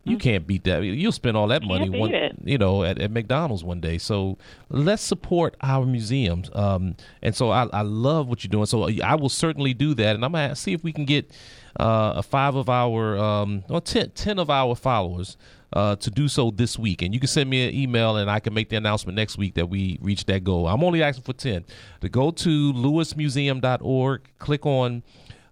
You 0.08 0.18
can't 0.18 0.46
beat 0.46 0.64
that. 0.64 0.82
You'll 0.82 1.12
spend 1.12 1.36
all 1.36 1.46
that 1.48 1.62
money, 1.62 1.86
Mm-hmm. 1.88 1.98
one, 1.98 2.14
it. 2.14 2.36
you 2.44 2.58
know, 2.58 2.82
at, 2.84 2.98
at 2.98 3.10
McDonald's 3.10 3.62
one 3.64 3.80
day. 3.80 3.98
So 3.98 4.38
let's 4.70 5.02
support 5.02 5.56
our 5.60 5.84
museums. 5.86 6.50
Um, 6.54 6.96
and 7.22 7.34
so 7.34 7.50
I, 7.50 7.68
I 7.72 7.82
love 7.82 8.28
what 8.28 8.42
you're 8.44 8.50
doing. 8.50 8.66
So 8.66 8.88
I 9.02 9.14
will 9.14 9.28
certainly 9.28 9.74
do 9.74 9.94
that, 9.94 10.14
and 10.14 10.24
I'm 10.24 10.32
gonna 10.32 10.56
see 10.56 10.72
if 10.72 10.82
we 10.82 10.92
can 10.92 11.04
get 11.04 11.30
uh, 11.78 12.14
a 12.16 12.22
five 12.22 12.54
of 12.56 12.68
our, 12.68 13.16
um, 13.18 13.64
or 13.68 13.80
10, 13.80 14.10
10 14.10 14.38
of 14.38 14.50
our 14.50 14.74
followers. 14.74 15.36
Uh, 15.70 15.94
to 15.96 16.10
do 16.10 16.28
so 16.28 16.50
this 16.50 16.78
week, 16.78 17.02
and 17.02 17.12
you 17.12 17.20
can 17.20 17.26
send 17.28 17.50
me 17.50 17.68
an 17.68 17.74
email, 17.74 18.16
and 18.16 18.30
I 18.30 18.40
can 18.40 18.54
make 18.54 18.70
the 18.70 18.76
announcement 18.76 19.16
next 19.16 19.36
week 19.36 19.52
that 19.56 19.68
we 19.68 19.98
reached 20.00 20.26
that 20.28 20.42
goal. 20.42 20.66
I'm 20.66 20.82
only 20.82 21.02
asking 21.02 21.24
for 21.24 21.34
ten. 21.34 21.62
To 22.00 22.08
go 22.08 22.30
to 22.30 22.72
lewismuseum.org, 22.72 24.20
click 24.38 24.64
on 24.64 25.02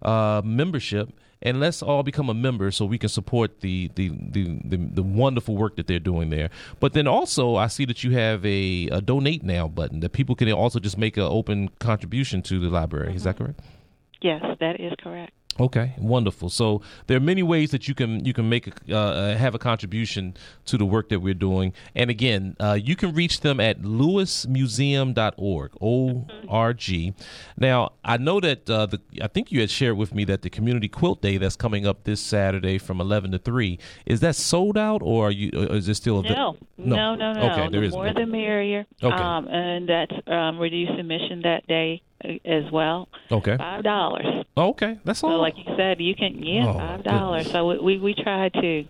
uh, 0.00 0.40
membership, 0.42 1.10
and 1.42 1.60
let's 1.60 1.82
all 1.82 2.02
become 2.02 2.28
a 2.28 2.34
member 2.34 2.70
so 2.70 2.84
we 2.84 2.98
can 2.98 3.08
support 3.08 3.60
the 3.60 3.90
the, 3.94 4.08
the 4.08 4.60
the 4.64 4.76
the 4.76 5.02
wonderful 5.02 5.56
work 5.56 5.76
that 5.76 5.86
they're 5.86 5.98
doing 5.98 6.30
there. 6.30 6.50
But 6.80 6.92
then 6.92 7.06
also, 7.06 7.56
I 7.56 7.66
see 7.66 7.84
that 7.86 8.02
you 8.04 8.12
have 8.12 8.44
a, 8.44 8.88
a 8.90 9.00
donate 9.00 9.42
now 9.42 9.68
button 9.68 10.00
that 10.00 10.12
people 10.12 10.34
can 10.34 10.50
also 10.52 10.78
just 10.78 10.98
make 10.98 11.16
an 11.16 11.24
open 11.24 11.70
contribution 11.78 12.42
to 12.42 12.58
the 12.58 12.68
library. 12.68 13.14
Is 13.14 13.24
that 13.24 13.36
mm-hmm. 13.36 13.44
correct? 13.44 13.60
Yes, 14.22 14.42
that 14.60 14.80
is 14.80 14.92
correct. 14.98 15.32
Okay, 15.58 15.94
wonderful. 15.98 16.50
So 16.50 16.82
there 17.06 17.16
are 17.16 17.20
many 17.20 17.42
ways 17.42 17.70
that 17.70 17.88
you 17.88 17.94
can 17.94 18.24
you 18.24 18.32
can 18.32 18.48
make 18.48 18.66
a, 18.66 18.94
uh, 18.94 19.36
have 19.36 19.54
a 19.54 19.58
contribution 19.58 20.36
to 20.66 20.76
the 20.76 20.84
work 20.84 21.08
that 21.08 21.20
we're 21.20 21.34
doing. 21.34 21.72
And 21.94 22.10
again, 22.10 22.56
uh, 22.60 22.78
you 22.80 22.94
can 22.96 23.14
reach 23.14 23.40
them 23.40 23.58
at 23.60 23.82
lewismuseum.org. 23.82 25.72
O 25.80 26.26
R 26.48 26.74
G. 26.74 27.14
Now 27.56 27.92
I 28.04 28.16
know 28.18 28.40
that 28.40 28.68
uh, 28.68 28.86
the 28.86 29.00
I 29.22 29.28
think 29.28 29.50
you 29.50 29.60
had 29.60 29.70
shared 29.70 29.96
with 29.96 30.14
me 30.14 30.24
that 30.24 30.42
the 30.42 30.50
Community 30.50 30.88
Quilt 30.88 31.22
Day 31.22 31.38
that's 31.38 31.56
coming 31.56 31.86
up 31.86 32.04
this 32.04 32.20
Saturday 32.20 32.76
from 32.78 33.00
eleven 33.00 33.30
to 33.32 33.38
three 33.38 33.78
is 34.04 34.20
that 34.20 34.36
sold 34.36 34.76
out 34.76 35.00
or 35.02 35.28
are 35.28 35.30
you 35.30 35.50
or 35.54 35.76
is 35.76 35.88
it 35.88 35.94
still 35.94 36.22
No, 36.22 36.56
no, 36.76 37.14
no, 37.14 37.32
no. 37.32 37.50
Okay, 37.50 37.68
there 37.70 37.80
the 37.80 37.86
is 37.86 37.92
more 37.92 38.12
the 38.12 38.26
merrier. 38.26 38.86
Okay. 39.02 39.14
Um, 39.14 39.48
and 39.48 39.88
that's 39.88 40.12
um, 40.26 40.58
reduced 40.58 40.98
admission 40.98 41.42
that 41.42 41.66
day 41.66 42.02
uh, 42.15 42.15
as 42.44 42.70
well. 42.72 43.08
Okay. 43.30 43.56
Five 43.56 43.82
dollars. 43.84 44.44
Okay, 44.56 44.98
that's 45.04 45.20
So, 45.20 45.28
all. 45.28 45.38
like 45.40 45.54
you 45.58 45.64
said, 45.76 46.00
you 46.00 46.14
can 46.14 46.42
yeah, 46.42 46.66
Oh, 46.68 46.72
five 46.78 47.04
dollars. 47.04 47.50
So 47.50 47.66
we, 47.68 47.78
we 47.78 47.98
we 47.98 48.14
try 48.14 48.48
to, 48.48 48.84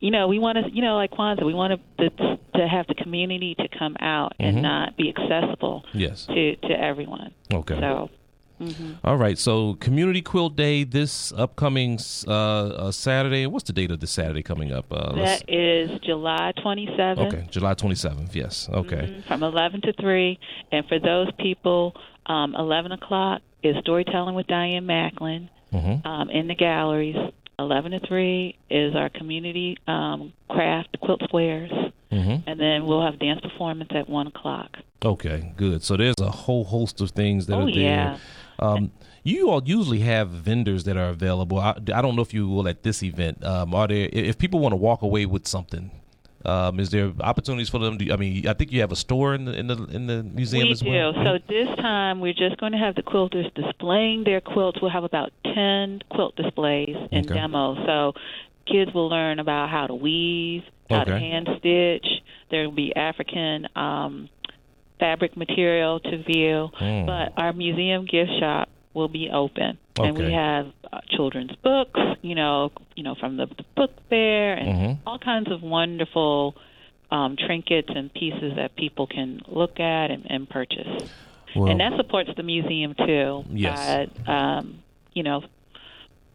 you 0.00 0.10
know, 0.10 0.26
we 0.28 0.38
want 0.38 0.58
to, 0.58 0.70
you 0.72 0.82
know, 0.82 0.96
like 0.96 1.12
Kwanzaa, 1.12 1.44
we 1.44 1.54
want 1.54 1.80
to 1.98 2.10
to 2.10 2.66
have 2.68 2.86
the 2.88 2.94
community 2.94 3.54
to 3.56 3.68
come 3.78 3.96
out 4.00 4.32
and 4.40 4.58
Mhm. 4.58 4.62
not 4.62 4.96
be 4.96 5.08
accessible 5.14 5.84
Yes. 5.92 6.26
to 6.26 6.56
to 6.56 6.72
everyone. 6.80 7.32
Okay. 7.52 7.78
So. 7.78 8.10
hmm 8.58 8.92
All 9.04 9.18
right, 9.18 9.36
so 9.38 9.74
Community 9.74 10.22
Quilt 10.22 10.56
Day 10.56 10.82
this 10.84 11.30
upcoming 11.36 11.98
uh, 12.26 12.30
uh, 12.32 12.90
Saturday. 12.90 13.46
What's 13.46 13.66
the 13.66 13.74
date 13.74 13.90
of 13.90 14.00
this 14.00 14.10
Saturday 14.10 14.42
coming 14.42 14.72
up? 14.72 14.86
Uh, 14.90 15.12
That 15.14 15.44
is 15.48 15.90
July 16.00 16.52
27th. 16.64 17.18
okay, 17.26 17.46
July 17.50 17.74
twenty 17.74 17.94
seventh. 17.96 18.34
Yes. 18.34 18.68
Okay. 18.72 18.96
Mhm, 18.96 19.24
From 19.28 19.42
11 19.42 19.82
to 19.82 19.92
3. 20.00 20.38
And 20.72 20.86
for 20.88 20.98
those 20.98 21.28
people, 21.38 21.94
um, 22.26 22.54
11 22.54 22.92
o'clock 22.92 23.42
is 23.62 23.76
Storytelling 23.80 24.34
with 24.34 24.46
Diane 24.46 24.86
Macklin 24.86 25.48
Mhm. 25.72 26.04
um, 26.06 26.30
in 26.30 26.46
the 26.48 26.54
galleries. 26.54 27.16
11 27.58 27.92
to 27.92 28.00
3 28.00 28.54
is 28.68 28.94
our 28.94 29.08
community 29.08 29.78
um, 29.88 30.32
craft 30.50 30.96
quilt 31.00 31.22
squares, 31.24 31.70
Mm-hmm. 32.12 32.48
and 32.48 32.60
then 32.60 32.86
we'll 32.86 33.02
have 33.02 33.18
dance 33.18 33.40
performance 33.40 33.90
at 33.94 34.08
1 34.08 34.26
o'clock. 34.28 34.76
Okay, 35.04 35.52
good. 35.56 35.82
So 35.82 35.96
there's 35.96 36.14
a 36.20 36.30
whole 36.30 36.64
host 36.64 37.00
of 37.00 37.10
things 37.10 37.46
that 37.46 37.56
Oh, 37.56 37.62
are 37.62 37.72
there. 37.72 37.82
yeah. 37.82 38.18
Um, 38.58 38.92
you 39.22 39.50
all 39.50 39.62
usually 39.64 40.00
have 40.00 40.28
vendors 40.30 40.84
that 40.84 40.96
are 40.96 41.08
available. 41.08 41.58
I, 41.58 41.70
I 41.94 42.00
don't 42.02 42.14
know 42.14 42.22
if 42.22 42.32
you 42.32 42.48
will 42.48 42.68
at 42.68 42.82
this 42.84 43.02
event. 43.02 43.42
Um, 43.44 43.74
are 43.74 43.88
there 43.88 44.08
if 44.12 44.38
people 44.38 44.60
want 44.60 44.72
to 44.72 44.76
walk 44.76 45.02
away 45.02 45.26
with 45.26 45.46
something? 45.48 45.90
Um, 46.46 46.78
is 46.80 46.90
there 46.90 47.12
opportunities 47.20 47.68
for 47.68 47.78
them? 47.78 47.98
To, 47.98 48.12
I 48.12 48.16
mean, 48.16 48.46
I 48.46 48.54
think 48.54 48.72
you 48.72 48.80
have 48.80 48.92
a 48.92 48.96
store 48.96 49.34
in 49.34 49.44
the 49.46 49.52
in 49.58 49.66
the 49.66 49.84
in 49.90 50.06
the 50.06 50.22
museum 50.22 50.66
we 50.68 50.72
as 50.72 50.82
well. 50.82 51.12
do. 51.12 51.24
So 51.24 51.38
this 51.48 51.68
time 51.76 52.20
we're 52.20 52.32
just 52.32 52.56
going 52.58 52.72
to 52.72 52.78
have 52.78 52.94
the 52.94 53.02
quilters 53.02 53.52
displaying 53.54 54.24
their 54.24 54.40
quilts. 54.40 54.80
We'll 54.80 54.90
have 54.92 55.04
about 55.04 55.32
10 55.44 56.02
quilt 56.10 56.36
displays 56.36 56.96
and 57.12 57.26
Okay. 57.26 57.34
demos. 57.34 57.78
So 57.86 58.12
kids 58.66 58.92
will 58.94 59.08
learn 59.08 59.38
about 59.38 59.70
how 59.70 59.86
to 59.86 59.94
weave, 59.94 60.62
how 60.88 61.04
to 61.04 61.18
hand 61.18 61.48
stitch. 61.58 62.06
There 62.50 62.64
will 62.64 62.76
be 62.76 62.94
African 62.94 63.66
um, 63.76 64.28
fabric 65.00 65.36
material 65.36 66.00
to 66.00 66.22
view. 66.22 66.68
Mm. 66.80 67.06
But 67.06 67.32
our 67.40 67.52
museum 67.52 68.06
gift 68.06 68.30
shop 68.40 68.68
will 68.96 69.08
be 69.08 69.28
open. 69.30 69.76
And 69.98 70.16
we 70.16 70.32
have 70.32 70.72
uh, 70.92 71.00
children's 71.10 71.54
books, 71.62 72.00
you 72.22 72.34
know, 72.34 72.72
you 72.96 73.02
know, 73.02 73.14
from 73.14 73.36
the, 73.36 73.46
the 73.46 73.64
book 73.76 73.90
fair 74.08 74.54
and 74.54 74.68
Mhm. 74.68 74.98
all 75.06 75.18
kinds 75.18 75.50
of 75.50 75.62
wonderful 75.62 76.56
um, 77.10 77.36
trinkets 77.36 77.90
and 77.94 78.12
pieces 78.12 78.54
that 78.56 78.74
people 78.74 79.06
can 79.06 79.40
look 79.46 79.78
at 79.78 80.10
and, 80.10 80.26
and 80.28 80.48
purchase. 80.48 81.08
Well, 81.54 81.68
and 81.68 81.78
that 81.80 81.92
supports 81.96 82.30
the 82.36 82.42
museum 82.42 82.94
too. 82.94 83.44
Yes. 83.52 84.08
By, 84.26 84.32
um, 84.58 84.78
you 85.12 85.22
know, 85.22 85.44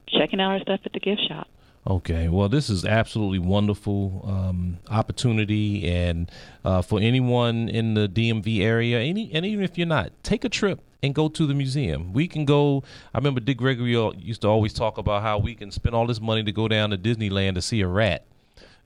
checking 0.07 0.39
out 0.39 0.51
our 0.51 0.59
stuff 0.61 0.79
at 0.85 0.93
the 0.93 0.99
gift 0.99 1.21
shop. 1.27 1.47
Okay, 1.87 2.29
well, 2.29 2.47
this 2.47 2.69
is 2.69 2.85
absolutely 2.85 3.39
wonderful 3.39 4.23
um, 4.27 4.77
opportunity, 4.87 5.89
and 5.91 6.29
uh, 6.63 6.83
for 6.83 6.99
anyone 6.99 7.67
in 7.69 7.95
the 7.95 8.07
DMV 8.07 8.61
area, 8.61 8.99
any 8.99 9.31
and 9.33 9.47
even 9.47 9.63
if 9.65 9.79
you're 9.79 9.87
not, 9.87 10.11
take 10.23 10.43
a 10.45 10.49
trip 10.49 10.79
and 11.03 11.15
go 11.15 11.27
to 11.29 11.45
the 11.45 11.53
museum. 11.53 12.13
We 12.13 12.27
can 12.27 12.45
go. 12.45 12.83
I 13.13 13.17
remember 13.17 13.39
Dick 13.39 13.57
Gregory 13.57 13.91
used 14.17 14.41
to 14.41 14.47
always 14.47 14.73
talk 14.73 14.97
about 14.97 15.21
how 15.23 15.37
we 15.37 15.55
can 15.55 15.71
spend 15.71 15.95
all 15.95 16.07
this 16.07 16.21
money 16.21 16.43
to 16.43 16.51
go 16.51 16.67
down 16.67 16.91
to 16.91 16.97
Disneyland 16.97 17.55
to 17.55 17.61
see 17.61 17.81
a 17.81 17.87
rat. 17.87 18.25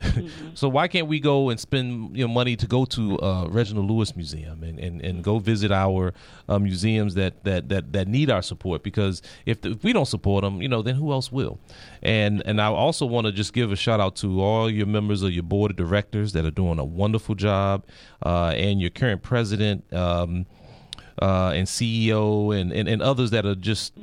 so 0.53 0.67
why 0.67 0.87
can't 0.87 1.07
we 1.07 1.19
go 1.19 1.49
and 1.49 1.59
spend 1.59 2.15
you 2.17 2.27
know 2.27 2.33
money 2.33 2.55
to 2.55 2.67
go 2.67 2.83
to 2.83 3.17
uh, 3.19 3.47
Reginald 3.47 3.89
Lewis 3.89 4.15
Museum 4.15 4.61
and, 4.61 4.77
and, 4.77 5.01
and 5.01 5.23
go 5.23 5.39
visit 5.39 5.71
our 5.71 6.13
uh, 6.49 6.59
museums 6.59 7.15
that, 7.15 7.43
that, 7.45 7.69
that, 7.69 7.93
that 7.93 8.07
need 8.07 8.29
our 8.29 8.41
support 8.41 8.83
because 8.83 9.21
if, 9.45 9.61
the, 9.61 9.71
if 9.71 9.83
we 9.83 9.93
don't 9.93 10.05
support 10.05 10.43
them 10.43 10.61
you 10.61 10.67
know 10.67 10.81
then 10.81 10.95
who 10.95 11.13
else 11.13 11.31
will 11.31 11.59
and 12.03 12.43
and 12.45 12.61
I 12.61 12.65
also 12.65 13.05
want 13.05 13.25
to 13.27 13.31
just 13.31 13.53
give 13.53 13.71
a 13.71 13.77
shout 13.77 14.01
out 14.01 14.17
to 14.17 14.41
all 14.41 14.69
your 14.69 14.85
members 14.85 15.21
of 15.23 15.31
your 15.31 15.43
board 15.43 15.71
of 15.71 15.77
directors 15.77 16.33
that 16.33 16.43
are 16.43 16.51
doing 16.51 16.77
a 16.77 16.85
wonderful 16.85 17.35
job 17.35 17.85
uh, 18.25 18.53
and 18.55 18.81
your 18.81 18.89
current 18.89 19.23
president 19.23 19.91
um, 19.93 20.45
uh, 21.21 21.53
and 21.55 21.67
CEO 21.67 22.59
and, 22.59 22.71
and, 22.71 22.87
and 22.87 23.01
others 23.01 23.31
that 23.31 23.45
are 23.45 23.55
just 23.55 23.93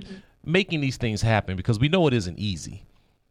making 0.44 0.80
these 0.80 0.96
things 0.96 1.22
happen 1.22 1.56
because 1.56 1.78
we 1.78 1.88
know 1.88 2.06
it 2.06 2.14
isn't 2.14 2.38
easy. 2.38 2.84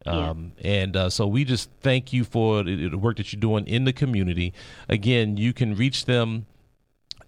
Um, 0.06 0.54
And 0.64 0.96
uh, 0.96 1.10
so 1.12 1.28
we 1.28 1.44
just 1.44 1.70
thank 1.82 2.12
you 2.12 2.24
for 2.24 2.64
the, 2.64 2.90
the 2.90 2.98
work 2.98 3.18
that 3.18 3.32
you're 3.32 3.40
doing 3.40 3.68
in 3.68 3.86
the 3.86 3.94
community. 3.94 4.52
Again, 4.90 5.38
you 5.38 5.54
can 5.54 5.76
reach 5.76 6.06
them 6.06 6.48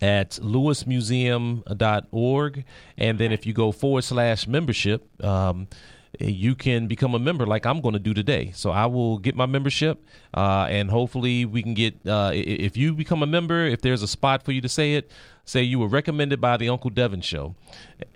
at 0.02 0.32
lewismuseum.org. 0.42 2.66
And 2.98 3.20
then 3.20 3.32
if 3.32 3.46
you 3.46 3.54
go 3.54 3.72
forward 3.72 4.04
slash 4.04 4.48
membership, 4.48 5.24
um, 5.24 5.68
you 6.20 6.56
can 6.56 6.88
become 6.88 7.14
a 7.16 7.20
member 7.20 7.46
like 7.46 7.66
I'm 7.66 7.82
going 7.82 7.94
to 7.94 8.00
do 8.00 8.14
today. 8.14 8.52
So 8.54 8.72
I 8.72 8.86
will 8.86 9.18
get 9.18 9.36
my 9.36 9.48
membership, 9.48 10.06
uh, 10.34 10.68
and 10.70 10.92
hopefully 10.92 11.46
we 11.46 11.64
can 11.64 11.74
get. 11.74 12.06
Uh, 12.06 12.32
if 12.34 12.78
you 12.78 12.94
become 12.94 13.24
a 13.24 13.26
member, 13.26 13.66
if 13.66 13.82
there's 13.82 14.04
a 14.04 14.08
spot 14.08 14.44
for 14.44 14.52
you 14.52 14.62
to 14.62 14.70
say 14.70 14.94
it, 14.94 15.10
say 15.46 15.62
you 15.62 15.80
were 15.80 15.88
recommended 15.88 16.40
by 16.40 16.58
the 16.58 16.70
Uncle 16.70 16.90
Devin 16.90 17.22
Show, 17.22 17.56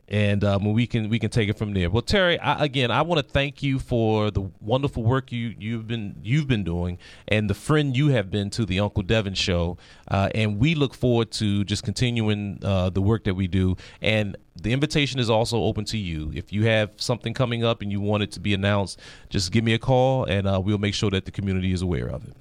and 0.07 0.43
um, 0.43 0.71
we 0.73 0.87
can 0.87 1.09
we 1.09 1.19
can 1.19 1.29
take 1.29 1.49
it 1.49 1.57
from 1.57 1.73
there. 1.73 1.89
Well, 1.89 2.01
Terry, 2.01 2.39
I, 2.39 2.63
again, 2.63 2.91
I 2.91 3.01
want 3.01 3.25
to 3.25 3.31
thank 3.31 3.61
you 3.61 3.79
for 3.79 4.31
the 4.31 4.49
wonderful 4.61 5.03
work 5.03 5.31
you 5.31 5.53
you've 5.59 5.87
been 5.87 6.15
you've 6.23 6.47
been 6.47 6.63
doing, 6.63 6.97
and 7.27 7.49
the 7.49 7.53
friend 7.53 7.95
you 7.95 8.09
have 8.09 8.31
been 8.31 8.49
to 8.51 8.65
the 8.65 8.79
Uncle 8.79 9.03
Devin 9.03 9.33
Show, 9.33 9.77
uh, 10.09 10.29
and 10.33 10.59
we 10.59 10.75
look 10.75 10.93
forward 10.93 11.31
to 11.31 11.63
just 11.65 11.83
continuing 11.83 12.59
uh, 12.63 12.89
the 12.89 13.01
work 13.01 13.25
that 13.25 13.33
we 13.35 13.47
do. 13.47 13.75
And 14.01 14.37
the 14.55 14.73
invitation 14.73 15.19
is 15.19 15.29
also 15.29 15.61
open 15.61 15.85
to 15.85 15.97
you. 15.97 16.31
If 16.33 16.51
you 16.51 16.65
have 16.65 16.91
something 16.97 17.33
coming 17.33 17.63
up 17.63 17.81
and 17.81 17.91
you 17.91 18.01
want 18.01 18.23
it 18.23 18.31
to 18.33 18.39
be 18.39 18.53
announced, 18.53 18.99
just 19.29 19.51
give 19.51 19.63
me 19.63 19.73
a 19.73 19.79
call, 19.79 20.23
and 20.23 20.47
uh, 20.47 20.59
we'll 20.63 20.77
make 20.77 20.93
sure 20.93 21.11
that 21.11 21.25
the 21.25 21.31
community 21.31 21.73
is 21.73 21.81
aware 21.81 22.07
of 22.07 22.27
it. 22.27 22.35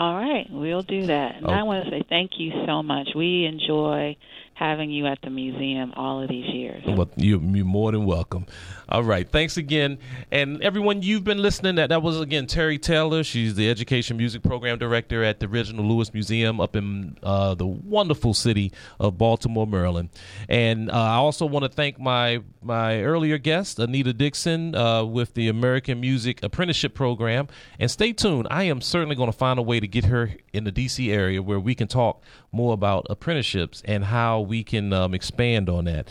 All 0.00 0.14
right, 0.14 0.46
we'll 0.50 0.82
do 0.82 1.08
that. 1.08 1.36
And 1.36 1.50
I 1.50 1.60
Oh. 1.60 1.64
want 1.66 1.84
to 1.84 1.90
say 1.90 2.02
thank 2.08 2.40
you 2.40 2.64
so 2.64 2.82
much. 2.82 3.14
We 3.14 3.44
enjoy 3.44 4.16
having 4.60 4.90
you 4.90 5.06
at 5.06 5.18
the 5.22 5.30
museum 5.30 5.90
all 5.96 6.22
of 6.22 6.28
these 6.28 6.44
years. 6.44 6.84
Well, 6.86 7.08
you, 7.16 7.40
you're 7.40 7.64
more 7.64 7.92
than 7.92 8.04
welcome. 8.04 8.44
All 8.90 9.02
right. 9.02 9.26
Thanks 9.26 9.56
again. 9.56 9.98
And 10.30 10.62
everyone, 10.62 11.00
you've 11.00 11.24
been 11.24 11.38
listening. 11.38 11.76
That, 11.76 11.88
that 11.88 12.02
was, 12.02 12.20
again, 12.20 12.46
Terry 12.46 12.76
Taylor. 12.76 13.24
She's 13.24 13.54
the 13.54 13.70
Education 13.70 14.18
Music 14.18 14.42
Program 14.42 14.78
Director 14.78 15.24
at 15.24 15.40
the 15.40 15.48
Reginald 15.48 15.86
Lewis 15.88 16.12
Museum 16.12 16.60
up 16.60 16.76
in 16.76 17.16
uh, 17.22 17.54
the 17.54 17.66
wonderful 17.66 18.34
city 18.34 18.70
of 18.98 19.16
Baltimore, 19.16 19.66
Maryland. 19.66 20.10
And 20.46 20.90
uh, 20.90 20.94
I 20.94 21.14
also 21.14 21.46
want 21.46 21.64
to 21.64 21.70
thank 21.70 21.98
my, 21.98 22.42
my 22.60 23.02
earlier 23.02 23.38
guest, 23.38 23.78
Anita 23.78 24.12
Dixon, 24.12 24.74
uh, 24.74 25.04
with 25.04 25.32
the 25.32 25.48
American 25.48 26.02
Music 26.02 26.42
Apprenticeship 26.42 26.92
Program. 26.92 27.48
And 27.78 27.90
stay 27.90 28.12
tuned. 28.12 28.46
I 28.50 28.64
am 28.64 28.82
certainly 28.82 29.16
going 29.16 29.32
to 29.32 29.38
find 29.38 29.58
a 29.58 29.62
way 29.62 29.80
to 29.80 29.88
get 29.88 30.04
her 30.04 30.32
in 30.52 30.64
the 30.64 30.72
D.C. 30.72 31.10
area 31.10 31.40
where 31.40 31.60
we 31.60 31.74
can 31.74 31.88
talk 31.88 32.22
more 32.52 32.74
about 32.74 33.06
apprenticeships 33.08 33.80
and 33.86 34.04
how 34.04 34.49
we 34.50 34.64
can 34.64 34.92
um, 34.92 35.14
expand 35.14 35.70
on 35.70 35.86
that. 35.86 36.08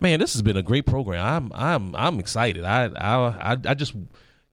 Man, 0.00 0.20
this 0.20 0.34
has 0.34 0.42
been 0.42 0.56
a 0.56 0.62
great 0.62 0.86
program. 0.86 1.24
I'm 1.24 1.52
I'm 1.54 1.96
I'm 1.96 2.20
excited. 2.20 2.64
I 2.64 2.84
I 2.86 3.56
I, 3.64 3.74
just 3.74 3.94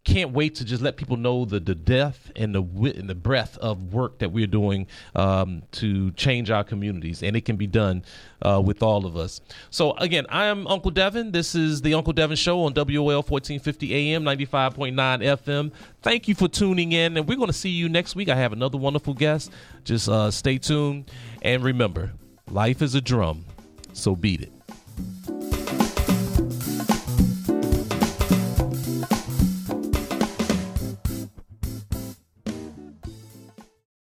can't 0.06 0.32
wait 0.32 0.56
to 0.56 0.64
just 0.64 0.82
let 0.82 0.96
people 0.96 1.18
know 1.18 1.46
the, 1.46 1.60
the 1.60 1.76
depth 1.76 2.32
and 2.36 2.54
the 2.54 2.62
wit 2.62 2.96
and 2.96 3.10
the 3.10 3.16
breadth 3.16 3.58
of 3.58 3.94
work 3.94 4.20
that 4.20 4.32
we're 4.32 4.48
doing 4.48 4.88
um, 5.16 5.64
to 5.72 6.12
change 6.12 6.50
our 6.50 6.64
communities, 6.64 7.22
and 7.24 7.36
it 7.36 7.42
can 7.42 7.58
be 7.58 7.68
done 7.68 8.04
uh, 8.44 8.62
with 8.64 8.82
all 8.82 9.06
of 9.06 9.18
us. 9.18 9.42
So 9.72 9.94
again, 9.98 10.26
I 10.30 10.46
am 10.46 10.68
Uncle 10.68 10.92
Devin. 10.92 11.32
This 11.32 11.56
is 11.56 11.82
the 11.82 11.96
Uncle 11.96 12.14
Devin 12.14 12.38
Show 12.38 12.64
on 12.64 12.74
WOL 12.74 13.24
1450 13.24 14.14
AM, 14.14 14.24
95.9 14.24 14.94
FM. 14.96 15.72
Thank 16.02 16.28
you 16.28 16.36
for 16.36 16.48
tuning 16.48 16.92
in, 16.92 17.18
and 17.18 17.28
we're 17.28 17.38
going 17.38 17.48
to 17.48 17.54
see 17.54 17.70
you 17.70 17.90
next 17.90 18.16
week. 18.16 18.30
I 18.30 18.36
have 18.36 18.54
another 18.54 18.78
wonderful 18.78 19.16
guest. 19.16 19.52
Just 19.84 20.08
uh, 20.08 20.30
stay 20.30 20.60
tuned, 20.60 21.12
and 21.42 21.64
remember, 21.64 22.14
life 22.52 22.82
is 22.82 22.96
a 22.96 23.02
drum, 23.02 23.44
so 23.94 24.16
beat 24.16 24.42
it. 24.42 24.55